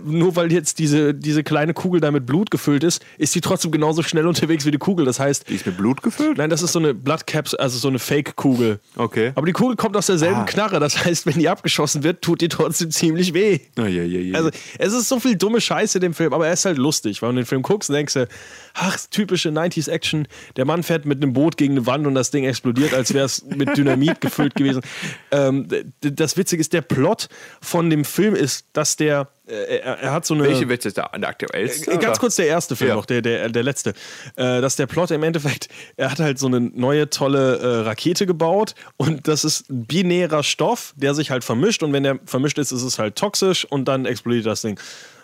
[0.03, 3.71] nur weil jetzt diese, diese kleine Kugel da mit Blut gefüllt ist, ist die trotzdem
[3.71, 5.05] genauso schnell unterwegs wie die Kugel.
[5.05, 6.37] Das heißt, Die ist mit Blut gefüllt?
[6.37, 8.79] nein, das ist so eine Blood Caps, also so eine Fake-Kugel.
[8.95, 9.31] Okay.
[9.35, 10.45] Aber die Kugel kommt aus derselben Ah.
[10.45, 10.79] Knarre.
[10.79, 13.59] Das heißt, wenn die abgeschossen wird, tut die trotzdem ziemlich weh.
[13.79, 14.35] Oh, je, je, je.
[14.35, 17.21] Also, es ist so viel dumme Scheiße in dem Film, aber er ist halt lustig,
[17.21, 18.27] weil du den Film guckst und denkst dir,
[18.73, 20.27] ach, typische 90s Action.
[20.55, 23.25] Der Mann fährt mit einem Boot gegen eine Wand und das Ding explodiert, als wäre
[23.25, 24.81] es mit Dynamit gefüllt gewesen.
[25.31, 25.67] Ähm,
[26.01, 27.27] das Witzige ist, der Plot
[27.59, 30.43] von dem Film ist, dass der, äh, er, er hat so eine.
[30.43, 31.91] Welche wird jetzt der, der aktuellste?
[31.91, 32.95] Äh, Ganz kurz der erste Film Ja.
[32.95, 33.91] noch, der, der, der letzte.
[34.35, 38.25] Äh, dass der Plot im Endeffekt, er hat halt so eine neue tolle äh, Rakete
[38.25, 42.57] gebaut und das ist ein binärer Stoff, der sich halt vermischt und wenn der vermischt
[42.57, 44.79] ist, ist es halt toxisch und dann explodiert das Ding.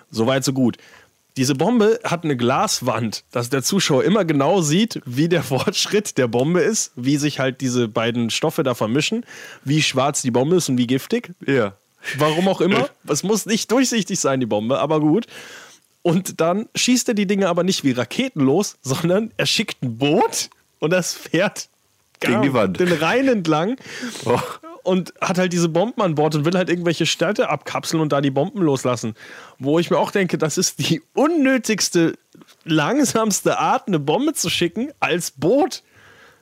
[0.10, 0.78] Soweit, so gut.
[1.38, 6.28] Diese Bombe hat eine Glaswand, dass der Zuschauer immer genau sieht, wie der Fortschritt der
[6.28, 9.26] Bombe ist, wie sich halt diese beiden Stoffe da vermischen,
[9.64, 11.32] wie schwarz die Bombe ist und wie giftig.
[11.48, 11.74] Ja.
[12.18, 12.90] Warum auch immer.
[13.08, 15.28] Es muss nicht durchsichtig sein, die Bombe, aber gut.
[16.04, 19.98] Und dann schießt er die Dinge aber nicht wie Raketen los, sondern er schickt ein
[19.98, 20.50] Boot
[20.80, 21.70] und das fährt
[22.20, 22.80] Gegen die Wand.
[22.80, 23.76] den Rhein entlang
[24.26, 24.40] Oh.
[24.84, 28.22] und hat halt diese Bomben an Bord und will halt irgendwelche Städte abkapseln und da
[28.22, 29.16] die Bomben loslassen.
[29.60, 32.14] Wo ich mir auch denke, das ist die unnötigste,
[32.64, 35.84] langsamste Art, eine Bombe zu schicken als Boot,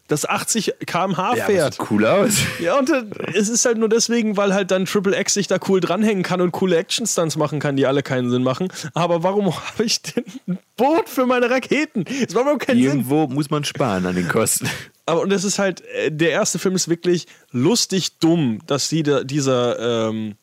[0.09, 1.75] das 80 km/h Ja, fährt.
[1.75, 2.33] sieht cool aus.
[2.59, 3.03] Ja, und äh,
[3.33, 6.41] es ist halt nur deswegen, weil halt dann Triple X sich da cool dranhängen kann
[6.41, 8.67] und coole Action-Stunts machen kann, die alle keinen Sinn machen.
[8.93, 12.03] Aber warum habe ich denn ein Boot für meine Raketen?
[12.03, 12.85] Das macht überhaupt keinen Sinn.
[12.85, 14.67] Irgendwo muss man sparen an den Kosten.
[15.05, 19.03] Aber und das ist halt, äh, der erste Film ist wirklich lustig dumm, dass die,
[19.25, 20.35] dieser, ähm,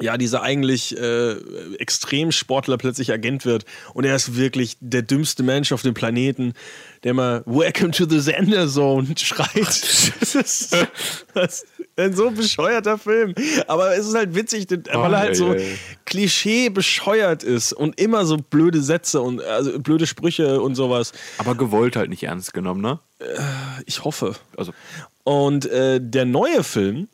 [0.00, 1.32] ja, dieser eigentlich äh,
[1.78, 3.64] Extremsportler plötzlich Agent wird.
[3.92, 6.54] Und er ist wirklich der dümmste Mensch auf dem Planeten,
[7.04, 9.66] der mal Welcome to the Sender Zone schreit.
[10.20, 10.76] Das ist,
[11.34, 11.64] das
[11.96, 13.34] ein so bescheuerter Film.
[13.68, 15.54] Aber es ist halt witzig, weil er halt so.
[16.06, 21.12] Klischee bescheuert ist und immer so blöde Sätze und also blöde Sprüche und sowas.
[21.38, 22.98] Aber gewollt halt nicht ernst genommen, ne?
[23.86, 24.34] Ich hoffe.
[24.56, 24.72] Also,
[25.22, 27.08] Und äh, der neue Film,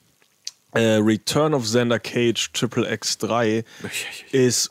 [0.73, 3.65] äh, Return of Xander Cage Triple X3,
[4.33, 4.71] ist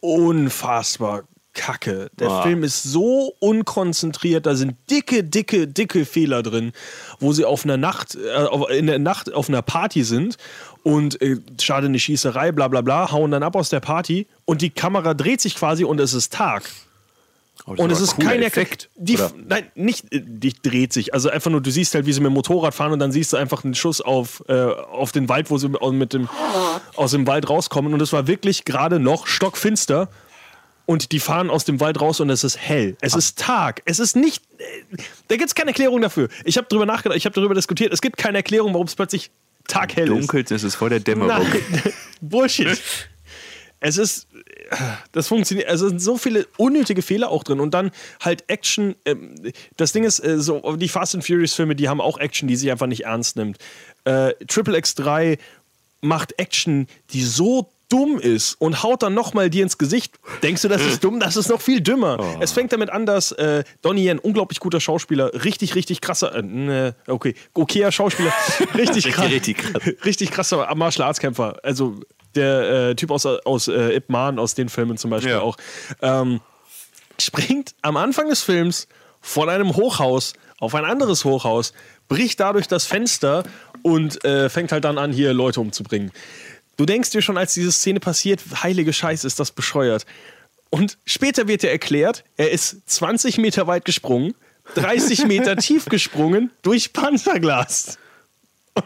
[0.00, 2.10] unfassbar kacke.
[2.18, 2.42] Der Ah.
[2.42, 6.72] Film ist so unkonzentriert, da sind dicke, dicke, dicke Fehler drin,
[7.18, 10.36] wo sie auf einer Nacht, äh, in der Nacht auf einer Party sind
[10.84, 14.62] und äh, schade eine Schießerei, bla bla bla, hauen dann ab aus der Party und
[14.62, 16.70] die Kamera dreht sich quasi und es ist Tag.
[17.66, 18.90] Und es ist kein Effekt.
[18.96, 19.32] Die, oder?
[19.46, 21.14] nein, nicht, äh, die dreht sich.
[21.14, 23.32] Also einfach nur, du siehst halt, wie sie mit dem Motorrad fahren und dann siehst
[23.32, 26.28] du einfach einen Schuss auf, äh, auf den Wald, wo sie mit- dem,
[26.96, 27.94] aus dem Wald rauskommen.
[27.94, 30.08] Und es war wirklich gerade noch stockfinster.
[30.86, 32.96] Und die fahren aus dem Wald raus und es ist hell.
[33.00, 33.80] Es ist Tag.
[33.84, 34.42] Es ist nicht.
[34.58, 34.96] Äh,
[35.28, 36.28] da gibt es keine Erklärung dafür.
[36.44, 37.92] Ich habe drüber nachgedacht, ich habe darüber diskutiert.
[37.92, 39.30] Es gibt keine Erklärung, warum es plötzlich
[39.68, 40.10] taghell ist.
[40.10, 41.28] Dunkelt ist es vor der Dämmerung.
[41.44, 42.80] Nein, Bullshit.
[43.82, 44.26] Es ist,
[45.12, 47.90] das funktioniert, also sind so viele unnötige Fehler auch drin und dann
[48.20, 48.94] halt Action.
[49.04, 49.34] Ähm,
[49.76, 52.56] das Ding ist, äh, so die Fast and Furious Filme, die haben auch Action, die
[52.56, 53.58] sich einfach nicht ernst nimmt.
[54.04, 55.38] Äh, Triple X3
[56.00, 60.14] macht Action, die so dumm ist und haut dann nochmal dir ins Gesicht.
[60.42, 61.20] Denkst du, das ist dumm?
[61.20, 62.38] Das ist noch viel dümmer.
[62.40, 66.42] Es fängt damit an, dass äh, Donnie Yen, unglaublich guter Schauspieler, richtig, richtig krasser, äh,
[66.42, 68.32] ne, okay, okayer Schauspieler,
[68.74, 69.82] richtig, krass, Richtig krass.
[70.04, 71.58] richtig krasser Martial Arts Kämpfer.
[71.62, 72.00] Also
[72.34, 75.40] der äh, Typ aus, aus äh, Ip Man, aus den Filmen zum Beispiel Ja.
[75.40, 75.56] auch,
[76.02, 76.40] ähm,
[77.20, 78.88] springt am Anfang des Films
[79.20, 81.72] von einem Hochhaus auf ein anderes Hochhaus,
[82.08, 83.44] bricht dadurch das Fenster
[83.82, 86.12] und äh, fängt halt dann an, hier Leute umzubringen.
[86.76, 90.06] Du denkst dir schon, als diese Szene passiert, heilige Scheiße, ist das bescheuert.
[90.70, 94.34] Und später wird dir erklärt, er ist 20 Meter weit gesprungen,
[94.76, 97.98] 30 Meter tief gesprungen durch Panzerglas.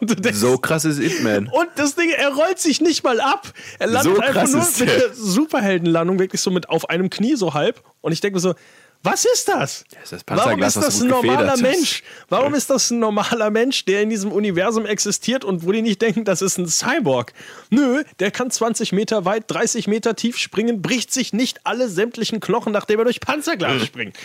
[0.01, 1.47] Denkst, So krass ist It Man.
[1.49, 3.53] und das Ding, er rollt sich nicht mal ab.
[3.79, 5.15] Er landet So einfach nur ist mit der.
[5.15, 7.83] Superheldenlandung wirklich so mit auf einem Knie so halb.
[8.01, 8.55] Und ich denke mir so,
[9.03, 9.85] was ist das?
[10.03, 11.61] ist das Warum Panzerglas, ist das ein normaler ist.
[11.61, 12.03] Mensch?
[12.31, 16.01] Warum ist das ein normaler Mensch, der in diesem Universum existiert und wo die nicht
[16.01, 17.35] denken, das ist ein Cyborg?
[17.69, 22.41] Nö, der kann 20 Meter weit, 30 Meter tief springen, bricht sich nicht alle sämtlichen
[22.41, 24.17] Knochen, nachdem er durch Panzerglas springt.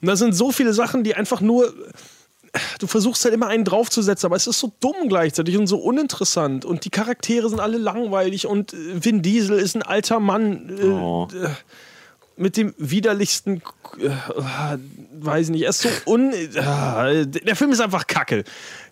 [0.00, 1.72] Und da sind so viele Sachen, die einfach nur
[2.78, 6.64] du versuchst halt immer einen draufzusetzen, aber es ist so dumm gleichzeitig und so uninteressant
[6.64, 11.28] und die Charaktere sind alle langweilig und äh, Vin Diesel ist ein alter Mann Oh.
[11.32, 11.48] äh,
[12.36, 13.62] mit dem widerlichsten,
[13.98, 14.78] äh,
[15.20, 16.32] weiß nicht, er ist so un...
[16.32, 18.44] Äh, der Film ist einfach kacke.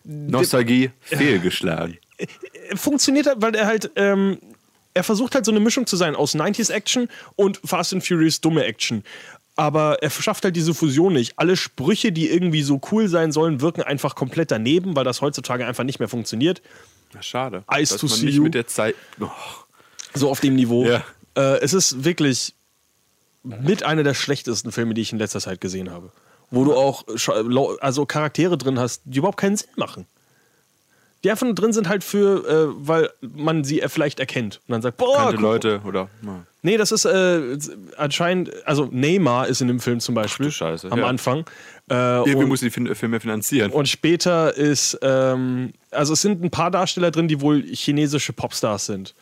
[0.05, 1.99] Nostalgie fehlgeschlagen.
[2.69, 3.91] Er funktioniert halt, weil er halt...
[3.97, 4.39] Ähm,
[4.93, 8.41] er versucht halt so eine Mischung zu sein aus 90s Action und Fast and Furious
[8.41, 9.05] dumme Action.
[9.61, 11.35] Aber er schafft halt diese Fusion nicht.
[11.37, 15.67] Alle Sprüche, die irgendwie so cool sein sollen, wirken einfach komplett daneben, weil das heutzutage
[15.67, 16.63] einfach nicht mehr funktioniert.
[17.13, 17.63] Na, schade.
[17.71, 18.43] Eyes dass to see nicht you.
[18.43, 18.95] mit der Zeit.
[19.21, 19.29] Oh,
[20.15, 20.87] So auf dem Niveau.
[20.87, 21.05] Ja.
[21.37, 22.55] Äh, es ist wirklich
[23.43, 26.11] mit einer der schlechtesten Filme, die ich in letzter Zeit gesehen habe.
[26.51, 27.05] Wo du auch
[27.83, 30.07] also Charaktere drin hast, die überhaupt keinen Sinn machen.
[31.23, 34.61] Die einfach nur drin sind halt für, äh, weil man sie vielleicht erkennt.
[34.67, 36.09] Und dann sagt, boah, Kannte Leute oder.
[36.23, 36.45] Ja.
[36.63, 37.59] Nee, das ist äh,
[37.97, 41.07] anscheinend, also Neymar ist in dem Film zum Beispiel Scheiße, am ja.
[41.07, 41.45] Anfang.
[41.91, 43.71] Äh, Irgendwie und, muss die Fin- Filme finanzieren.
[43.71, 48.87] und später ist, ähm, also es sind ein paar Darsteller drin, die wohl chinesische Popstars
[48.87, 49.15] sind.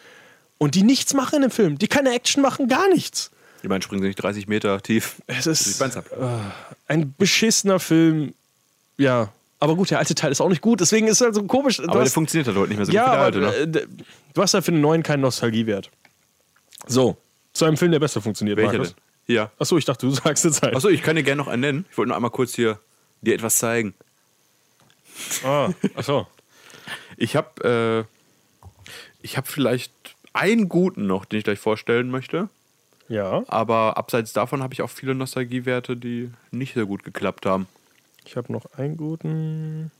[0.59, 1.79] Und die nichts machen in dem Film.
[1.79, 3.31] Die keine Action machen, gar nichts.
[3.63, 5.17] Ich meine, springen sie nicht 30 Meter tief.
[5.27, 6.05] Es ist ab.
[6.89, 8.35] ein beschissener Film.
[8.97, 11.43] Ja, aber gut, der alte Teil ist auch nicht gut, deswegen ist es halt so
[11.45, 11.81] komisch.
[11.81, 13.81] Aber der funktioniert halt heute nicht mehr so ja, wie der alte, ne?
[13.81, 13.87] äh,
[14.35, 15.91] du hast ja für den neuen keinen Nostalgiewert.
[16.87, 17.17] So,
[17.53, 18.57] zu einem Film, der besser funktioniert.
[18.57, 18.95] Welcher Markus.
[18.95, 19.03] denn?
[19.27, 19.51] Hier.
[19.59, 20.75] Achso, ich dachte, du sagst jetzt halt.
[20.75, 21.87] Achso, ich kann dir gerne noch einen nennen.
[21.91, 22.79] Ich wollte nur einmal kurz hier
[23.21, 23.95] dir etwas zeigen.
[25.45, 26.27] Ah, achso.
[27.17, 28.19] Ich habe äh,
[29.21, 29.93] ich habe vielleicht
[30.33, 32.49] einen guten noch, den ich gleich vorstellen möchte.
[33.09, 37.67] Ja, Aber abseits davon habe ich auch viele Nostalgiewerte, die nicht so gut geklappt haben.
[38.29, 39.91] Ich habe noch einen guten.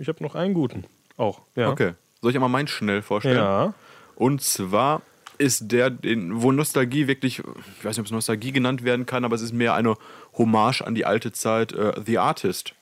[0.00, 0.84] Ich habe noch einen guten.
[1.18, 1.70] Auch, ja.
[1.70, 1.92] Okay.
[2.22, 3.36] Soll ich einmal meinen schnell vorstellen?
[3.36, 3.74] Ja.
[4.14, 5.02] Und zwar
[5.36, 5.92] ist der,
[6.30, 9.52] wo Nostalgie wirklich, ich weiß nicht, ob es Nostalgie genannt werden kann, aber es ist
[9.52, 9.96] mehr eine
[10.38, 12.72] Hommage an die alte Zeit, äh, The Artist.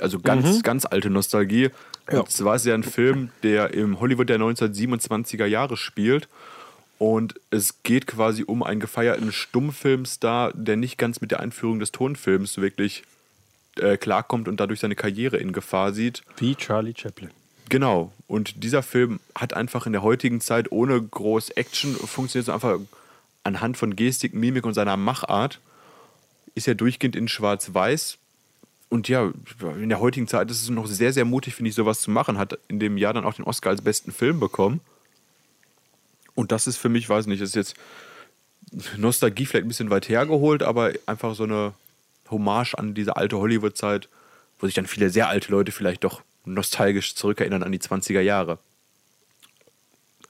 [0.00, 1.70] Also ganz, ganz alte Nostalgie.
[2.10, 2.20] Ja.
[2.20, 6.28] Und zwar ist ja ein Film, der im Hollywood der 1927er Jahre spielt.
[6.98, 11.92] Und es geht quasi um einen gefeierten Stummfilmstar, der nicht ganz mit der Einführung des
[11.92, 13.04] Tonfilms wirklich
[13.76, 16.22] äh, klarkommt und dadurch seine Karriere in Gefahr sieht.
[16.38, 17.30] Wie Charlie Chaplin.
[17.68, 18.12] Genau.
[18.26, 22.86] Und dieser Film hat einfach in der heutigen Zeit ohne groß Action funktioniert, sondern einfach
[23.42, 25.60] anhand von Gestik, Mimik und seiner Machart.
[26.54, 28.16] Ist ja durchgehend in Schwarz-Weiß.
[28.88, 29.32] Und ja,
[29.80, 32.38] in der heutigen Zeit ist es noch sehr, sehr mutig, finde ich, sowas zu machen.
[32.38, 34.80] Hat in dem Jahr dann auch den Oscar als besten Film bekommen.
[36.36, 37.74] Und das ist für mich, weiß nicht, ist jetzt
[38.96, 41.72] Nostalgie vielleicht ein bisschen weit hergeholt, aber einfach so eine
[42.30, 44.08] Hommage an diese alte Hollywood-Zeit,
[44.60, 48.58] wo sich dann viele sehr alte Leute vielleicht doch nostalgisch zurückerinnern an die 20er Jahre.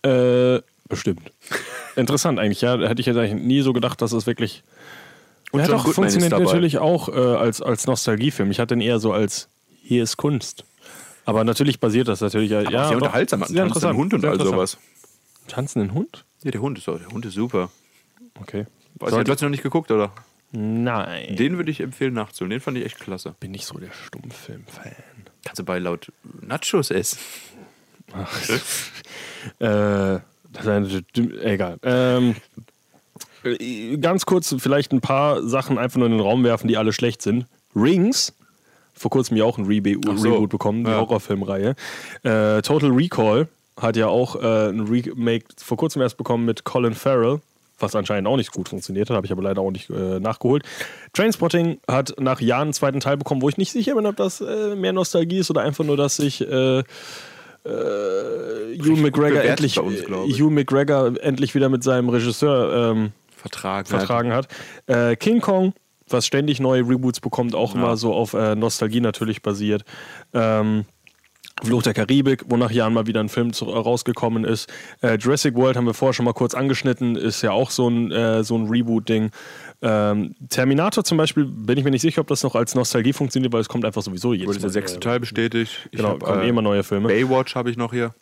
[0.02, 1.30] Äh, bestimmt.
[1.96, 2.78] Interessant eigentlich, ja.
[2.78, 4.62] Hätte ich jetzt eigentlich nie so gedacht, dass es wirklich.
[5.50, 8.50] Und ja, John doch, Goodman funktioniert natürlich auch äh, als, als Nostalgiefilm.
[8.50, 9.48] Ich hatte ihn eher so als
[9.82, 10.64] hier ist Kunst.
[11.24, 12.60] Aber natürlich basiert das natürlich ja.
[12.60, 14.78] Aber ja sehr doch, unterhaltsam, sehr interessant, Hund und all sowas.
[15.48, 16.24] Tanzenden Hund?
[16.42, 17.70] Ja, der Hund ist, der Hund ist super.
[18.40, 18.66] Okay.
[18.98, 20.12] Weiß Sollte- du hast ihn noch nicht geguckt, oder?
[20.52, 21.36] Nein.
[21.36, 22.50] Den würde ich empfehlen nachzuholen.
[22.50, 23.34] Den fand ich echt klasse.
[23.40, 24.92] bin nicht so der Stummfilm-Fan.
[25.44, 27.18] Kannst du bei laut Nachos essen.
[29.58, 30.18] Äh,
[30.52, 31.04] das ist eine,
[31.44, 31.78] egal.
[31.84, 32.34] Ähm,
[33.44, 36.92] äh, ganz kurz vielleicht ein paar Sachen einfach nur in den Raum werfen, die alle
[36.92, 37.46] schlecht sind.
[37.74, 38.34] Rings,
[38.94, 40.32] vor kurzem ja auch ein Rebe Ach so.
[40.32, 40.96] Reboot bekommen, die Ja.
[40.98, 41.76] Horrorfilmreihe.
[42.24, 43.48] Äh, Total Recall
[43.80, 47.40] hat ja auch äh, ein Remake vor kurzem erst bekommen mit Colin Farrell,
[47.78, 50.64] was anscheinend auch nicht gut funktioniert hat, habe ich aber leider auch nicht äh, nachgeholt.
[51.12, 54.40] Trainspotting hat nach Jahren einen zweiten Teil bekommen, wo ich nicht sicher bin, ob das
[54.40, 56.82] äh, mehr Nostalgie ist oder einfach nur, dass sich äh,
[57.66, 60.02] Hugh McGregor endlich, uns.
[60.08, 63.88] Hugh McGregor endlich wieder mit seinem Regisseur ähm, Vertrag.
[63.88, 64.48] vertragen hat.
[64.86, 65.72] Äh, King Kong,
[66.08, 69.84] was ständig neue Reboots bekommt, auch immer so auf äh, Nostalgie natürlich basiert.
[70.32, 70.84] Ähm,
[71.62, 74.70] Fluch der Karibik, wo nach Jahren mal wieder ein Film zu, rausgekommen ist.
[75.00, 78.12] Äh, Jurassic World haben wir vorher schon mal kurz angeschnitten, ist ja auch so ein,
[78.12, 79.30] äh, so ein Reboot-Ding.
[79.80, 83.52] Ähm, Terminator zum Beispiel, bin ich mir nicht sicher, ob das noch als Nostalgie funktioniert,
[83.54, 84.72] weil es kommt einfach sowieso jedes Wurde der Mal.
[84.72, 85.88] sechste Teil bestätigt.
[85.90, 87.08] Ich Genau, hab, kommen eh immer neue Filme.
[87.08, 88.14] Baywatch habe ich noch hier.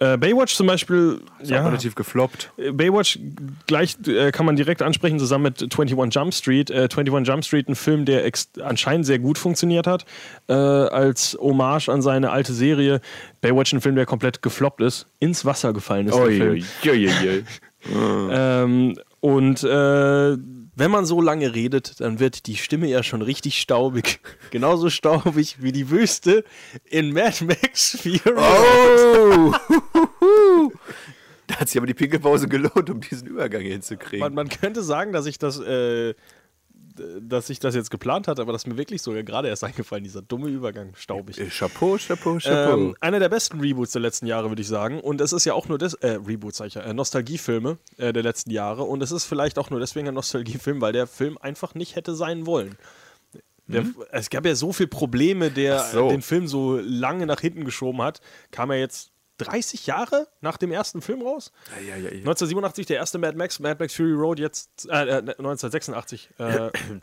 [0.00, 2.50] Äh, Baywatch zum Beispiel, Ist ja, relativ gefloppt.
[2.72, 3.18] Baywatch
[3.66, 6.70] gleich äh, kann man direkt ansprechen, zusammen mit 21 Jump Street.
[6.70, 8.24] Äh, 21 Jump Street, ein Film, der
[8.62, 10.06] anscheinend sehr gut funktioniert hat,
[10.48, 13.02] äh, als Hommage an seine alte Serie.
[13.42, 16.16] Baywatch, ein Film, der komplett gefloppt ist, ins Wasser gefallen ist.
[16.16, 16.64] der Film.
[16.84, 17.44] Uiuiui.
[17.82, 20.36] Ähm, und äh,
[20.80, 24.20] wenn man so lange redet, dann wird die Stimme ja schon richtig staubig.
[24.50, 26.42] Genauso staubig wie die Wüste
[26.86, 28.20] in Mad Max Fury.
[28.26, 29.52] Oh!
[31.46, 34.20] da hat sich aber die Pinkelpause gelohnt, um diesen Übergang hinzukriegen.
[34.20, 36.14] Man, man könnte sagen, dass ich das, äh,
[37.20, 40.04] dass ich das jetzt geplant hatte, aber das ist mir wirklich sogar gerade erst eingefallen,
[40.04, 41.38] dieser dumme Übergang, staubig.
[41.38, 42.74] Äh, Chapeau, Chapeau, Chapeau.
[42.74, 45.00] Ähm, einer der besten Reboots der letzten Jahre, würde ich sagen.
[45.00, 48.12] Und es ist ja auch nur das, äh, Reboots, sag ich ja, äh, Nostalgiefilme äh,
[48.12, 48.82] der letzten Jahre.
[48.82, 52.14] Und es ist vielleicht auch nur deswegen ein Nostalgiefilm, weil der Film einfach nicht hätte
[52.14, 52.76] sein wollen.
[53.66, 55.92] Der, Es gab ja so viele Probleme, der Mhm.
[55.92, 56.08] So.
[56.10, 58.20] den Film so lange nach hinten geschoben hat.
[58.50, 59.09] Kam er jetzt
[59.44, 61.52] 30 Jahre nach dem ersten Film raus?
[61.80, 62.08] ja, ja, ja.
[62.10, 66.30] 1987 der erste Mad Max, Mad Max Fury Road, jetzt äh, äh, 1986.
[66.38, 66.42] Äh,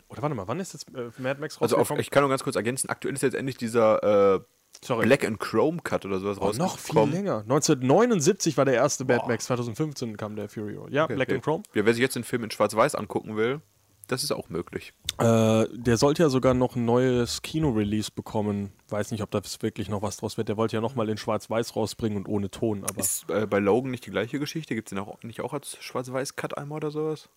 [0.08, 2.00] oder warte mal, wann ist jetzt äh, Mad Max Also auf, rausgekommen?
[2.00, 4.40] ich kann nur ganz kurz ergänzen, aktuell ist jetzt endlich dieser äh,
[4.84, 5.06] Sorry.
[5.06, 7.12] Black and Chrome Cut oder sowas Oh, noch viel rausgekommen.
[7.14, 7.38] länger.
[7.40, 10.92] 1979 war der erste Mad Max, 2015 kam der Fury Road.
[10.92, 11.34] Ja, Black Okay.
[11.34, 11.62] and Chrome.
[11.74, 13.60] Ja, wer sich jetzt den Film in Schwarz-Weiß angucken will,
[14.08, 14.92] das ist auch möglich.
[15.18, 18.72] Äh, der sollte ja sogar noch ein neues Kino-Release bekommen.
[18.88, 20.48] Weiß nicht, ob das wirklich noch was draus wird.
[20.48, 23.58] Der wollte ja noch mal in Schwarz-Weiß rausbringen und ohne Ton, aber Ist äh, bei
[23.58, 24.74] Logan nicht die gleiche Geschichte?
[24.74, 27.28] Gibt es den auch nicht auch als Schwarz-Weiß-Cut einmal oder sowas?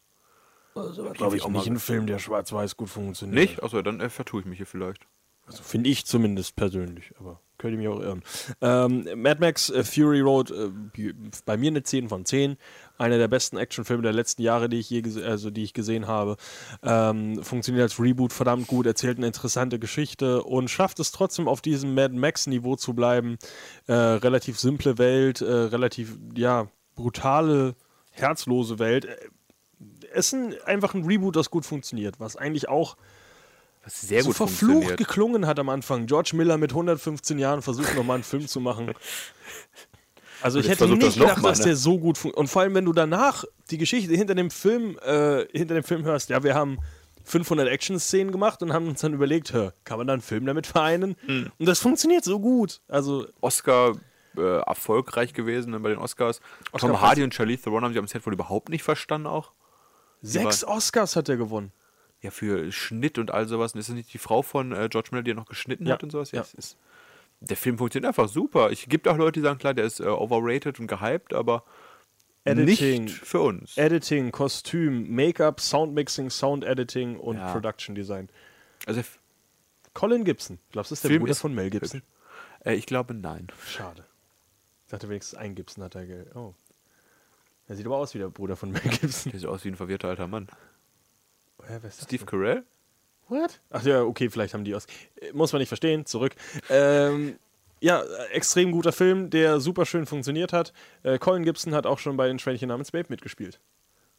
[0.74, 3.36] glaube ich auch nicht ein Film, der Schwarz-Weiß gut funktioniert.
[3.36, 3.64] Nicht?
[3.64, 5.06] Achso, dann äh, vertue ich mich hier vielleicht.
[5.46, 8.24] Also finde ich zumindest persönlich, aber könnte mich auch irren.
[8.62, 11.14] Ähm, Mad Max äh, Fury Road, äh,
[11.46, 12.58] bei mir eine 10 von 10.
[13.02, 16.38] Einer der besten Actionfilme der letzten Jahre, die ich je also die ich gesehen habe.
[16.84, 21.62] Ähm, funktioniert als Reboot verdammt gut, erzählt eine interessante Geschichte und schafft es trotzdem auf
[21.62, 23.40] diesem Mad Max-Niveau zu bleiben.
[23.88, 27.74] Äh, relativ simple Welt, äh, relativ ja, brutale,
[28.12, 29.06] herzlose Welt.
[29.06, 29.18] Äh,
[30.14, 32.98] Es ist ein, einfach ein Reboot, das gut funktioniert, was eigentlich auch
[33.84, 36.06] Was sehr so gut verflucht geklungen hat am Anfang.
[36.06, 38.94] George Miller mit 115 Jahren versucht nochmal einen Film zu machen.
[40.42, 41.66] Also ich hätte nicht das gedacht, mal, dass ne?
[41.66, 42.38] der so gut funktioniert.
[42.38, 46.04] Und vor allem, wenn du danach die Geschichte hinter dem Film, äh, hinter dem Film
[46.04, 46.80] hörst, ja, wir haben
[47.24, 50.68] 500 Action-Szenen gemacht und haben uns dann überlegt, hör, kann man da einen Film damit
[50.68, 51.16] vereinen?
[51.26, 51.52] Hm.
[51.58, 52.82] Und das funktioniert so gut.
[52.88, 53.94] Also Oscar
[54.38, 56.42] äh, erfolgreich gewesen ne, bei den Oscars.
[56.72, 57.02] Oscar Tom?
[57.02, 59.52] Hardy und Charlize Theron haben sich am Set wohl überhaupt nicht verstanden auch.
[60.22, 61.72] sechs Oscars hat er gewonnen.
[62.22, 63.74] Ja, für Schnitt und all sowas.
[63.74, 65.94] Und ist das nicht die Frau von äh, George Miller, die er noch geschnitten Ja,
[65.94, 66.32] hat und sowas?
[66.32, 66.42] ja.
[66.42, 66.78] es ist,
[67.42, 68.72] der Film funktioniert einfach super.
[68.72, 71.64] Es gibt auch Leute, die sagen, klar, der ist äh, overrated und gehypt, aber
[72.44, 73.06] Editing.
[73.06, 73.78] nicht für uns.
[73.78, 77.52] Editing, Kostüm, Make-up, Soundmixing, Sound-Editing und Ja.
[77.52, 78.30] Production Design.
[78.86, 79.02] Also,
[79.94, 80.60] Colin Gibson.
[80.72, 82.02] Glaubst du, ist der Film Bruder ist von Mel Gibson?
[82.64, 83.48] äh, ich glaube, nein.
[83.68, 84.06] Schade.
[84.86, 86.54] Ich dachte wenigstens ein Gibson hat er Oh.
[87.68, 89.32] Er sieht aber aus wie der Bruder von Mel Gibson.
[89.32, 90.48] Der sieht aus wie ein verwirrter alter Mann.
[91.92, 92.26] Steve?
[92.26, 92.64] Carell?
[93.32, 93.62] What?
[93.70, 94.88] Ach ja, okay, vielleicht haben die aus.
[95.32, 96.36] Muss man nicht verstehen, zurück.
[96.70, 97.40] Ähm,
[97.80, 98.04] ja,
[98.34, 100.74] extrem guter Film, der super schön funktioniert hat.
[101.04, 103.62] Äh, Colin Gibson hat auch schon bei den Schweinchen namens Babe mitgespielt.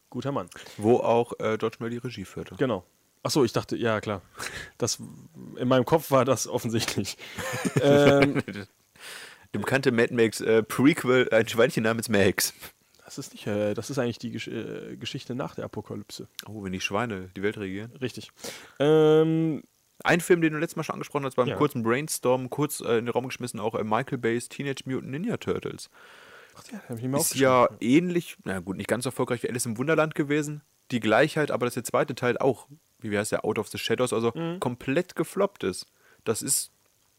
[0.09, 0.49] Guter Mann.
[0.77, 2.55] Wo auch äh, George Miller die Regie führte.
[2.55, 2.83] Genau.
[3.21, 4.23] Achso, ich dachte, ja klar.
[4.79, 4.97] Das,
[5.57, 7.15] in meinem Kopf war das offensichtlich.
[7.81, 8.41] ähm,
[9.53, 12.55] Dem bekannte Mad Max äh, Prequel, ein Schweinchen namens Max.
[13.15, 16.27] Das ist nicht, äh, das ist eigentlich die Gesch äh, Geschichte nach der Apokalypse.
[16.47, 17.91] Oh, wenn die Schweine die Welt regieren.
[18.01, 18.31] Richtig.
[18.79, 19.63] Ähm,
[20.03, 21.55] Ein Film, den du letztes Mal schon angesprochen hast, beim Ja.
[21.55, 25.37] kurzen Brainstorm, kurz äh, in den Raum geschmissen, auch äh, Michael Bay's Teenage Mutant Ninja
[25.37, 25.89] Turtles.
[26.57, 29.49] ach ja, hab ich mir Ist ja ähnlich, na gut, nicht ganz so erfolgreich wie
[29.49, 30.61] Alice im Wunderland gewesen.
[30.91, 32.67] Die Gleichheit, aber dass der zweite Teil auch,
[32.99, 35.85] wie heißt der, Out of the Shadows, also komplett gefloppt ist.
[36.25, 36.71] Das ist.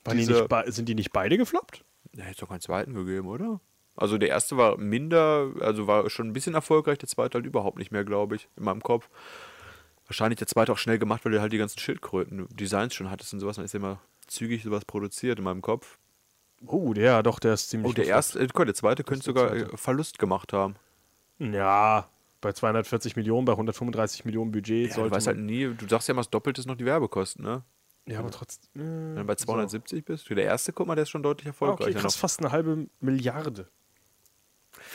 [0.05, 1.85] Waren die diese- be- sind die nicht beide gefloppt?
[2.12, 3.61] Da hätte es doch keinen zweiten gegeben, oder?
[3.97, 7.79] Also der erste war minder, also war schon ein bisschen erfolgreich, der zweite halt überhaupt
[7.79, 9.09] nicht mehr, glaube ich, in meinem Kopf.
[10.07, 13.41] Wahrscheinlich der zweite auch schnell gemacht, weil du halt die ganzen Schildkröten-Designs schon hattest und
[13.41, 13.57] sowas.
[13.57, 15.99] Dann ist ja immer zügig sowas produziert in meinem Kopf.
[16.66, 17.91] Oh, der, doch, der ist ziemlich.
[17.91, 19.73] Oh, der erste, äh, der zweite könnte sogar zweite.
[19.73, 20.77] äh, Verlust gemacht haben.
[21.39, 22.09] Ja,
[22.41, 26.09] bei 240 Millionen, bei 135 Millionen Budget Ja, du sollte weißt halt nie, du sagst
[26.09, 27.65] ja immer, das Doppelte ist noch die Werbekosten, ne?
[28.07, 28.69] Ja, aber trotzdem.
[28.75, 30.29] Wenn du bei 270 bist.
[30.29, 32.21] Der erste, guck mal, der ist schon deutlich Okay, erfolgreicher krass, noch.
[32.21, 33.69] fast eine halbe Milliarde.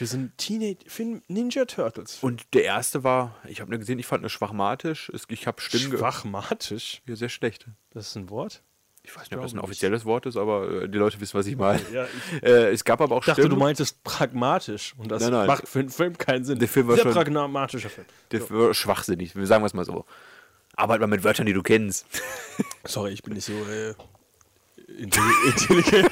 [0.07, 2.19] So einen Teenage, Ninja Turtles.
[2.21, 5.11] Und der erste war, ich habe nur gesehen, ich fand nur schwachmatisch.
[5.29, 5.97] Ich habe Stimmen.
[5.97, 7.01] Schwachmatisch.
[7.05, 7.65] Ja, sehr schlecht.
[7.91, 8.61] Das ist ein Wort?
[9.03, 11.47] Ich weiß nicht, ob das ein offizielles Wort ist, aber äh, die Leute wissen, was
[11.47, 11.81] ich meine.
[11.91, 13.55] Ja, ich Äh, es gab aber auch dachte, Stimmen.
[13.55, 14.93] du meintest pragmatisch.
[14.97, 15.47] Und das Nein, nein.
[15.47, 16.59] macht für einen Film keinen Sinn.
[16.59, 18.05] Der Film war Sehr schon- pragmatischer Film.
[18.31, 20.05] Der war schwachsinnig, sagen wir es mal so.
[20.75, 22.05] Arbeit mal mit Wörtern, die du kennst.
[22.85, 23.93] Sorry, ich bin nicht so äh,
[25.01, 26.11] intelli- intelligent.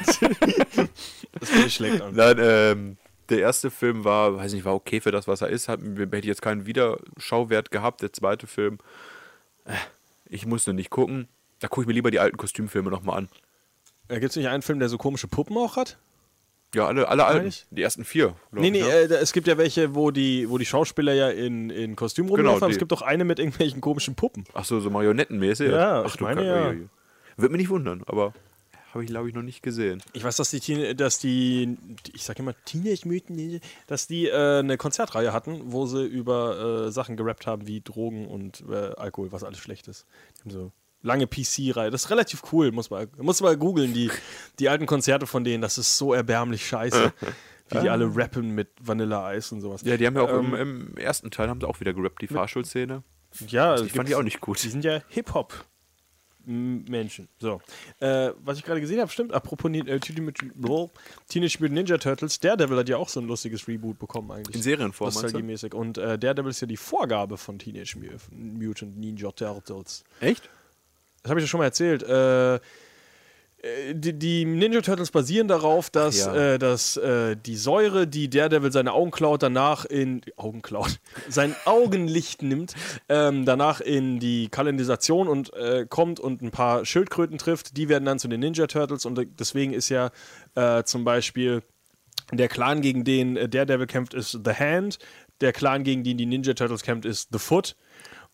[1.40, 2.16] das finde ich schlecht an.
[2.16, 2.98] Nein, ähm,
[3.30, 5.68] der erste Film war, weiß nicht, war okay für das, was er ist.
[5.68, 8.02] Hat, hätte jetzt keinen Wiederschauwert gehabt.
[8.02, 8.78] Der zweite Film,
[9.66, 9.74] äh,
[10.30, 11.28] ich musste nicht gucken.
[11.60, 13.30] Da gucke ich mir lieber die alten Kostümfilme nochmal an.
[14.08, 15.98] Äh, Gibt es nicht einen Film, der so komische Puppen auch hat?
[16.76, 17.54] Ja, alle, alle alten.
[17.72, 18.36] Die ersten vier.
[18.52, 18.88] glaub Nee, ich, nee, ne?
[18.90, 22.60] äh, es gibt ja welche, wo die, wo die Schauspieler ja in, in Kostüm rumlaufen.
[22.60, 24.44] Genau, es gibt doch eine mit irgendwelchen komischen Puppen.
[24.54, 25.72] Ach so, so marionettenmäßig.
[25.72, 26.88] Ja, Ach, ich du meine Kacke, ja.
[27.38, 28.34] Würde mich nicht wundern, aber
[28.94, 30.02] habe ich, glaube ich, noch nicht gesehen.
[30.14, 31.78] Ich weiß, dass die, Teen- dass die,
[32.14, 36.86] ich sag immer Teenage Mutant Ninja, dass die äh, eine Konzertreihe hatten, wo sie über
[36.88, 40.06] äh, Sachen gerappt haben wie Drogen und äh, Alkohol, was alles schlecht ist.
[40.38, 41.92] Die haben so lange PC-Reihe.
[41.92, 44.10] Das ist relativ cool, muss man, muss man googeln, die,
[44.60, 45.62] die alten Konzerte von denen.
[45.62, 47.14] Das ist so erbärmlich scheiße.
[47.70, 49.82] wie die alle rappen mit Vanilla Eis und sowas.
[49.84, 52.22] Ja, die haben ja auch Ähm, im, im ersten Teil haben sie auch wieder gerappt,
[52.22, 53.04] die Fahrschulszene.
[53.50, 54.64] Ja, Die fand ich auch nicht gut.
[54.64, 55.02] Die sind ja
[56.48, 57.28] Hip-Hop-Menschen.
[57.40, 57.62] So.
[58.00, 59.34] Äh, was ich gerade gesehen habe, stimmt.
[59.34, 60.54] Apropos äh, Teenage
[61.60, 64.56] Mutant Ninja Turtles, Daredevil hat ja auch so ein lustiges Reboot bekommen eigentlich.
[64.56, 65.08] In Serienform?
[65.08, 65.74] Nostalgiemäßig.
[65.74, 70.04] Und äh, Daredevil ist ja die Vorgabe von Teenage Mu- Mutant Ninja Turtles.
[70.22, 70.50] Echt?
[71.24, 72.04] Das habe ich ja schon mal erzählt.
[72.04, 72.60] Äh, äh,
[73.94, 76.54] die, die Ninja Turtles basieren darauf, dass, Ja.
[76.54, 81.56] äh, dass äh, die Säure, die Daredevil seine Augen klaut, danach in Augen klaut, sein
[81.66, 82.74] Augenlicht nimmt,
[83.10, 87.78] ähm, danach in die Kanalisation und äh, kommt und ein paar Schildkröten trifft.
[87.78, 90.12] Die werden dann zu den Ninja Turtles und äh, deswegen ist ja
[90.56, 91.64] äh, zum Beispiel
[92.32, 95.00] der Clan, gegen den äh, Daredevil kämpft, ist The Hand.
[95.42, 97.76] Der Clan, gegen den die Ninja Turtles kämpft, ist The Foot.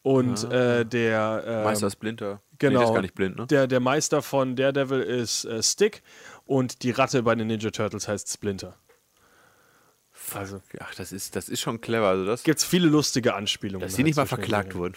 [0.03, 2.41] Und äh, der ähm, Meister Splinter.
[2.59, 2.71] Genau.
[2.71, 3.47] Nee, der ist gar nicht blind, ne?
[3.47, 6.03] Der, der Meister von Daredevil ist äh, Stick
[6.45, 8.77] und die Ratte bei den Ninja Turtles heißt Splinter.
[10.33, 12.07] Also Ach, das ist, das ist schon clever.
[12.07, 13.87] Also das, gibt es viele lustige Anspielungen.
[13.87, 14.95] dass die nicht mal halt zwischen den verklagt wurden.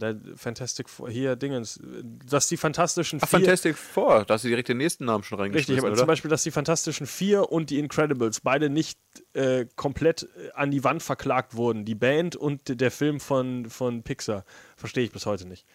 [0.00, 1.80] Ja, da Fantastic Four, hier Dingens,
[2.28, 3.40] dass die Fantastischen Ach, Vier.
[3.40, 4.24] Fantastic Four.
[4.24, 5.98] Da hast du direkt den nächsten Namen schon Richtig, reingeschmissen, aber oder?
[5.98, 8.98] zum Beispiel, dass die Fantastischen Vier und die Incredibles beide nicht
[9.32, 11.84] äh, komplett äh, an die Wand verklagt wurden.
[11.84, 14.44] Die Band und der Film von, von Pixar.
[14.76, 15.66] Verstehe ich bis heute nicht.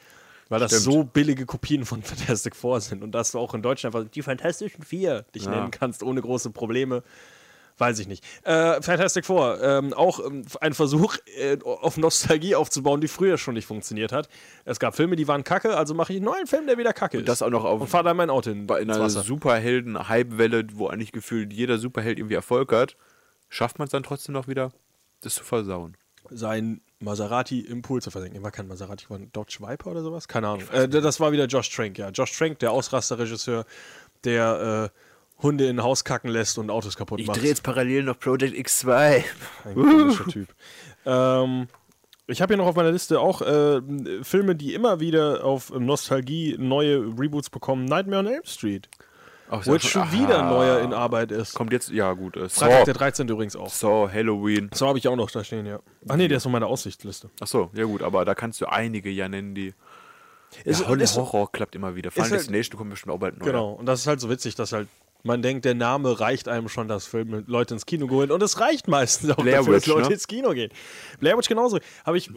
[0.50, 0.84] Weil das Stimmt.
[0.84, 4.22] so billige Kopien von Fantastic Four sind und dass du auch in Deutschland einfach die
[4.22, 5.52] Fantastischen Vier dich Ja.
[5.52, 7.04] nennen kannst, ohne große Probleme.
[7.78, 8.24] Weiß ich nicht.
[8.44, 13.56] Äh, Fantastic Four, ähm, auch ähm, ein Versuch, äh, auf Nostalgie aufzubauen, die früher schon
[13.56, 14.30] nicht funktioniert hat.
[14.66, 17.18] Es gab Filme, die waren kacke, also mache ich einen neuen Film, der wieder kacke
[17.20, 17.28] ist.
[17.28, 19.10] das auch noch auf- Und fahre dann mein Auto in, bei einer.
[19.10, 22.96] Superhelden-Hype-Welle, wo eigentlich gefühlt jeder Superheld irgendwie Erfolg hat,
[23.50, 24.72] schafft man es dann trotzdem noch wieder,
[25.22, 25.98] das zu versauen.
[26.30, 28.44] sein Maserati im Pool zu versenken.
[28.44, 30.28] War kein Maserati, war ein Dodge Viper oder sowas?
[30.28, 30.68] Keine Ahnung.
[30.72, 32.10] Äh, das war wieder Josh Trank, ja.
[32.10, 33.66] Josh Trank, der Ausrasterregisseur,
[34.24, 34.98] der äh,
[35.42, 37.42] Hunde in ein Haus kacken lässt und Autos kaputt macht.
[37.42, 39.24] jetzt parallel noch Project X2.
[39.66, 40.48] Ein komischer Typ.
[41.06, 41.68] Ähm,
[42.28, 43.82] ich habe hier noch auf meiner Liste auch äh,
[44.24, 47.86] Filme, die immer wieder auf Nostalgie neue Reboots bekommen.
[47.86, 48.88] Nightmare on Elm Street,
[49.50, 50.14] Ach, wo jetzt schon aha.
[50.14, 51.56] wieder neuer in Arbeit ist.
[51.56, 52.38] Kommt jetzt, ja gut.
[52.38, 53.28] Äh, Freitag Saw, der 13.
[53.28, 53.70] übrigens auch.
[53.70, 54.70] Saw, Halloween.
[54.74, 55.80] So habe ich auch noch da stehen, ja.
[56.08, 57.30] Ach nee, der ist auf meiner Aussichtsliste.
[57.42, 59.74] Achso, ja gut, aber da kannst du einige ja nennen, die.
[60.64, 62.12] Ist- ja, Horror, ist- Horror klappt immer wieder.
[62.12, 63.46] Final halt- Destination kommt bestimmt auch bald neu.
[63.46, 64.88] Genau, und das ist halt so witzig, dass halt
[65.24, 68.32] man denkt, der Name reicht einem schon, dass Filme Leute ins Kino gehen.
[68.32, 70.14] Und es reicht meistens auch Blair dafür, dass Witch, Leute ne?
[70.14, 70.72] ins Kino gehen.
[71.20, 71.80] Blair Witch genauso.
[72.06, 72.30] Habe ich,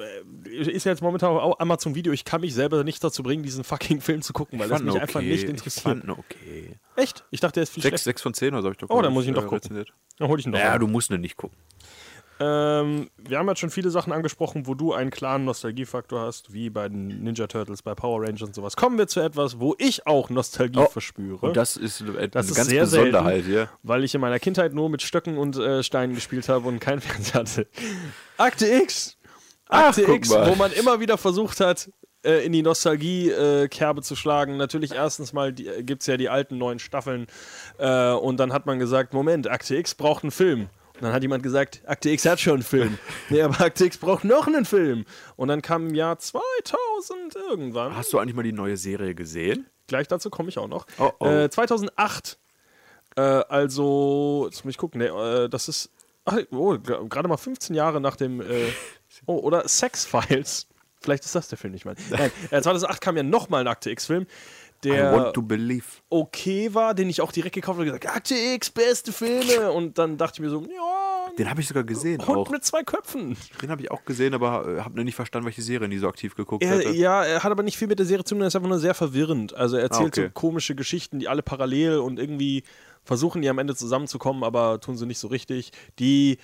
[0.46, 2.12] äh, ist ja jetzt momentan auch Amazon Video.
[2.12, 4.78] Ich kann mich selber nicht dazu bringen, diesen fucking Film zu gucken, weil Ich das
[4.78, 5.28] fand mich ihn einfach okay.
[5.30, 5.82] nicht Ich interessiert.
[5.82, 6.76] fand ihn okay.
[6.96, 7.24] Echt?
[7.30, 8.04] Ich dachte, der ist viel 6, schlechter.
[8.04, 9.44] 6 von 10 oder so habe ich doch Oh, dann muss ich ihn äh, doch
[9.44, 9.58] gucken.
[9.58, 9.92] rezensiert.
[10.18, 10.58] Dann hol ich ihn doch.
[10.58, 10.78] Ja, mal.
[10.78, 11.56] du musst ihn nicht gucken.
[12.40, 16.68] Ähm, wir haben jetzt schon viele Sachen angesprochen, wo du einen klaren Nostalgiefaktor hast, wie
[16.68, 18.74] bei den Ninja Turtles, bei Power Rangers und sowas.
[18.76, 21.46] Kommen wir zu etwas, wo ich auch Nostalgie Oh, verspüre.
[21.46, 23.68] Und das ist eine Das ist ganz sehr Besonderheit selten, hier.
[23.84, 27.00] weil ich in meiner Kindheit nur mit Stöcken und äh, Steinen gespielt habe und keinen
[27.02, 27.66] Fernseher hatte.
[28.36, 29.16] Akte X!
[29.68, 31.90] Ach, Akte guck X, wo man immer wieder versucht hat,
[32.24, 34.56] äh, in die Nostalgie-Kerbe zu schlagen.
[34.56, 37.26] Natürlich erstens mal gibt es ja die alten neuen Staffeln
[37.78, 40.68] äh, und dann hat man gesagt, Moment, Akte X braucht einen Film.
[41.00, 42.98] Dann hat jemand gesagt, Akte X hat schon einen Film.
[43.28, 45.04] nee, aber Akte X braucht noch einen Film.
[45.36, 47.96] Und dann kam im Jahr 2000 irgendwann.
[47.96, 49.66] Hast du eigentlich mal die neue Serie gesehen?
[49.86, 50.86] Gleich dazu komme ich auch noch.
[50.98, 51.26] Oh, oh.
[51.26, 52.38] Äh, 2008,
[53.16, 55.90] äh, also, jetzt muss ich gucken, nee, äh, das ist
[56.24, 58.72] ach, oh, gerade mal 15 Jahre nach dem, äh,
[59.26, 60.68] oh, oder Sex Files.
[61.00, 61.94] Vielleicht ist das der Film nicht mal.
[62.10, 64.26] Nein, äh, 2008 kam ja nochmal ein Akte X-Film,
[64.84, 65.32] der
[66.10, 69.72] okay war, den ich auch direkt gekauft habe und gesagt, Akte X, beste Filme.
[69.72, 72.50] Und dann dachte ich mir so, ja, Den habe ich sogar gesehen Hund auch.
[72.50, 73.36] mit zwei Köpfen.
[73.62, 76.08] Den habe ich auch gesehen, aber äh, habe noch nicht verstanden, welche Serie die so
[76.08, 76.90] aktiv geguckt Er, hatte.
[76.90, 78.78] ja, er hat aber nicht viel mit der Serie zu tun, er ist einfach nur
[78.78, 79.54] sehr verwirrend.
[79.54, 80.22] Also er erzählt Ah, okay.
[80.26, 82.62] so komische Geschichten, die alle parallel und irgendwie
[83.02, 85.72] versuchen die am Ende zusammenzukommen, aber tun sie nicht so richtig.
[85.98, 86.38] Die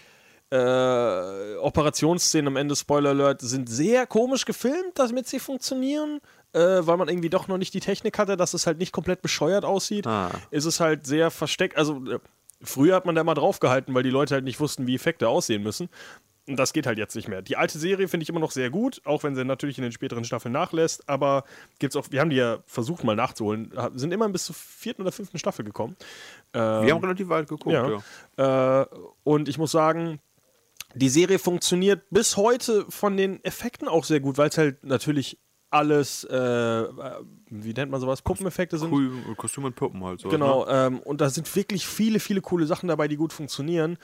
[0.52, 6.20] äh, Operationsszenen am Ende, Spoiler Alert, sind sehr komisch gefilmt, damit sie funktionieren.
[6.52, 9.22] Äh, weil man irgendwie doch noch nicht die Technik hatte, dass es halt nicht komplett
[9.22, 10.30] bescheuert aussieht, Ah.
[10.50, 11.76] ist es halt sehr versteckt.
[11.76, 12.18] Also äh,
[12.62, 15.62] früher hat man da mal draufgehalten, weil die Leute halt nicht wussten, wie Effekte aussehen
[15.62, 15.88] müssen.
[16.48, 17.42] Und das geht halt jetzt nicht mehr.
[17.42, 19.92] Die alte Serie finde ich immer noch sehr gut, auch wenn sie natürlich in den
[19.92, 21.08] späteren Staffeln nachlässt.
[21.08, 21.44] Aber
[21.78, 25.12] gibt's auch, wir haben die ja versucht mal nachzuholen, sind immer bis zur vierten oder
[25.12, 25.96] fünften Staffel gekommen.
[26.52, 26.60] Wir
[26.90, 28.00] haben relativ weit geguckt, ja.
[28.36, 28.82] ja.
[28.82, 28.86] Äh,
[29.22, 30.18] und ich muss sagen,
[30.96, 35.38] die Serie funktioniert bis heute von den Effekten auch sehr gut, weil es halt natürlich
[35.70, 36.88] alles, äh, äh,
[37.48, 38.92] wie nennt man sowas, Puppeneffekte sind.
[38.92, 40.28] Cool, Kostüm und Puppen halt so.
[40.28, 40.72] Genau, Ne?
[40.72, 43.96] ähm, und da sind wirklich viele, viele coole Sachen dabei, die gut funktionieren.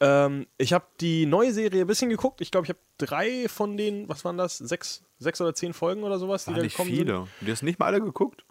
[0.00, 2.40] Ähm, ich habe die neue Serie ein bisschen geguckt.
[2.40, 4.58] Ich glaube, ich habe drei von den, was waren das?
[4.58, 7.26] Sechs, sechs oder zehn Folgen oder sowas, die War da nicht gekommen viele.
[7.40, 8.44] Du hast nicht mal alle geguckt?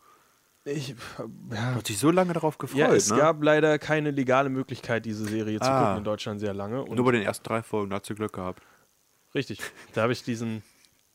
[0.64, 0.78] sind.
[0.78, 3.18] Ich, Du ja, hast dich so lange darauf gefreut, ja, es ne?
[3.18, 5.80] gab leider keine legale Möglichkeit, diese Serie zu Ah.
[5.86, 6.84] gucken in Deutschland sehr lange.
[6.84, 8.62] Und Nur bei den ersten drei Folgen, da hast du Glück gehabt.
[9.34, 9.60] Richtig.
[9.94, 10.62] Da habe ich diesen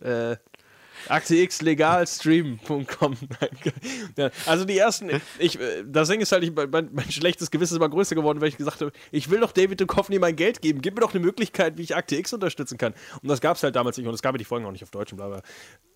[0.03, 0.37] äh,
[1.09, 3.17] AkteXlegalstream.com.
[4.17, 7.75] ja, also die ersten, ich, äh, das Ding ist halt, ich, mein, mein, schlechtes Gewissen
[7.75, 10.63] ist immer größer geworden, weil ich gesagt habe, ich will doch David Duchovny mein Geld
[10.63, 12.95] geben, gib mir doch eine Möglichkeit, wie ich Akte X unterstützen kann.
[13.23, 14.83] Und das gab es halt damals nicht und es gab ja die Folgen auch nicht
[14.83, 15.43] auf Deutsch und bla bla.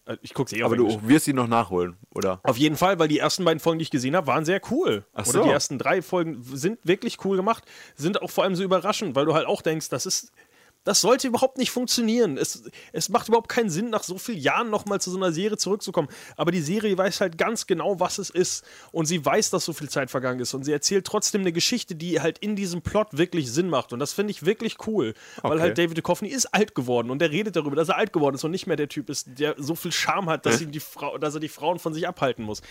[0.07, 2.41] Äh, ich gucke sie eh Aber du wirst sie noch nachholen, oder?
[2.43, 5.05] Auf jeden Fall, weil die ersten beiden Folgen, die ich gesehen habe, waren sehr cool.
[5.13, 5.45] Ach oder so.
[5.45, 7.65] die ersten drei Folgen sind wirklich cool gemacht,
[7.95, 10.33] sind auch vor allem so überraschend, weil du halt auch denkst, das ist
[10.85, 12.39] das sollte überhaupt nicht funktionieren.
[12.39, 15.59] Es, es macht überhaupt keinen Sinn, nach so vielen Jahren nochmal zu so einer Serie
[15.59, 16.09] zurückzukommen.
[16.37, 18.65] Aber die Serie weiß halt ganz genau, was es ist.
[18.91, 20.55] Und sie weiß, dass so viel Zeit vergangen ist.
[20.55, 23.93] Und sie erzählt trotzdem eine Geschichte, die halt in diesem Plot wirklich Sinn macht.
[23.93, 25.15] Und das finde ich wirklich cool.
[25.43, 25.61] Weil Okay.
[25.61, 27.11] halt David Duchovny ist alt geworden.
[27.11, 29.39] Und er redet darüber, dass er alt geworden ist und nicht mehr der Typ ist,
[29.39, 32.09] der so viel Charme hat, dass, ihm die Frau, dass er die Frauen von sich
[32.09, 32.63] abhalten muss.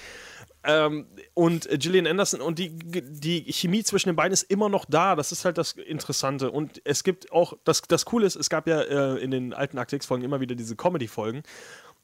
[0.64, 4.86] Ähm, und äh, Gillian Anderson und die, die Chemie zwischen den beiden ist immer noch
[4.86, 5.16] da.
[5.16, 6.52] Das ist halt das Interessante.
[6.52, 9.78] Und es gibt auch, das, das Coole ist, es gab ja äh, in den alten
[9.78, 11.44] Akte X-Folgen immer wieder diese Comedy-Folgen.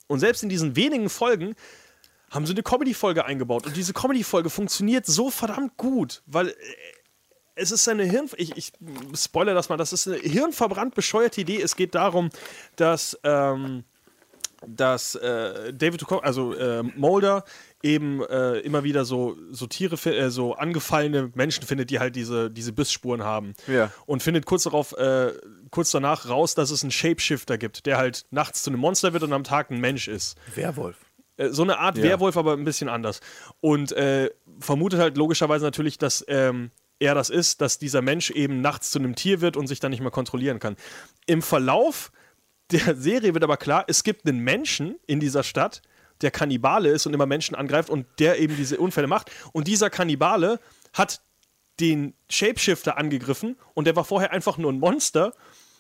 [0.08, 1.56] Und selbst in diesen wenigen Folgen
[2.32, 3.66] haben sie eine Comedy-Folge eingebaut.
[3.66, 6.54] Und diese Comedy-Folge funktioniert so verdammt gut, weil äh,
[7.56, 8.30] es ist eine Hirn...
[8.38, 8.72] Ich, ich
[9.16, 9.78] spoilere das mal.
[9.78, 11.62] Das ist eine hirnverbrannt bescheuerte Idee.
[11.62, 12.30] Es geht darum,
[12.78, 13.20] dass...
[13.24, 13.84] Ähm,
[14.68, 17.44] dass äh, David also äh, Mulder
[17.86, 22.50] eben äh, immer wieder so, so Tiere, äh, so angefallene Menschen findet, die halt diese,
[22.50, 23.54] diese Bissspuren haben.
[23.68, 23.92] Ja.
[24.08, 25.34] Und findet kurz darauf, äh,
[25.70, 29.22] kurz danach raus, dass es einen Shapeshifter gibt, der halt nachts zu einem Monster wird
[29.22, 30.36] und am Tag ein Mensch ist.
[30.56, 30.98] Werwolf.
[31.38, 32.04] Äh, so eine Art Ja.
[32.06, 33.20] Werwolf, aber ein bisschen anders.
[33.62, 38.62] Und äh, vermutet halt logischerweise natürlich, dass ähm, er das ist, dass dieser Mensch eben
[38.62, 40.76] nachts zu einem Tier wird und sich dann nicht mehr kontrollieren kann.
[41.28, 42.12] Im Verlauf
[42.72, 45.84] der Serie wird aber klar, es gibt einen Menschen in dieser Stadt,
[46.22, 49.32] der Kannibale ist und immer Menschen angreift und der eben diese Unfälle macht.
[49.52, 50.60] Und dieser Kannibale
[50.94, 51.22] hat
[51.80, 55.34] den Shapeshifter angegriffen und der war vorher einfach nur ein Monster.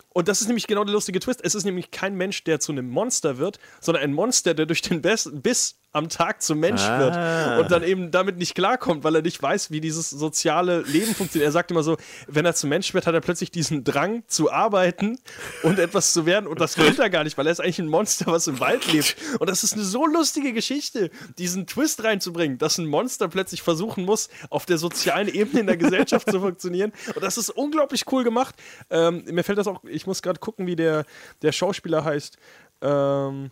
[0.09, 1.41] Und das ist nämlich genau der lustige Twist.
[1.43, 4.81] Es ist nämlich kein Mensch, der zu einem Monster wird, sondern ein Monster, der durch
[4.81, 6.99] den Biss, am Tag zum Mensch Ah.
[6.99, 11.15] wird und dann eben damit nicht klarkommt, weil er nicht weiß, wie dieses soziale Leben
[11.15, 11.47] funktioniert.
[11.47, 11.97] Er sagt immer so,
[12.27, 15.17] wenn er zum Mensch wird, hat er plötzlich diesen Drang zu arbeiten
[15.63, 17.87] und etwas zu werden und das will er gar nicht, weil er ist eigentlich ein
[17.87, 19.15] Monster, was im Wald lebt.
[19.39, 24.05] Und das ist eine so lustige Geschichte, diesen Twist reinzubringen, dass ein Monster plötzlich versuchen
[24.05, 26.91] muss, auf der sozialen Ebene in der Gesellschaft zu funktionieren.
[27.15, 28.55] Und das ist unglaublich cool gemacht.
[28.89, 31.05] Ähm, mir fällt das auch, ich muss gerade gucken, wie der,
[31.41, 32.37] der Schauspieler heißt.
[32.81, 33.51] Ähm,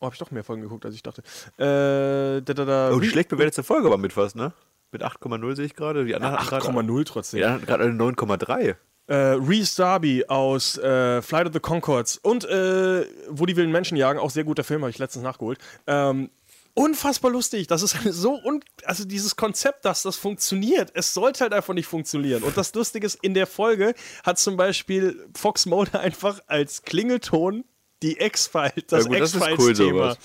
[0.00, 1.22] oh, habe ich doch mehr Folgen geguckt, als ich dachte.
[1.58, 4.52] Äh, da, da, da, Oh, die schlecht bewertete Folge war mit was, ne?
[4.92, 6.04] Mit 8,0 sehe ich gerade.
[6.04, 7.40] Die anderen gerade- 8,0 trotzdem.
[7.40, 8.76] Ja, gerade eine 9,3.
[9.08, 13.96] Äh, Reese Darby aus äh, Flight of the Concords und äh, Wo die wilden Menschen
[13.96, 15.58] jagen, auch sehr guter Film, habe ich letztens nachgeholt.
[15.86, 16.30] Ähm,
[16.74, 17.68] unfassbar lustig.
[17.68, 20.90] Das ist so un also dieses Konzept, dass das funktioniert.
[20.94, 22.42] Es sollte halt einfach nicht funktionieren.
[22.42, 23.94] Und das Lustige ist, in der Folge
[24.24, 27.64] hat zum Beispiel Fox Mulder einfach als Klingelton
[28.02, 29.76] die X-Files, das Ja cool, X-Files-Thema.
[30.14, 30.18] sowas.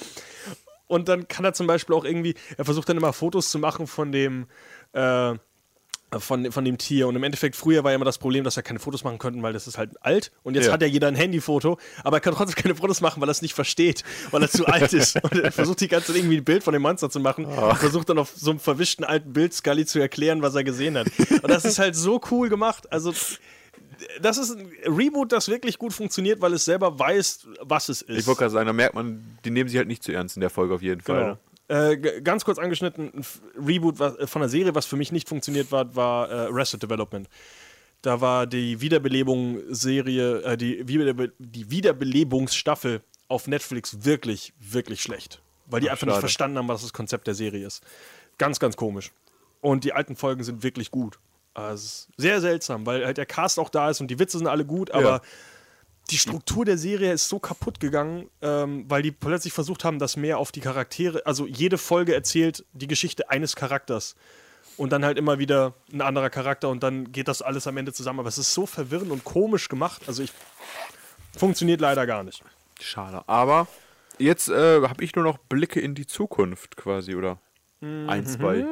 [0.88, 3.88] Und dann kann er zum Beispiel auch irgendwie, er versucht dann immer Fotos zu machen
[3.88, 4.48] von dem,
[4.92, 5.34] äh,
[6.20, 7.08] von, von dem Tier.
[7.08, 9.42] Und im Endeffekt, früher war ja immer das Problem, dass er keine Fotos machen konnten,
[9.42, 10.34] weil das ist halt alt.
[10.44, 10.74] Und jetzt Ja.
[10.74, 13.42] hat ja jeder ein Handyfoto, aber er kann trotzdem keine Fotos machen, weil er es
[13.42, 15.24] nicht versteht, weil er zu alt ist.
[15.24, 17.70] Und er versucht die ganze Zeit irgendwie ein Bild von dem Monster zu machen Ah.
[17.70, 20.98] und versucht dann auf so einem verwischten alten Bild Scully zu erklären, was er gesehen
[20.98, 21.08] hat.
[21.42, 22.92] Und das ist halt so cool gemacht.
[22.92, 23.14] Also
[24.22, 28.20] das ist ein Reboot, das wirklich gut funktioniert, weil es selber weiß, was es ist.
[28.20, 30.42] Ich wollte gerade sagen, da merkt man, die nehmen sich halt nicht zu ernst in
[30.42, 31.38] der Folge auf jeden Fall.
[31.68, 31.82] Genau.
[31.90, 33.26] Äh, ganz kurz angeschnitten, ein
[33.56, 37.30] Reboot äh, von der Serie, was für mich nicht funktioniert war, war äh, Arrested Development.
[38.02, 45.42] Da war die Wiederbelebungsserie, äh, die, Wiederbe die Wiederbelebungsstaffel auf Netflix wirklich, wirklich schlecht.
[45.68, 46.22] Weil die Ach, einfach nicht schade.
[46.22, 47.84] verstanden haben, was das Konzept der Serie ist.
[48.38, 49.12] Ganz, ganz komisch.
[49.62, 51.20] Und die alten Folgen sind wirklich gut.
[51.54, 54.66] Also, sehr seltsam, weil halt der Cast auch da ist und die Witze sind alle
[54.66, 55.22] gut, aber Ja.
[56.10, 60.16] die Struktur der Serie ist so kaputt gegangen, ähm, weil die plötzlich versucht haben, das
[60.16, 64.16] mehr auf die Charaktere, also jede Folge erzählt die Geschichte eines Charakters.
[64.78, 67.92] Und dann halt immer wieder ein anderer Charakter und dann geht das alles am Ende
[67.94, 68.20] zusammen.
[68.20, 70.04] Aber es ist so verwirrend und komisch gemacht.
[70.08, 70.32] Also ich.
[71.38, 72.42] Funktioniert leider gar nicht.
[72.80, 73.22] Schade.
[73.28, 73.68] Aber
[74.18, 77.38] jetzt äh, habe ich nur noch Blicke in die Zukunft quasi, oder?
[77.82, 78.66] Ein, zwei.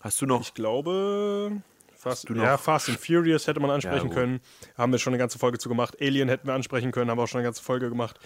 [0.00, 0.42] Hast du noch?
[0.42, 1.62] Ich glaube.
[1.96, 4.14] Fast, ja, Fast and Furious hätte man ansprechen gut.
[4.16, 4.40] können.
[4.76, 5.96] Haben wir schon eine ganze Folge zu gemacht.
[6.00, 8.18] Alien hätten wir ansprechen können, haben wir auch schon eine ganze Folge gemacht.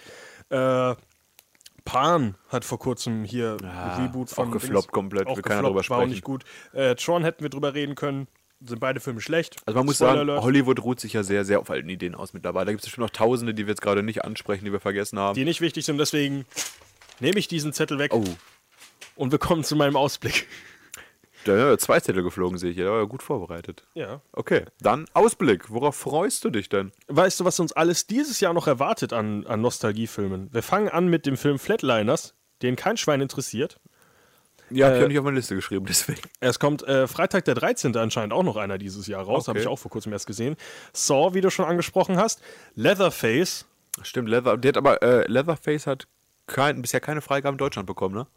[0.49, 0.95] Äh,
[1.83, 4.51] Pan hat vor kurzem hier Ja, ein Reboot auch von.
[4.51, 5.27] gefloppt komplett.
[5.27, 6.11] Auch Wir können ja gefloppt, drüber war auch sprechen.
[6.11, 6.43] nicht gut.
[6.73, 8.27] Äh, Tron hätten wir drüber reden können.
[8.63, 9.55] Sind beide Filme schlecht.
[9.65, 10.43] Also man muss Spoiler sagen, Alert.
[10.43, 12.65] Hollywood ruht sich ja sehr, sehr auf alten Ideen aus mittlerweile.
[12.67, 15.17] Da gibt es bestimmt noch Tausende, die wir jetzt gerade nicht ansprechen, die wir vergessen
[15.17, 15.33] haben.
[15.35, 15.97] die nicht wichtig sind.
[15.97, 16.45] Deswegen
[17.19, 18.23] nehme ich diesen Zettel weg oh,
[19.15, 20.47] und wir kommen zu meinem Ausblick.
[21.45, 22.77] Ja zwei Zettel geflogen, sehe ich.
[22.77, 23.87] Da war ja gut vorbereitet.
[23.93, 24.21] Ja.
[24.33, 25.69] Okay, dann Ausblick.
[25.71, 26.91] Worauf freust du dich denn?
[27.07, 30.53] Weißt du, was uns alles dieses Jahr noch erwartet an, an Nostalgiefilmen?
[30.53, 33.79] Wir fangen an mit dem Film Flatliners, den kein Schwein interessiert.
[34.69, 36.21] Ja, hab ich Äh, auch nicht auf meine Liste geschrieben, deswegen.
[36.39, 37.95] Es kommt äh, Freitag der 13.
[37.97, 39.47] anscheinend auch noch einer dieses Jahr raus.
[39.47, 39.65] Habe Okay.
[39.65, 40.55] ich auch vor kurzem erst gesehen.
[40.93, 42.41] Saw, wie du schon angesprochen hast.
[42.75, 43.65] Leatherface.
[44.01, 46.07] Stimmt, Leather, der hat aber, äh, Leatherface hat
[46.47, 48.27] kein, bisher keine Freigabe in Deutschland bekommen, ne?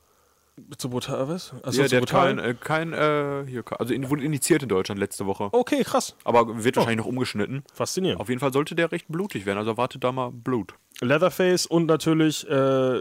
[0.79, 1.53] Zu brutal, was?
[1.65, 2.37] Achso, ja, der hat brutal.
[2.37, 5.49] kein, äh, kein äh, hier, also in, wurde initiiert in Deutschland letzte Woche.
[5.53, 6.15] Okay, krass.
[6.23, 7.65] Aber wird wahrscheinlich noch umgeschnitten.
[7.75, 8.21] Faszinierend.
[8.21, 10.75] Auf jeden Fall sollte der recht blutig werden, also erwartet da mal Blut.
[11.01, 13.01] Leatherface und natürlich äh,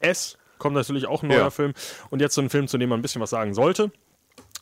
[0.00, 1.50] S kommt natürlich auch ein neuer Ja.
[1.50, 1.74] Film.
[2.10, 3.90] Und jetzt so ein Film, zu dem man ein bisschen was sagen sollte.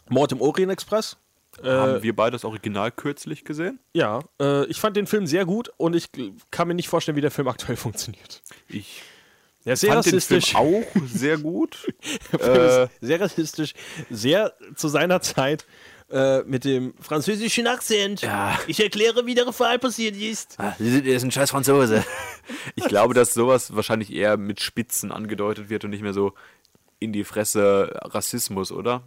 [0.09, 1.17] Mord im Orient Express.
[1.63, 3.79] Äh, Haben wir beide das Original kürzlich gesehen?
[3.93, 6.07] ja, äh, ich fand den Film sehr gut und ich
[6.51, 8.43] kann mir nicht vorstellen, wie der Film aktuell funktioniert.
[8.69, 9.03] Ich
[9.65, 10.55] Ja, sehr fand rassistisch.
[10.55, 11.87] auch sehr gut.
[12.39, 13.75] Äh, sehr rassistisch,
[14.09, 15.67] sehr zu seiner Zeit
[16.11, 18.23] äh, mit dem französischen Akzent.
[18.67, 20.55] Ich erkläre, wie der Fall passiert ist.
[20.59, 22.05] Ah, er ist ein scheiß Franzose.
[22.75, 26.33] Ich glaube, dass sowas wahrscheinlich eher mit Spitzen angedeutet wird und nicht mehr so
[26.99, 29.05] in die Fresse Rassismus, oder?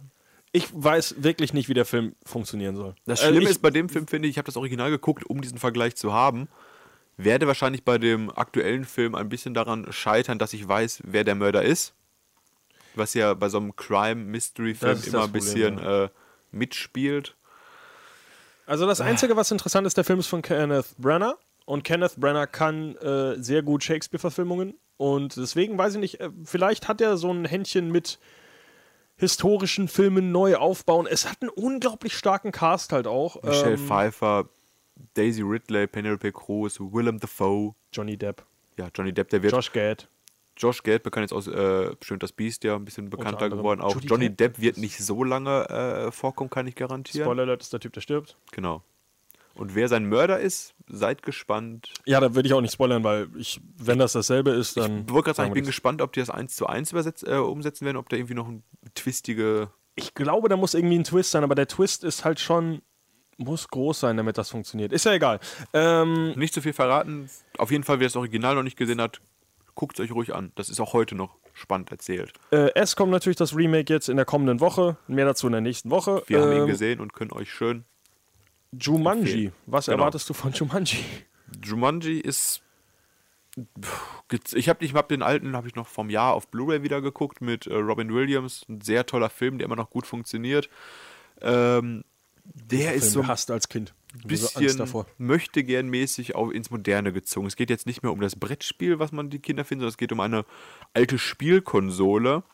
[0.52, 2.94] Ich weiß wirklich nicht, wie der Film funktionieren soll.
[3.04, 5.24] Das Äh, Schlimme ich, ist bei dem Film, finde ich, ich habe das Original geguckt,
[5.28, 6.48] um diesen Vergleich zu haben.
[7.16, 11.34] Werde wahrscheinlich bei dem aktuellen Film ein bisschen daran scheitern, dass ich weiß, wer der
[11.34, 11.94] Mörder ist.
[12.94, 16.08] Was ja bei so einem Crime-Mystery-Film immer ein bisschen äh,
[16.50, 17.36] mitspielt.
[18.66, 21.36] Also das Einzige, was interessant ist, der Film ist von Kenneth Branagh
[21.66, 26.88] und Kenneth Branagh kann äh, sehr gut Shakespeare-Verfilmungen und deswegen weiß ich nicht, äh, vielleicht
[26.88, 28.18] hat er so ein Händchen mit
[29.16, 31.06] historischen Filmen neu aufbauen.
[31.08, 33.42] Es hat einen unglaublich starken Cast halt auch.
[33.42, 34.48] Michelle Ähm, Pfeiffer,
[35.14, 37.74] Daisy Ridley, Penelope Cruz, Willem Dafoe.
[37.92, 38.44] Johnny Depp,
[38.78, 39.52] Ja, Johnny Depp, der wird.
[39.52, 40.08] Josh Gad.
[40.56, 43.80] Josh Gad, bekannt jetzt aus äh, bestimmt das Biest, ja, ein bisschen bekannter geworden.
[43.80, 47.24] Auch Johnny Johnny Depp wird nicht so lange äh, vorkommen, kann ich garantieren.
[47.24, 48.36] Spoiler Alert ist der Typ, der stirbt.
[48.52, 48.82] Genau.
[49.56, 51.92] Und wer sein Mörder ist, seid gespannt.
[52.06, 55.04] Ja, da würde ich auch nicht spoilern, weil ich, wenn das dasselbe ist, dann.
[55.06, 57.36] Ich wollte gerade sagen, ich bin gespannt, ob die das eins zu eins übersetz, äh,
[57.36, 58.62] umsetzen werden, ob da irgendwie noch ein
[58.94, 59.70] twistige.
[59.94, 62.82] Ich glaube, da muss irgendwie ein Twist sein, aber der Twist ist halt schon.
[63.36, 64.92] Muss groß sein, damit das funktioniert.
[64.92, 65.40] Ist ja egal.
[65.72, 67.28] Ähm, Nicht zu viel verraten.
[67.58, 69.20] Auf jeden Fall, wer das Original noch nicht gesehen hat,
[69.74, 70.52] guckt es euch ruhig an.
[70.54, 72.32] Das ist auch heute noch spannend erzählt.
[72.52, 74.96] Äh, es kommt natürlich das Remake jetzt in der kommenden Woche.
[75.08, 76.22] Mehr dazu in der nächsten Woche.
[76.26, 77.84] Wir haben ihn Ähm, gesehen und können euch schön.
[78.72, 79.20] Jumanji.
[79.30, 79.52] empfehlen.
[79.66, 79.98] Was Genau.
[79.98, 80.98] erwartest du von Jumanji?
[81.64, 82.60] Jumanji ist.
[84.52, 87.66] Ich habe hab den alten, habe ich noch vom Jahr auf Blu-ray wieder geguckt mit
[87.68, 88.64] äh, Robin Williams.
[88.68, 90.68] Ein sehr toller Film, der immer noch gut funktioniert.
[91.40, 92.02] Ähm,
[92.44, 93.94] der ist so ein gehasst als Kind.
[94.22, 95.06] So bisschen davor.
[95.18, 97.46] möchte gern mäßig auch ins Moderne gezogen.
[97.46, 99.96] Es geht jetzt nicht mehr um das Brettspiel, was man die Kinder findet, sondern es
[99.96, 100.44] geht um eine
[100.92, 102.44] alte Spielkonsole,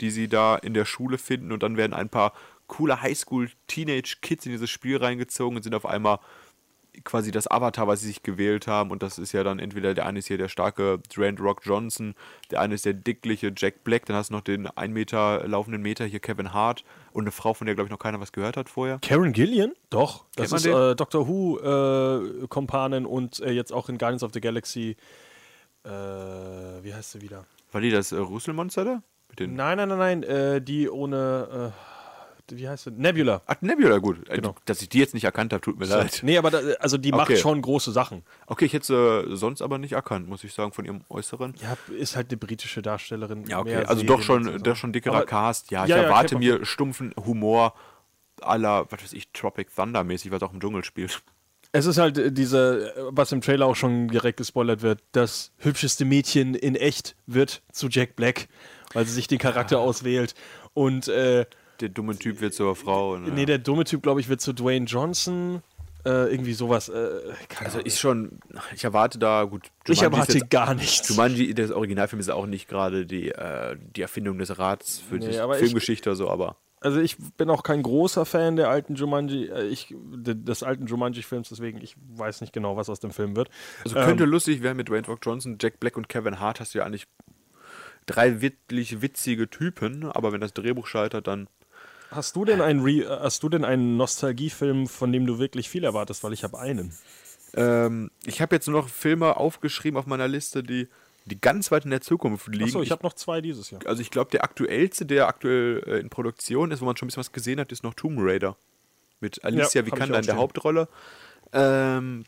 [0.00, 2.32] die sie da in der Schule finden und dann werden ein paar
[2.66, 6.18] coole Highschool-Teenage-Kids in dieses Spiel reingezogen und sind auf einmal
[7.04, 8.90] quasi das Avatar, was sie sich gewählt haben.
[8.90, 12.14] Und das ist ja dann entweder der eine ist hier der starke Durant Rock Johnson,
[12.50, 15.82] der eine ist der dickliche Jack Black, dann hast du noch den ein Meter laufenden
[15.82, 18.56] Meter hier Kevin Hart und eine Frau, von der glaube ich noch keiner was gehört
[18.56, 18.98] hat vorher.
[19.02, 19.72] Karen Gillian?
[19.90, 20.24] Doch.
[20.36, 24.96] Das man ist äh, Doctor Who-Kompanin und äh, jetzt auch in Guardians of the Galaxy.
[25.84, 27.46] Äh, wie heißt sie wieder?
[27.72, 29.02] War die das äh, Rüsselmonster da?
[29.38, 30.22] Nein, nein, nein, nein.
[30.22, 31.72] Äh, die ohne.
[32.50, 32.90] Wie heißt sie?
[32.92, 33.42] Nebula.
[33.46, 34.28] Ach, Nebula, gut.
[34.28, 34.54] Äh, Genau.
[34.66, 36.20] Dass ich die jetzt nicht erkannt habe, tut mir leid.
[36.22, 37.36] Nee, aber da, also die macht Okay.
[37.38, 38.22] schon große Sachen.
[38.46, 38.86] Okay, ich hätte
[39.26, 41.54] sie sonst aber nicht erkannt, muss ich sagen, von ihrem Äußeren.
[41.60, 43.44] Ja, ist halt eine britische Darstellerin.
[43.48, 43.76] Ja, okay.
[43.84, 44.58] Also doch schon, so.
[44.58, 45.70] doch schon dickerer Aber- Cast.
[45.70, 47.74] Ja, ich Ja, ja, erwarte kennt mir stumpfen Humor
[48.42, 51.22] aller, was weiß ich, Tropic Thunder mäßig, was auch im Dschungel spielt.
[51.72, 55.52] Es ist halt äh, diese, äh, was im Trailer auch schon direkt gespoilert wird, das
[55.58, 58.48] hübscheste Mädchen in echt wird zu Jack Black,
[58.92, 60.34] weil sie sich den Charakter auswählt.
[60.74, 61.44] Und äh,
[61.80, 63.16] Der dumme Typ wird zur Frau.
[63.18, 63.30] Ne?
[63.30, 65.62] nee, der dumme Typ, glaube ich, wird zu Dwayne Johnson.
[66.04, 66.88] Äh, irgendwie sowas.
[66.88, 67.08] Äh,
[67.64, 68.38] also ist schon,
[68.74, 69.64] ich erwarte da, gut.
[69.64, 71.08] ich Jumanji ist erwarte jetzt- gar nichts.
[71.08, 75.30] Jumanji, der Originalfilm ist auch nicht gerade die, äh, die Erfindung des Rats für Nee,
[75.30, 79.46] die ich- Filmgeschichte so, aber Also ich bin auch kein großer Fan der alten Jumanji,
[79.48, 83.34] äh, ich, de- des alten Jumanji-Films, deswegen ich weiß nicht genau, was aus dem Film
[83.34, 83.48] wird.
[83.82, 86.74] Also könnte Ähm, lustig werden mit Dwayne Rock Johnson, Jack Black und Kevin Hart hast
[86.74, 87.08] du ja eigentlich
[88.06, 91.48] drei wirklich witzige Typen, aber wenn das Drehbuch scheitert, dann
[92.10, 95.68] Hast du denn einen Re äh, hast du denn einen Nostalgiefilm, von dem du wirklich
[95.68, 96.22] viel erwartest?
[96.24, 96.94] Weil ich habe einen.
[97.54, 100.88] ähm, ich habe jetzt nur noch Filme aufgeschrieben auf meiner Liste, die,
[101.24, 102.64] die ganz weit in der Zukunft liegen.
[102.64, 103.80] Achso, ich habe noch zwei dieses Jahr.
[103.86, 107.08] also ich glaube, der aktuellste, der aktuell äh, in Produktion ist, wo man schon ein
[107.08, 108.56] bisschen was gesehen hat, ist noch Tomb Raider.
[109.20, 110.36] Mit Alicia ich Vikander in der.
[110.36, 110.88] Hauptrolle.
[111.52, 112.24] Ähm,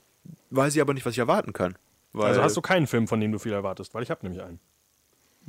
[0.50, 1.76] weiß ich aber nicht, was ich erwarten kann.
[2.14, 3.94] Also hast du keinen Film, von dem du viel erwartest?
[3.94, 4.58] Weil ich habe nämlich einen.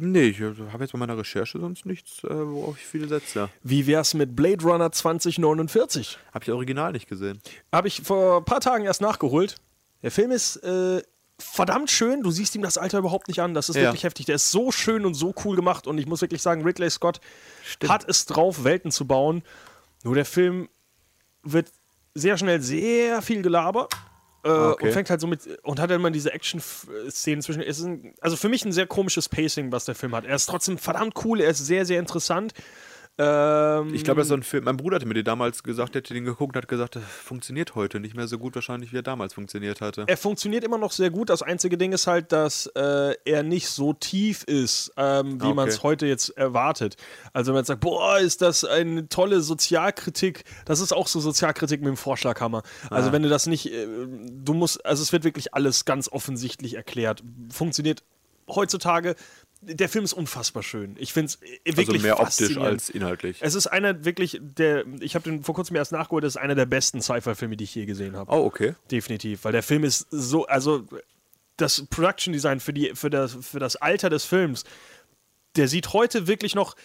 [0.01, 3.49] Nee, ich habe jetzt bei meiner Recherche sonst nichts, äh, worauf ich viel setze.
[3.63, 6.17] Wie wär's mit Blade Runner 2049?
[6.33, 7.41] Habe ich original nicht gesehen.
[7.71, 9.55] Habe ich vor ein paar Tagen erst nachgeholt.
[10.01, 11.01] Der Film ist äh,
[11.37, 12.23] verdammt schön.
[12.23, 13.53] Du siehst ihm das Alter überhaupt nicht an.
[13.53, 13.83] Das ist Ja.
[13.83, 14.25] wirklich heftig.
[14.25, 15.87] Der ist so schön und so cool gemacht.
[15.87, 17.19] Und ich muss wirklich sagen, Ridley Scott
[17.87, 19.43] hat es drauf, Welten zu bauen.
[20.03, 20.69] Nur der Film
[21.43, 21.71] wird
[22.13, 23.87] sehr schnell sehr viel Gelaber.
[24.43, 24.87] Äh, Okay.
[24.87, 27.61] Und fängt halt so mit und hat dann immer diese Action-Szenen zwischen.
[27.61, 30.25] Ein, also für mich ein sehr komisches Pacing, was der Film hat.
[30.25, 32.53] Er ist trotzdem verdammt cool, er ist sehr, sehr interessant.
[33.19, 34.63] Ähm, Ich glaube, das ist so ein Film.
[34.63, 37.03] Mein Bruder hatte mir den damals gesagt, der hat den geguckt und hat gesagt, das
[37.03, 40.05] funktioniert heute nicht mehr so gut wahrscheinlich, wie er damals funktioniert hatte.
[40.07, 41.29] er funktioniert immer noch sehr gut.
[41.29, 45.53] Das einzige Ding ist halt, dass äh, er nicht so tief ist, ähm, wie Okay.
[45.53, 46.95] man es heute jetzt erwartet.
[47.33, 51.81] Also wenn man sagt, boah, ist das eine tolle Sozialkritik, das ist auch so Sozialkritik
[51.81, 52.63] mit dem Vorschlaghammer.
[52.89, 56.75] Also wenn du das nicht, äh, du musst, also es wird wirklich alles ganz offensichtlich
[56.75, 57.23] erklärt.
[57.51, 58.03] Funktioniert
[58.47, 59.15] heutzutage.
[59.61, 60.95] Der Film ist unfassbar schön.
[60.99, 63.39] Ich finde es Also wirklich mehr optisch als inhaltlich.
[63.41, 66.55] Es ist einer wirklich der, ich habe den vor kurzem erst nachgeholt, das ist einer
[66.55, 68.31] der besten Sci-Fi-Filme, die ich je gesehen habe.
[68.31, 68.75] Oh, okay.
[68.89, 70.85] Definitiv, weil der Film ist so, also
[71.57, 74.63] das Production Design für, die, für, das, für das Alter des Films,
[75.57, 76.75] der sieht heute wirklich noch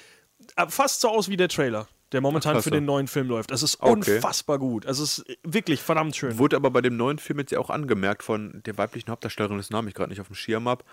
[0.57, 2.65] äh, fast so aus wie der Trailer, der momentan Klasse.
[2.65, 3.53] für den neuen Film läuft.
[3.53, 4.17] Es ist Okay.
[4.17, 4.85] unfassbar gut.
[4.85, 6.39] Es ist wirklich verdammt schön.
[6.39, 9.71] Wurde aber bei dem neuen Film jetzt ja auch angemerkt von der weiblichen Hauptdarstellerin, das
[9.71, 10.85] Namen ich gerade nicht auf dem Schirm habe,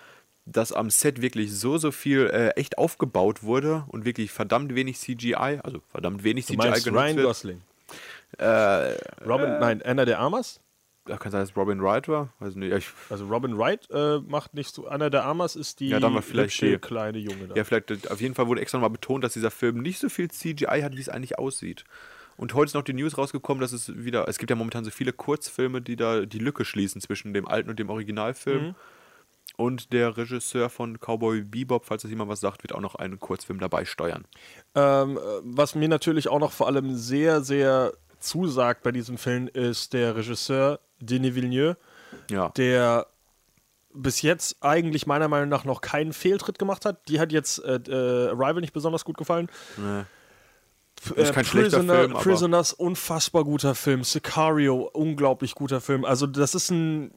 [0.45, 4.97] dass am Set wirklich so, so viel äh, echt aufgebaut wurde und wirklich verdammt wenig
[4.99, 7.27] CGI, also verdammt wenig Du CGI meinst genutzt Ryan wird.
[7.27, 7.61] Gosling.
[9.25, 10.59] Robin, nein, Anna de Armas.
[11.05, 12.31] Da kann sein, dass Robin Wright war.
[12.39, 12.69] Nicht.
[12.71, 14.87] Ja, ich, Also Robin Wright äh, macht nicht so.
[14.87, 17.55] Anna de Armas ist die Ja, dann war vielleicht hübsche die- kleine Junge da.
[17.55, 20.09] ja, vielleicht, äh, auf jeden Fall wurde extra nochmal betont, dass dieser Film nicht so
[20.09, 21.85] viel CGI hat, wie es eigentlich aussieht.
[22.37, 24.91] Und heute ist noch die News rausgekommen, dass es wieder, es gibt ja momentan so
[24.91, 28.67] viele Kurzfilme, die da die Lücke schließen zwischen dem alten und dem Originalfilm.
[28.67, 28.75] Mhm.
[29.57, 33.19] Und der Regisseur von Cowboy Bebop, falls das jemand was sagt, wird auch noch einen
[33.19, 34.25] Kurzfilm dabei steuern.
[34.75, 39.47] Ähm, äh, was mir natürlich auch noch vor allem sehr, sehr zusagt bei diesem Film,
[39.47, 41.77] ist der Regisseur Denis Villeneuve,
[42.29, 42.49] Ja.
[42.49, 43.07] der
[43.93, 47.07] bis jetzt eigentlich meiner Meinung nach noch keinen Fehltritt gemacht hat.
[47.09, 49.49] Die hat jetzt äh, äh, Arrival nicht besonders gut gefallen.
[49.77, 50.03] Nee.
[51.15, 54.03] Ist kein schlechter Prisoner, Film, Prisoners, unfassbar guter Film.
[54.03, 56.05] Sicario, unglaublich guter Film.
[56.05, 57.11] Also das ist ein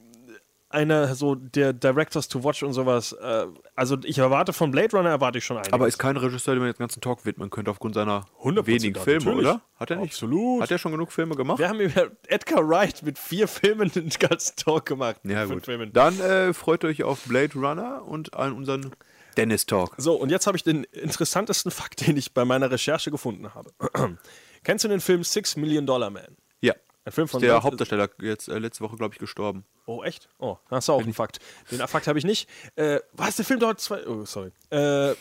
[0.74, 3.12] einer so der Directors to Watch und sowas.
[3.12, 5.72] Äh, also ich erwarte von Blade Runner erwarte ich schon einiges.
[5.72, 9.00] Aber ist kein Regisseur, dem man den ganzen Talk widmen könnte, aufgrund seiner 100% wenigen
[9.00, 9.48] Filme, natürlich.
[9.48, 9.60] oder?
[9.76, 10.12] Hat er nicht?
[10.12, 10.62] Absolut.
[10.62, 11.58] Hat er schon genug Filme gemacht?
[11.58, 15.16] Wir haben über Edgar Wright mit vier Filmen den ganzen Talk gemacht.
[15.24, 15.64] Ja, gut.
[15.64, 15.92] Filmen.
[15.92, 18.90] Dann äh, freut euch auf Blade Runner und an unseren
[19.36, 19.94] Dennis Talk.
[19.96, 23.72] So, und jetzt habe ich den interessantesten Fakt, den ich bei meiner Recherche gefunden habe.
[24.64, 26.36] Kennst du den Film Six Million Dollar Man?
[27.06, 29.64] Ein Film von der Leute- Hauptdarsteller jetzt äh, letzte Woche, glaube ich, gestorben.
[29.86, 30.28] Oh, echt?
[30.38, 31.38] Oh, da hast du auch einen Fakt.
[31.70, 32.48] Den Fakt habe ich nicht.
[32.76, 34.06] Äh, was, der Film dauert zwei...
[34.06, 34.50] Oh, sorry.
[34.70, 35.14] Äh, äh,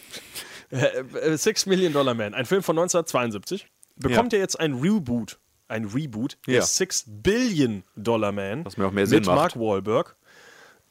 [0.71, 5.39] äh, Six Million Dollar Man, ein Film von 1972, bekommt ja, jetzt ein Reboot.
[5.67, 6.37] Ein Reboot.
[6.47, 6.61] Der Ja.
[6.61, 8.63] Six Billion Dollar Man.
[8.65, 9.35] Was mir auch mehr Sinn Mit macht.
[9.35, 10.15] Mark Wahlberg.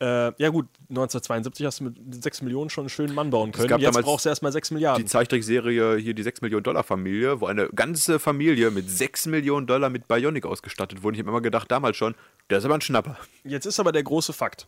[0.03, 3.79] Äh, ja gut, 1972 hast du mit 6 Millionen schon einen schönen Mann bauen können.
[3.81, 5.05] Jetzt brauchst du erstmal 6 Milliarden.
[5.05, 9.69] Die Zeichentrickserie hier, die 6 Millionen Dollar Familie, wo eine ganze Familie mit 6 Millionen
[9.69, 11.17] Dollar mit Bionic ausgestattet wurde.
[11.17, 12.17] Ich habe immer gedacht, damals schon,
[12.51, 13.17] der ist aber ein Schnapper.
[13.45, 14.67] Jetzt ist aber der große Fakt.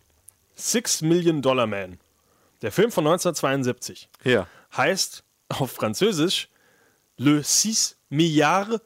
[0.55, 1.99] Six Million Dollar Man.
[2.63, 4.47] Der Film von 1972 Ja.
[4.77, 6.49] heißt auf Französisch
[7.17, 8.81] Le Six Milliards,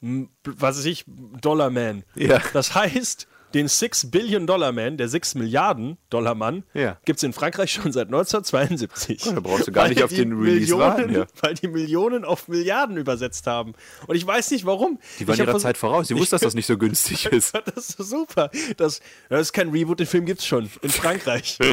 [0.00, 2.04] m- was weiß ich, Dollar Man.
[2.14, 2.40] Ja.
[2.54, 6.98] Das heißt, den Six Billion Dollar Man, der 6 Milliarden Dollar Mann, Ja.
[7.04, 9.22] gibt es in Frankreich schon seit 1972.
[9.34, 11.26] da brauchst du gar nicht auf den Release Millionen, warten, ja.
[11.40, 13.72] Weil die Millionen auf Milliarden übersetzt haben.
[14.06, 14.98] Und ich weiß nicht warum.
[15.18, 16.08] Die waren Ich ihrer Zeit voraus.
[16.08, 17.54] Sie wussten, dass das nicht so günstig ist.
[17.74, 18.50] Das ist super.
[18.76, 21.58] Das, das ist kein Reboot, den Film gibt es schon in Frankreich.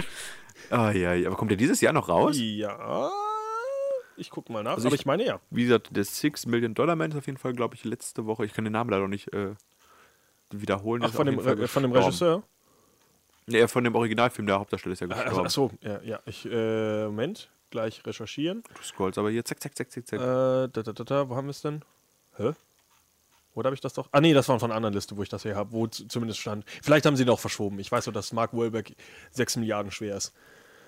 [0.70, 1.12] Ah, ja.
[1.28, 2.36] Aber kommt der dieses Jahr noch raus?
[2.38, 3.10] ja,
[4.18, 5.40] ich gucke mal nach, Also aber ich- ich meine ja.
[5.50, 8.46] Wie gesagt, der 6 Million Dollar Man ist auf jeden Fall, glaube ich, letzte Woche.
[8.46, 9.52] Ich kann den Namen leider noch nicht äh,
[10.52, 11.04] wiederholen.
[11.06, 11.92] Ach, von dem, Re- von dem.
[11.92, 12.44] Regisseur?
[13.48, 15.46] Nee, von dem Originalfilm, der Hauptdarsteller ist ja gestorben.
[15.46, 16.20] ach so, ja, ja.
[16.26, 18.62] Ich, äh, Moment, gleich recherchieren.
[18.76, 20.20] Du scrollst aber hier, zack, zack, zack, zack, zack.
[20.20, 21.82] Äh, da, da, da, da, wo haben wir es denn?
[22.36, 22.52] Hä?
[23.56, 24.10] Oder habe ich das doch?
[24.12, 26.40] Ah, nee, das war von einer anderen Liste, wo ich das hier habe, wo zumindest
[26.40, 26.66] stand.
[26.84, 27.80] Vielleicht haben sie ihn auch verschoben.
[27.80, 28.92] Ich weiß nur, dass Mark Wahlberg
[29.32, 30.34] 6 Milliarden schwer ist.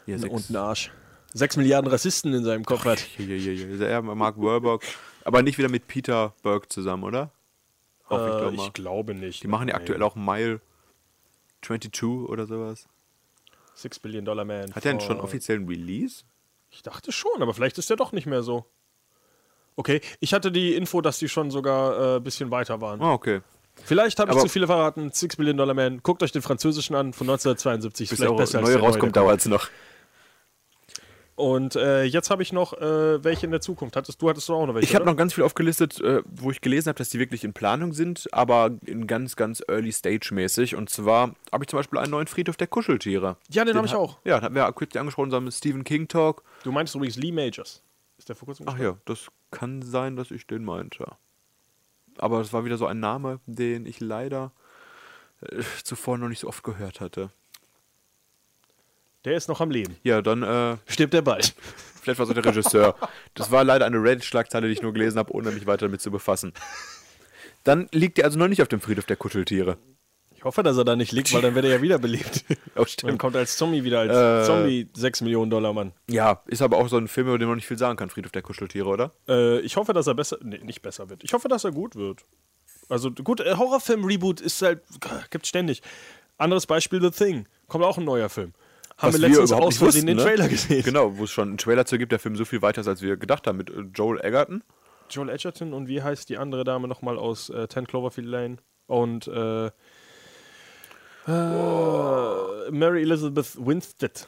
[0.05, 0.91] Hier, sechs- Und ein Arsch.
[1.33, 2.99] 6 Milliarden Rassisten in seinem Kopf hat.
[2.99, 3.35] Hier.
[3.71, 4.83] Ist er Mark Wahlberg.
[5.23, 7.31] Aber nicht wieder mit Peter Berg zusammen, oder?
[8.09, 8.65] Hoffe ich Äh, mal.
[8.65, 9.43] ich glaube nicht.
[9.43, 10.61] Die machen ja aktuell auch Mile
[11.61, 12.87] 22 oder sowas.
[13.75, 14.73] 6 Billion Dollar Man.
[14.73, 16.23] Hat er denn schon offiziellen Release?
[16.69, 18.65] Ich dachte schon, aber vielleicht ist der doch nicht mehr so.
[19.75, 23.01] Okay, ich hatte die Info, dass die schon sogar ein äh, bisschen weiter waren.
[23.01, 23.41] Ah, okay.
[23.85, 25.09] Vielleicht habe ich zu viele verraten.
[25.11, 26.03] 6 Billion Dollar Man.
[26.03, 28.09] Guckt euch den französischen an von 1972.
[28.09, 29.69] Bis Vielleicht der besser neue der rauskommt, dauert es noch.
[31.39, 33.95] Und äh, jetzt habe ich noch äh, welche in der Zukunft.
[33.95, 34.89] Hattest, du hattest doch auch noch welche.
[34.89, 37.53] Ich habe noch ganz viel aufgelistet, äh, wo ich gelesen habe, dass die wirklich in
[37.53, 40.75] Planung sind, aber in ganz, ganz early stage mäßig.
[40.75, 43.37] Und zwar habe ich zum Beispiel einen neuen Friedhof der Kuscheltiere.
[43.49, 44.17] Ja, den habe ich auch.
[44.25, 46.43] Ja, den hatten wir kürzlich angesprochen, in unserem Stephen King Talk.
[46.63, 47.83] Du meinst übrigens Lee Majors.
[48.17, 48.99] Ist der vor kurzem Ach gestorben?
[48.99, 51.05] ja, das kann sein, dass ich den meinte.
[52.17, 54.51] Aber es war wieder so ein Name, den ich leider
[55.39, 57.29] äh, zuvor noch nicht so oft gehört hatte.
[59.25, 59.97] Der ist noch am Leben.
[60.03, 61.53] Ja, dann, äh, Stirbt der bald.
[62.01, 62.95] vielleicht war es auch der Regisseur.
[63.33, 66.09] Das war leider eine Reddit-Schlagzeile, die ich nur gelesen habe, ohne mich weiter damit zu
[66.11, 66.53] befassen.
[67.65, 69.77] Dann liegt er also noch nicht auf dem Friedhof der Kuscheltiere.
[70.35, 72.45] Ich hoffe, dass er da nicht liegt, weil dann wird er ja wiederbelebt.
[72.75, 74.47] Oh, Dann kommt er als Zombie wieder, als Äh.
[74.47, 75.91] Zombie 6 Millionen Dollar Mann.
[76.09, 78.31] Ja, ist aber auch so ein Film, über den man nicht viel sagen kann, Friedhof
[78.31, 79.11] der Kuscheltiere, oder?
[79.27, 81.25] Äh, ich hoffe, dass er besser, nee, nicht besser wird.
[81.25, 82.23] Ich hoffe, dass er gut wird.
[82.87, 84.81] Also gut, äh, Horrorfilm-Reboot ist halt,
[85.29, 85.81] gibt's ständig.
[86.37, 87.47] Anderes Beispiel, The Thing.
[87.67, 88.53] Kommt auch ein neuer Film.
[88.99, 90.23] Haben wir letztens überhaupt aus nicht Versehen den ne?
[90.23, 90.83] Trailer gesehen.
[90.83, 93.01] Genau, wo es schon einen Trailer zu gibt, der Film so viel weiter ist, als
[93.01, 94.63] wir gedacht haben, mit äh, Joel Egerton.
[95.09, 98.57] Joel Edgerton und wie heißt die andere Dame nochmal aus äh, 10 Cloverfield Lane?
[98.87, 99.67] Und äh,
[101.27, 104.27] äh, Mary Elizabeth Winstead.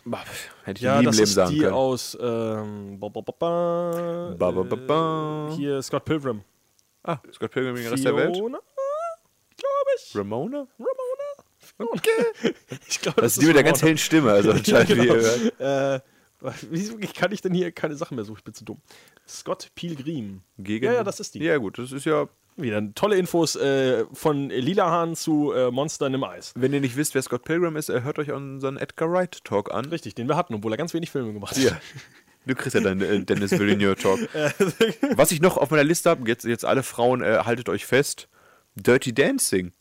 [0.63, 1.73] Hätte ich Ja, nie im das Leben ist sagen die können.
[1.73, 5.49] aus ähm, ba, ba, ba, ba, Ba, ba, ba, ba.
[5.51, 6.43] Äh, hier Scott Pilgrim.
[7.03, 8.35] Ah, Scott Pilgrim gegen den Rest der Welt.
[8.35, 8.59] Fiona,
[9.57, 10.15] glaube ich.
[10.15, 10.57] Ramona?
[10.57, 11.10] Ramona?
[11.77, 12.53] Okay.
[12.87, 15.15] Ich glaube, Das ist die mit der ganz hellen Stimme, also anscheinend wie genau.
[15.15, 15.99] hört.
[15.99, 15.99] äh,
[16.69, 18.37] wieso kann ich denn hier keine Sachen mehr suchen?
[18.39, 18.81] Ich bin zu dumm.
[19.27, 20.41] Scott Pilgrim.
[20.57, 21.39] Gegen, Ja, ja, das ist die.
[21.43, 22.27] Ja, gut, das ist ja.
[22.57, 26.51] Wieder tolle Infos äh, von Lila Hahn zu äh, Monstern im Eis.
[26.55, 29.73] Wenn ihr nicht wisst, wer Scott Pilgrim ist, äh, hört euch unseren Edgar Wright Talk
[29.73, 29.85] an.
[29.85, 31.63] Richtig, den wir hatten, obwohl er ganz wenig Filme gemacht hat.
[31.63, 31.79] Ja.
[32.47, 34.19] Du kriegst ja deinen äh, Dennis Villeneuve Talk.
[35.15, 38.29] Was ich noch auf meiner Liste habe, jetzt, jetzt alle Frauen, äh, haltet euch fest:
[38.73, 39.73] Dirty Dancing.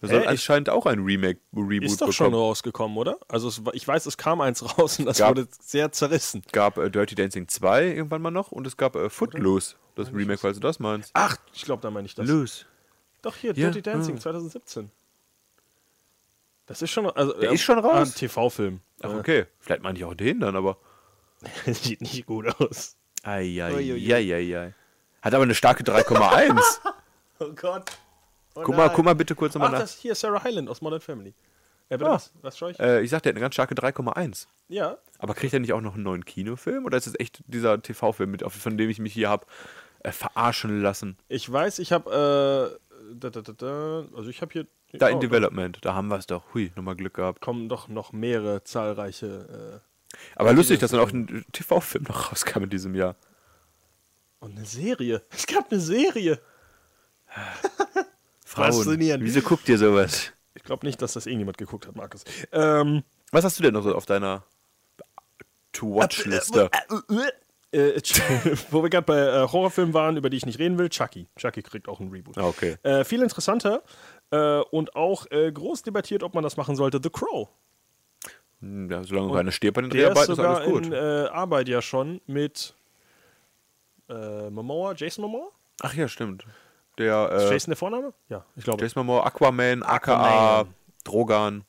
[0.00, 0.24] Das soll Hä?
[0.24, 2.42] Ich- anscheinend auch ein Remake, Reboot Ist doch schon bekommen.
[2.48, 3.18] rausgekommen, oder?
[3.28, 6.42] Also es, ich weiß, es kam eins raus und das Gab- wurde sehr zerrissen.
[6.44, 10.12] Es gab äh, Dirty Dancing 2 irgendwann mal noch und es gab äh, Footloose, das
[10.12, 11.10] Remake, falls du das meinst.
[11.14, 12.26] Ach, ich glaube, da meine ich das.
[12.28, 12.66] Loose.
[13.22, 14.20] Doch hier, Ja, Dirty Dancing ah.
[14.20, 14.90] 2017.
[16.66, 17.92] Das ist schon, also, Der ist schon raus?
[17.94, 18.80] Ah, ein TV-Film.
[19.02, 19.46] Ach, okay.
[19.60, 20.76] Vielleicht meine ich auch den dann, aber.
[21.66, 22.96] Äh, Sieht nicht gut aus.
[23.22, 24.74] Eieieiei.
[25.22, 26.60] Hat aber eine starke 3,1.
[27.38, 27.84] Oh Gott.
[28.56, 29.80] Oh guck, mal, guck mal bitte kurz nochmal Ach, nach.
[29.80, 31.34] das hier Sarah Hyland aus Modern Family.
[31.88, 32.14] Äh, bitte Ah.
[32.14, 32.32] was?
[32.42, 32.80] Was schau ich?
[32.80, 34.46] Äh, ich sag, der hat eine ganz starke 3,1.
[34.68, 34.98] Ja.
[35.18, 36.84] Aber kriegt er nicht auch noch einen neuen Kinofilm?
[36.84, 39.46] Oder ist es echt dieser TV-Film, mit- von dem ich mich hier habe
[40.02, 41.16] äh, verarschen lassen?
[41.28, 44.66] Ich weiß, ich habe, äh, da, da, da, also ich habe hier.
[44.92, 46.54] Da oh, in Development, da haben wir es doch.
[46.54, 47.40] Hui, nochmal Glück gehabt.
[47.40, 49.82] kommen doch noch mehrere zahlreiche.
[50.34, 53.10] Aber lustig, dass dann auch ein TV-Film noch rauskam in diesem Jahr.
[54.40, 55.22] Äh, und eine Serie.
[55.30, 56.40] Es gab eine Serie.
[58.56, 58.72] Frauen.
[58.72, 59.22] Faszinierend.
[59.24, 60.32] Wieso guckt ihr sowas?
[60.54, 62.24] Ich glaube nicht, dass das irgendjemand geguckt hat, Markus.
[62.52, 64.42] Ähm, Was hast du denn noch so auf deiner
[65.72, 66.70] To-Watch-Liste?
[67.72, 68.00] äh,
[68.70, 71.28] wo wir gerade bei äh, Horrorfilmen waren, über die ich nicht reden will, Chucky.
[71.36, 72.38] Chucky kriegt auch ein Reboot.
[72.38, 72.76] Ah, okay.
[72.82, 73.82] Äh, viel interessanter
[74.30, 77.48] äh, und auch äh, groß debatiert, ob man das machen sollte, The Crow.
[78.60, 80.86] Hm, Ja, solange keiner stirbt bei den Der ist Dreharbeiten, ist sogar alles gut.
[80.86, 80.96] in äh,
[81.30, 82.74] Arbeit ja schon mit
[84.08, 85.48] äh, Momoa, Jason Momoa?
[85.82, 86.46] Ach ja, stimmt.
[86.98, 88.14] Der Ist äh, Jason der Vorname?
[88.28, 88.82] Ja, ich glaube.
[88.82, 90.74] Jason Momoa, Aquaman, aka Aquaman.
[91.04, 91.64] Drogan,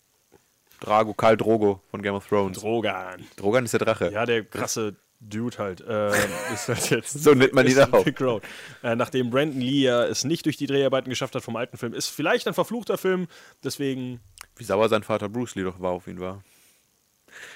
[0.79, 2.59] Drago, Karl Drogo von Game of Thrones.
[2.59, 3.25] Drogan.
[3.35, 4.11] Drogan ist der Drache.
[4.11, 5.83] Ja, der krasse Dude halt.
[5.87, 6.13] Ähm,
[6.53, 8.41] ist halt jetzt So nennt man ihn ist auch.
[8.83, 11.93] Äh, nachdem Brandon Lee ja es nicht durch die Dreharbeiten geschafft hat vom alten Film,
[11.93, 13.27] ist vielleicht ein verfluchter Film,
[13.63, 14.19] deswegen.
[14.55, 16.43] Wie sauer sein Vater Bruce Lee doch war auf ihn war.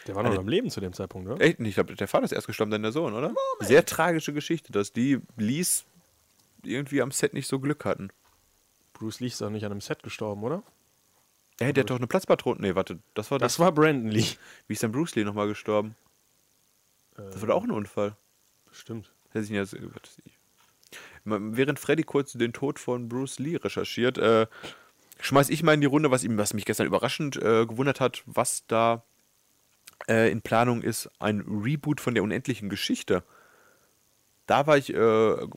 [0.07, 1.39] Der war noch am Leben zu dem Zeitpunkt, ne?
[1.39, 3.33] Echt nicht, ich glaube, der Vater ist erst gestorben, dann der Sohn, oder?
[3.61, 5.85] Sehr tragische Geschichte, dass die Lees
[6.63, 8.09] irgendwie am Set nicht so Glück hatten.
[8.93, 10.63] Bruce Lee ist doch nicht an einem Set gestorben, oder?
[11.59, 12.59] Ey, der hat doch eine Platzpatrone.
[12.59, 13.53] Nee, warte, das war das.
[13.53, 14.25] Das war Brandon Lee.
[14.67, 15.95] Wie ist denn Bruce Lee nochmal gestorben?
[17.15, 18.15] Das war doch auch ein Unfall.
[18.71, 19.11] Stimmt.
[19.31, 20.35] Hätte ich
[21.23, 24.47] Während Freddy kurz den Tod von Bruce Lee recherchiert, äh,
[25.19, 28.23] schmeiß ich mal in die Runde, was, ihm, was mich gestern überraschend äh, gewundert hat,
[28.25, 29.03] was da
[30.07, 33.23] äh, in Planung ist, ein Reboot von der unendlichen Geschichte.
[34.47, 35.47] Da war ich äh,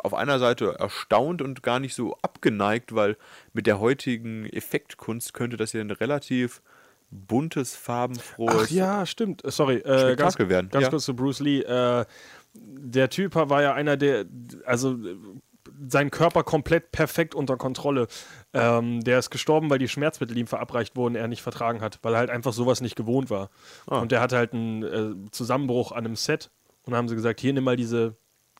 [0.00, 3.16] auf einer Seite erstaunt und gar nicht so abgeneigt, weil
[3.52, 6.62] mit der heutigen Effektkunst könnte das ja ein relativ
[7.10, 8.68] buntes, farbenfrohes.
[8.68, 9.44] Ach ja, stimmt.
[9.44, 10.90] Äh, Sorry, äh, ganz, werden, ganz ja.
[10.90, 11.60] kurz zu Bruce Lee.
[11.60, 12.04] Äh,
[12.54, 14.26] der Typ war ja einer, der,
[14.64, 15.16] also äh,
[15.88, 18.06] sein Körper komplett perfekt unter Kontrolle.
[18.52, 22.14] Ähm, der ist gestorben, weil die Schmerzmittel ihm verabreicht wurden, er nicht vertragen hat, weil
[22.14, 23.50] er halt einfach sowas nicht gewohnt war.
[23.86, 23.98] Ah.
[23.98, 26.50] Und der hatte halt einen äh, Zusammenbruch an einem Set
[26.84, 28.16] und dann haben sie gesagt, hier nimm mal diese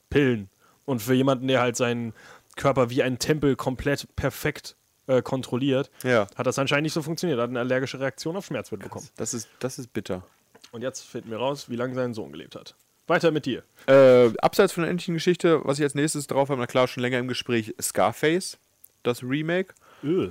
[0.09, 0.49] Pillen.
[0.91, 2.13] Und für jemanden, der halt seinen
[2.57, 4.75] Körper wie ein Tempel komplett perfekt
[5.07, 6.27] äh, kontrolliert, Ja.
[6.37, 7.39] hat das anscheinend nicht so funktioniert.
[7.39, 9.09] Er hat eine allergische Reaktion auf Schmerzmittel bekommen.
[9.17, 10.25] Das ist, das ist bitter.
[10.73, 12.75] Und jetzt finden wir raus, wie lange sein Sohn gelebt hat.
[13.07, 13.63] Weiter mit dir.
[13.87, 17.03] Äh, abseits von der endlichen Geschichte, was ich als nächstes drauf habe, na klar, schon
[17.03, 18.59] länger im Gespräch, Scarface,
[19.03, 19.75] das Remake.
[20.05, 20.31] Öh,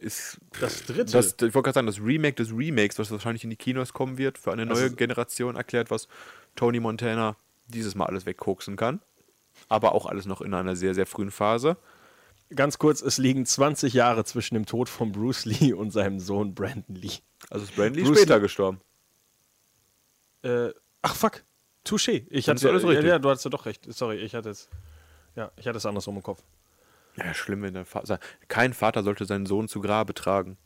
[0.00, 1.12] Ist Das dritte.
[1.12, 4.18] das, ich wollte gerade sagen, das Remake des Remakes, was wahrscheinlich in die Kinos kommen
[4.18, 6.08] wird, für eine neue Also- Generation erklärt, was
[6.56, 7.36] Tony Montana
[7.68, 9.00] dieses Mal alles wegkoksen kann.
[9.68, 11.76] Aber auch alles noch in einer sehr, sehr frühen Phase.
[12.54, 16.54] Ganz kurz, es liegen 20 Jahre zwischen dem Tod von Bruce Lee und seinem Sohn
[16.54, 17.18] Brandon Lee.
[17.50, 18.80] Also ist Brandley Bruce später Lee- gestorben.
[20.42, 20.70] Äh,
[21.02, 21.42] ach fuck,
[21.86, 22.26] touché.
[22.30, 23.06] Ich hatte alles ja, richtig.
[23.06, 23.92] ja, du hattest ja doch recht.
[23.92, 24.68] Sorry, ich hatte es.
[25.36, 26.42] Ja, ich hatte es andersrum im Kopf.
[27.16, 28.18] Ja, schlimm, wenn der Vater.
[28.48, 30.56] Kein Vater sollte seinen Sohn zu Grabe tragen.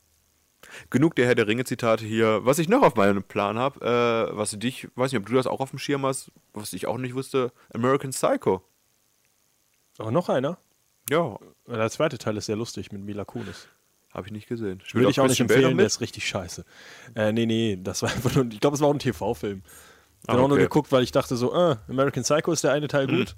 [0.90, 2.40] Genug der Herr der Ringe-Zitate hier.
[2.44, 5.46] Was ich noch auf meinem Plan habe, äh, was dich, weiß nicht, ob du das
[5.46, 8.64] auch auf dem Schirm hast, was ich auch nicht wusste, American Psycho.
[9.98, 10.58] Aber noch einer.
[11.10, 13.68] Ja, Der zweite Teil ist sehr lustig mit Mila Kunis.
[14.14, 14.82] habe ich nicht gesehen.
[14.92, 16.64] Würde ich auch nicht empfehlen, der ist richtig scheiße.
[17.14, 19.62] Äh, nee, nee, das war einfach nur, ich glaube, es war auch ein TV-Film.
[19.64, 22.72] Ich Ah, habe auch nur geguckt, weil ich dachte so, äh, American Psycho ist der
[22.72, 23.36] eine Teil gut.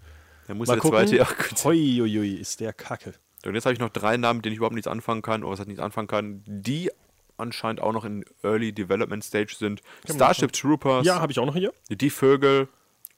[0.48, 0.98] Der muss Mal der gucken.
[0.98, 1.64] zweite ja gut.
[1.64, 3.12] Hoi, ist der kacke.
[3.44, 5.52] Und jetzt habe ich noch drei Namen, mit denen ich überhaupt nichts anfangen kann, oder
[5.52, 6.90] was heißt nichts anfangen kann, die
[7.36, 9.80] anscheinend auch noch in Early Development Stage sind.
[10.10, 11.72] Starship Troopers, Ja, habe ich auch noch hier.
[11.90, 12.68] Die Vögel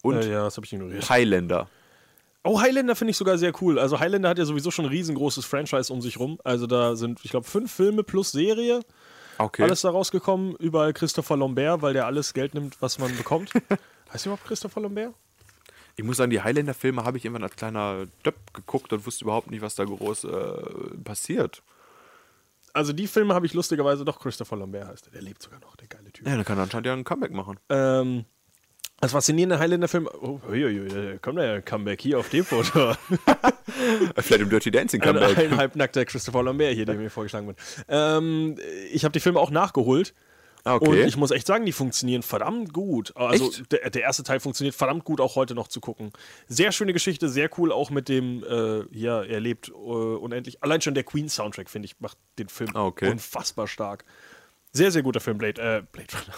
[0.03, 1.09] und Äh, ja, ich.
[1.11, 1.69] Highlander.
[2.45, 3.79] Oh, Highlander finde ich sogar sehr cool.
[3.79, 6.39] Also Highlander hat ja sowieso schon ein riesengroßes Franchise um sich rum.
[6.43, 8.81] Also da sind, ich glaube, fünf Filme plus Serie.
[9.39, 9.63] Okay.
[9.63, 10.57] Alles da rausgekommen.
[10.57, 13.53] Überall Christopher Lambert, weil der alles Geld nimmt, was man bekommt.
[14.13, 15.15] heißt überhaupt Christopher Lambert?
[15.97, 19.51] Ich muss sagen, die Highlander-Filme habe ich irgendwann als kleiner Döpp geguckt und wusste überhaupt
[19.51, 21.63] nicht, was da groß äh, passiert.
[22.73, 25.07] Also die Filme habe ich lustigerweise doch Christopher Lambert heißt.
[25.09, 25.13] er.
[25.13, 26.27] Der lebt sogar noch, der geile Typ.
[26.27, 27.61] Ja, dann kann anscheinend ja ein Comeback machen.
[27.69, 28.25] Ähm,
[29.03, 30.09] das faszinierende Highlander-Film.
[30.21, 32.95] Oh, ui, ui, kommt der Comeback hier auf dem Foto.
[34.17, 35.39] Vielleicht im Dirty Dancing Ein, Comeback.
[35.39, 37.59] ein halbnackter Christopher Lambert hier, der mir vorgeschlagen wird.
[37.89, 38.57] Ähm,
[38.93, 40.15] ich habe die Filme auch nachgeholt.
[40.65, 41.03] Ah, Und okay.
[41.07, 43.13] ich muss echt sagen, die funktionieren verdammt gut.
[43.17, 46.13] Also der, der erste Teil funktioniert verdammt gut, auch heute noch zu gucken.
[46.47, 50.63] Sehr schöne Geschichte, sehr cool, auch mit dem, äh, ja, er lebt äh, unendlich.
[50.63, 53.11] Allein schon der Queen-Soundtrack, finde ich, macht den Film Ah, okay.
[53.11, 54.05] unfassbar stark.
[54.75, 56.35] Sehr, sehr guter Film, Blade, äh, Blade Runner.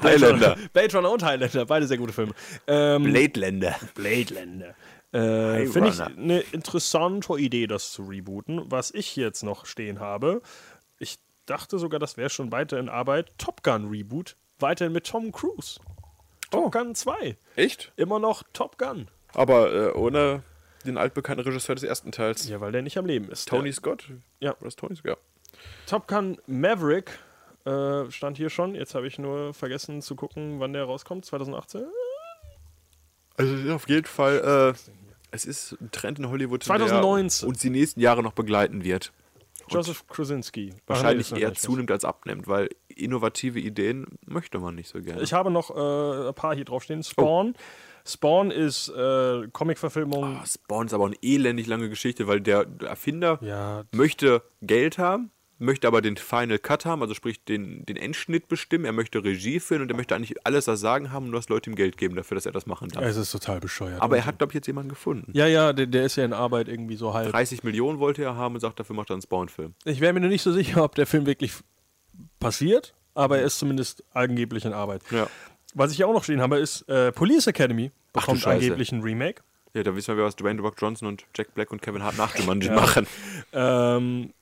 [0.00, 0.52] Blade Highlander.
[0.54, 0.68] Runner.
[0.72, 2.32] Blade Runner und Highlander, beide sehr gute Filme.
[2.66, 3.76] Ähm, Bladeländer.
[3.94, 4.74] Bladeländer.
[5.12, 8.62] Äh, Finde ich eine interessante Idee, das zu rebooten.
[8.70, 10.42] Was ich jetzt noch stehen habe,
[10.98, 13.32] ich dachte sogar, das wäre schon weiter in Arbeit.
[13.38, 15.78] Top Gun Reboot, weiterhin mit Tom Cruise.
[16.50, 17.92] Top Gun 2, Echt?
[17.96, 19.08] immer noch Top Gun.
[19.32, 20.42] Aber äh, ohne
[20.84, 22.48] den altbekannten Regisseur des ersten Teils.
[22.48, 23.48] Ja, weil der nicht am Leben ist.
[23.48, 24.10] Tony Scott?
[24.40, 24.56] Ja.
[24.60, 25.18] Was Tony Scott?
[25.86, 27.10] Top Gun Maverick
[27.66, 28.74] äh, stand hier schon.
[28.74, 31.24] Jetzt habe ich nur vergessen zu gucken, wann der rauskommt.
[31.24, 31.84] 2018?
[33.36, 34.94] Also es ist auf jeden Fall, äh,
[35.30, 37.44] es ist ein Trend in Hollywood, 2019.
[37.46, 39.12] der uns die nächsten Jahre noch begleiten wird.
[39.68, 40.72] Joseph Krasinski.
[40.86, 45.20] Wahrscheinlich Ach, nee, eher zunimmt als abnimmt, weil innovative Ideen möchte man nicht so gerne.
[45.22, 47.02] Ich habe noch äh, ein paar hier draufstehen.
[47.02, 47.54] Spawn.
[48.06, 50.22] Spawn ist äh, Comic-Verfilmung.
[50.24, 53.82] Ah, Spawn ist aber eine elendig lange Geschichte, weil der Erfinder Ja.
[53.92, 58.84] möchte Geld haben, möchte aber den Final Cut haben, also sprich den, den Endschnitt bestimmen.
[58.84, 61.48] Er möchte Regie führen und er möchte eigentlich alles das Sagen haben und du hast
[61.48, 63.02] Leute ihm Geld geben dafür, dass er das machen darf.
[63.04, 64.02] Es ist total bescheuert.
[64.02, 65.30] aber er hat, glaube ich, jetzt jemanden gefunden.
[65.34, 67.30] Ja, ja, der, der ist ja in Arbeit irgendwie so halb.
[67.32, 69.74] 30 Millionen wollte er haben und sagt, dafür macht er einen Spawn-Film.
[69.84, 71.52] Ich wäre mir nur nicht so sicher, ob der Film wirklich
[72.38, 75.02] passiert, aber er ist zumindest angeblich in Arbeit.
[75.10, 75.26] Ja.
[75.74, 78.64] Was ich hier auch noch stehen habe, ist äh, Police Academy Ach bekommt Scheiße.
[78.64, 79.42] angeblich ein Remake.
[79.74, 82.70] Ja, da wissen wir, was Dwayne Rock Johnson und Jack Black und Kevin Hart nachgemannt
[82.74, 83.06] machen.
[83.52, 84.32] Ähm,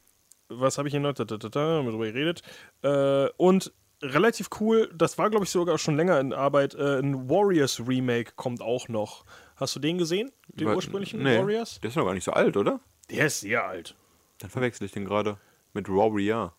[0.61, 1.15] was habe ich hier noch?
[1.15, 2.43] Da, da, da, da, drüber geredet.
[2.83, 3.73] Äh, und
[4.03, 6.75] relativ cool, das war, glaube ich, sogar schon länger in Arbeit.
[6.75, 9.25] Äh, ein Warriors Remake kommt auch noch.
[9.57, 10.31] Hast du den gesehen?
[10.49, 11.81] Den Weil- ursprünglichen nee, Warriors?
[11.81, 12.81] Der ist noch gar nicht so alt, oder?
[13.11, 13.95] Der ist sehr alt.
[14.39, 15.39] Dann verwechsel ich den gerade
[15.73, 16.55] mit Warrior.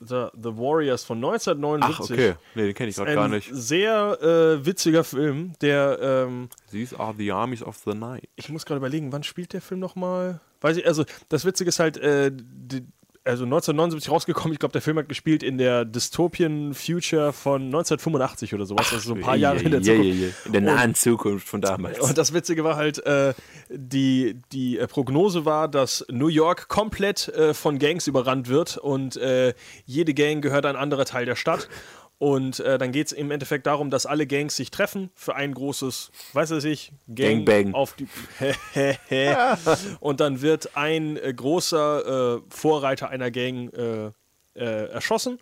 [0.00, 1.94] The, The Warriors von 1979.
[1.98, 2.34] Ach, okay.
[2.54, 3.50] Nee, den kenne ich gerade gar nicht.
[3.52, 8.26] sehr äh, witziger Film, der, ähm, These are the armies of the night.
[8.34, 10.40] ich muss gerade überlegen, wann spielt der Film nochmal?
[10.62, 12.86] Weiß ich, also das Witzige ist halt, äh, die,
[13.24, 18.54] also 1979 rausgekommen, ich glaube, der Film hat gespielt in der Dystopian Future von 1985
[18.54, 20.46] oder sowas, also so ein paar Jahre in der Zukunft.
[20.46, 22.00] In der nahen Zukunft von damals.
[22.00, 23.34] Und das Witzige war halt, äh,
[23.68, 29.16] die, die äh, Prognose war, dass New York komplett äh, von Gangs überrannt wird und
[29.16, 29.52] äh,
[29.84, 31.68] jede Gang gehört ein anderer Teil der Stadt.
[32.20, 35.54] Und äh, dann geht es im Endeffekt darum, dass alle Gangs sich treffen für ein
[35.54, 37.72] großes, weiß ich nicht, Gang Gangbang.
[37.74, 38.08] auf die.
[40.00, 44.08] und dann wird ein äh, großer äh, Vorreiter einer Gang äh,
[44.54, 45.38] äh, erschossen.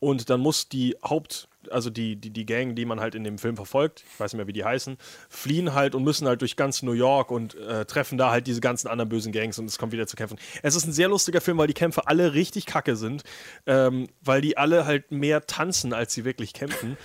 [0.00, 3.38] Und dann muss die Haupt, also die, die, die Gang, die man halt in dem
[3.38, 4.96] Film verfolgt, ich weiß nicht mehr, wie die heißen,
[5.28, 8.60] fliehen halt und müssen halt durch ganz New York und äh, treffen da halt diese
[8.60, 10.38] ganzen anderen bösen Gangs und es kommt wieder zu Kämpfen.
[10.62, 13.24] Es ist ein sehr lustiger Film, weil die Kämpfe alle richtig kacke sind,
[13.66, 16.96] ähm, weil die alle halt mehr tanzen, als sie wirklich kämpfen.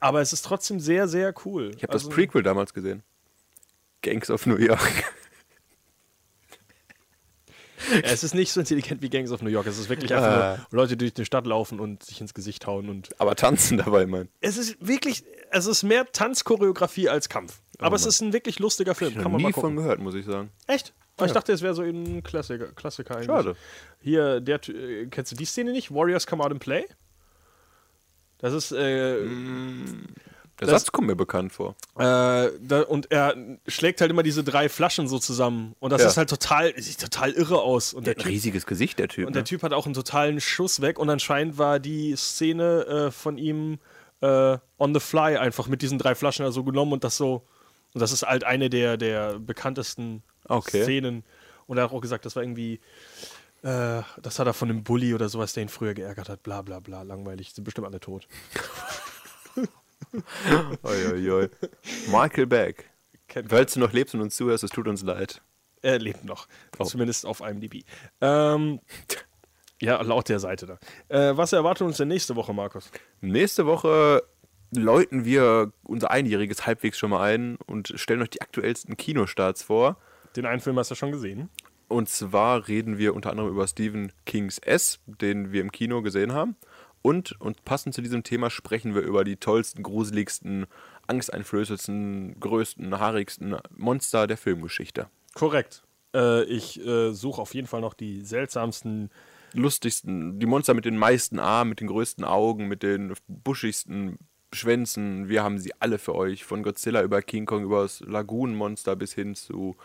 [0.00, 1.72] Aber es ist trotzdem sehr, sehr cool.
[1.76, 3.02] Ich habe das Prequel damals gesehen.
[4.02, 5.04] Gangs of New York.
[7.92, 9.66] Ja, es ist nicht so intelligent wie Gangs of New York.
[9.66, 10.66] Es ist wirklich einfach Ja.
[10.70, 12.88] nur Leute, die durch die Stadt laufen und sich ins Gesicht hauen.
[12.88, 14.28] Und Aber tanzen dabei, mein.
[14.40, 17.60] es ist wirklich, es ist mehr Tanzchoreografie als Kampf.
[17.78, 18.08] Aber es Mann.
[18.10, 19.10] ist ein wirklich lustiger Film.
[19.10, 19.70] Ich Kann habe man mal nie gucken.
[19.70, 20.50] von gehört, muss ich sagen.
[20.66, 20.92] Echt?
[21.16, 23.26] Aber Ich dachte, es wäre so ein Klassiker, Klassiker eigentlich.
[23.26, 23.56] Schade.
[24.00, 25.90] Hier, der, äh, kennst du die Szene nicht?
[25.92, 26.84] Warriors Come Out and Play?
[28.38, 29.18] Das ist, äh,
[30.60, 31.74] Der Das- Satz kommt mir bekannt vor.
[31.98, 32.02] Äh,
[32.60, 33.34] da, und er
[33.66, 35.74] schlägt halt immer diese drei Flaschen so zusammen.
[35.80, 36.08] Und das Ja.
[36.08, 37.94] ist halt total, sieht total irre aus.
[37.94, 39.26] Und der, Ein typ, riesiges Gesicht, der Typ.
[39.26, 39.44] und der ne?
[39.44, 40.98] Typ hat auch einen totalen Schuss weg.
[40.98, 43.78] Und anscheinend war die Szene äh, von ihm
[44.20, 47.46] äh, on the fly einfach mit diesen drei Flaschen also genommen und das so.
[47.94, 50.82] Und das ist halt eine der, der bekanntesten Okay.
[50.82, 51.24] Szenen.
[51.66, 52.80] Und er hat auch gesagt, das war irgendwie.
[53.62, 56.42] Äh, das hat er von einem Bully oder sowas, der ihn früher geärgert hat.
[56.42, 57.52] Bla bla bla, langweilig.
[57.54, 58.26] Sind bestimmt alle tot.
[60.82, 61.48] Oi, oi.
[62.10, 62.90] Michael Beck.
[63.48, 65.42] Falls du noch lebst und uns zuhörst, es tut uns leid.
[65.82, 66.46] Er lebt noch.
[66.78, 66.84] Oh.
[66.84, 67.84] Zumindest auf IMDb.
[68.20, 68.80] Ähm,
[69.80, 70.78] ja, laut der Seite da.
[71.08, 72.90] Äh, was erwartet uns denn nächste Woche, Markus?
[73.20, 74.22] Nächste Woche
[74.72, 79.96] läuten wir unser Einjähriges halbwegs schon mal ein und stellen euch die aktuellsten Kinostarts vor.
[80.36, 81.48] Den einen Film hast du schon gesehen.
[81.88, 86.32] Und zwar reden wir unter anderem über Stephen Kings S, den wir im Kino gesehen
[86.32, 86.56] haben.
[87.02, 90.66] Und, und passend zu diesem Thema sprechen wir über die tollsten, gruseligsten,
[91.06, 95.08] angsteinflößendsten, größten, haarigsten Monster der Filmgeschichte.
[95.34, 95.82] Korrekt.
[96.14, 99.10] Äh, ich äh, suche auf jeden Fall noch die seltsamsten.
[99.52, 104.18] Lustigsten, die Monster mit den meisten Armen, mit den größten Augen, mit den buschigsten
[104.52, 105.28] Schwänzen.
[105.28, 106.44] Wir haben sie alle für euch.
[106.44, 109.76] Von Godzilla über King Kong, über das Lagunenmonster bis hin zu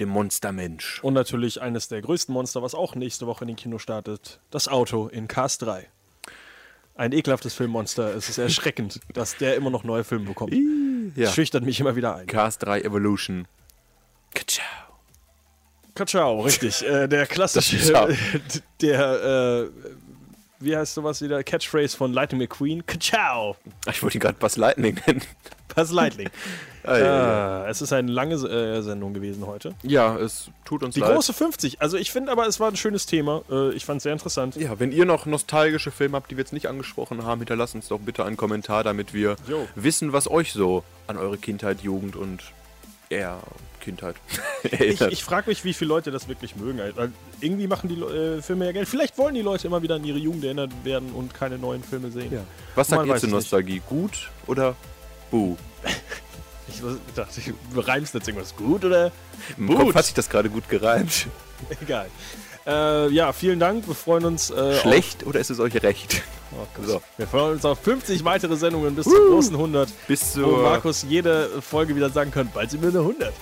[0.00, 1.02] dem Monstermensch.
[1.02, 4.68] Und natürlich eines der größten Monster, was auch nächste Woche in den Kino startet: das
[4.68, 5.88] Auto in Cars 3.
[6.98, 8.14] Ein ekelhaftes Filmmonster.
[8.16, 10.52] Es ist erschreckend, dass der immer noch neue Filme bekommt.
[11.14, 11.26] Ja.
[11.26, 12.26] Das schüchtert mich immer wieder ein.
[12.26, 13.46] Cars 3 Evolution.
[14.34, 14.66] Ka-ciao.
[15.94, 16.84] Kachao, richtig.
[16.84, 17.76] Äh, der klassische,
[18.80, 19.70] der, äh,
[20.60, 21.42] wie heißt sowas wieder?
[21.42, 22.84] Catchphrase von Lightning McQueen.
[22.86, 23.56] Kachao.
[23.90, 25.22] Ich wollte ihn gerade Buzz Lightning nennen.
[25.74, 26.28] Buzz Lightning.
[26.84, 27.66] Ah, ja, ja.
[27.66, 29.74] äh, es ist eine lange äh, Sendung gewesen heute.
[29.82, 31.12] ja, es tut uns Die leid.
[31.12, 31.82] große 50.
[31.82, 33.42] Also ich finde aber, es war ein schönes Thema.
[33.50, 34.56] Äh, ich fand es sehr interessant.
[34.56, 37.88] ja, wenn ihr noch nostalgische Filme habt, die wir jetzt nicht angesprochen haben, hinterlasst uns
[37.88, 39.68] doch bitte einen Kommentar, damit wir Jo.
[39.74, 42.40] wissen, was euch so an eure Kindheit, Jugend und
[43.10, 43.38] eher
[43.88, 44.16] Kindheit
[44.62, 46.78] Ich, ich frage mich, wie viele Leute das wirklich mögen.
[46.94, 48.88] Weil irgendwie machen die äh, Filme ja Geld.
[48.88, 52.10] Vielleicht wollen die Leute immer wieder an ihre Jugend erinnert werden und keine neuen Filme
[52.10, 52.32] sehen.
[52.32, 52.44] ja.
[52.74, 53.32] Was sagt Man ihr zu es nicht.
[53.32, 53.82] Nostalgie?
[53.88, 54.76] Gut oder
[55.30, 55.56] buh?
[56.70, 56.82] Ich
[57.14, 57.40] dachte,
[57.72, 59.10] du reimst jetzt irgendwas gut oder?
[59.56, 59.74] Im.
[59.74, 61.26] Kopf hat sich das gerade gut gereimt.
[61.80, 62.08] Egal.
[62.68, 63.88] Äh, ja, vielen Dank.
[63.88, 64.50] Wir freuen uns.
[64.50, 66.22] Äh, Schlecht oder ist es euch recht?
[66.52, 67.00] Oh, So.
[67.16, 69.88] Wir freuen uns auf 50 weitere Sendungen bis zur großen 100.
[70.06, 73.32] Bis Wo zur Markus jede Folge wieder sagen kann, bald sind wir in der 100.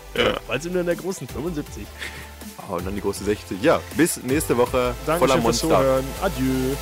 [0.47, 1.85] Bald sind wir in der großen 75.
[2.69, 3.63] Oh, und dann die große 60.
[3.63, 5.69] Ja, bis nächste Woche Dankeschön voller fürs Monster.
[5.69, 6.05] Zuhören.
[6.23, 6.75] Adieu.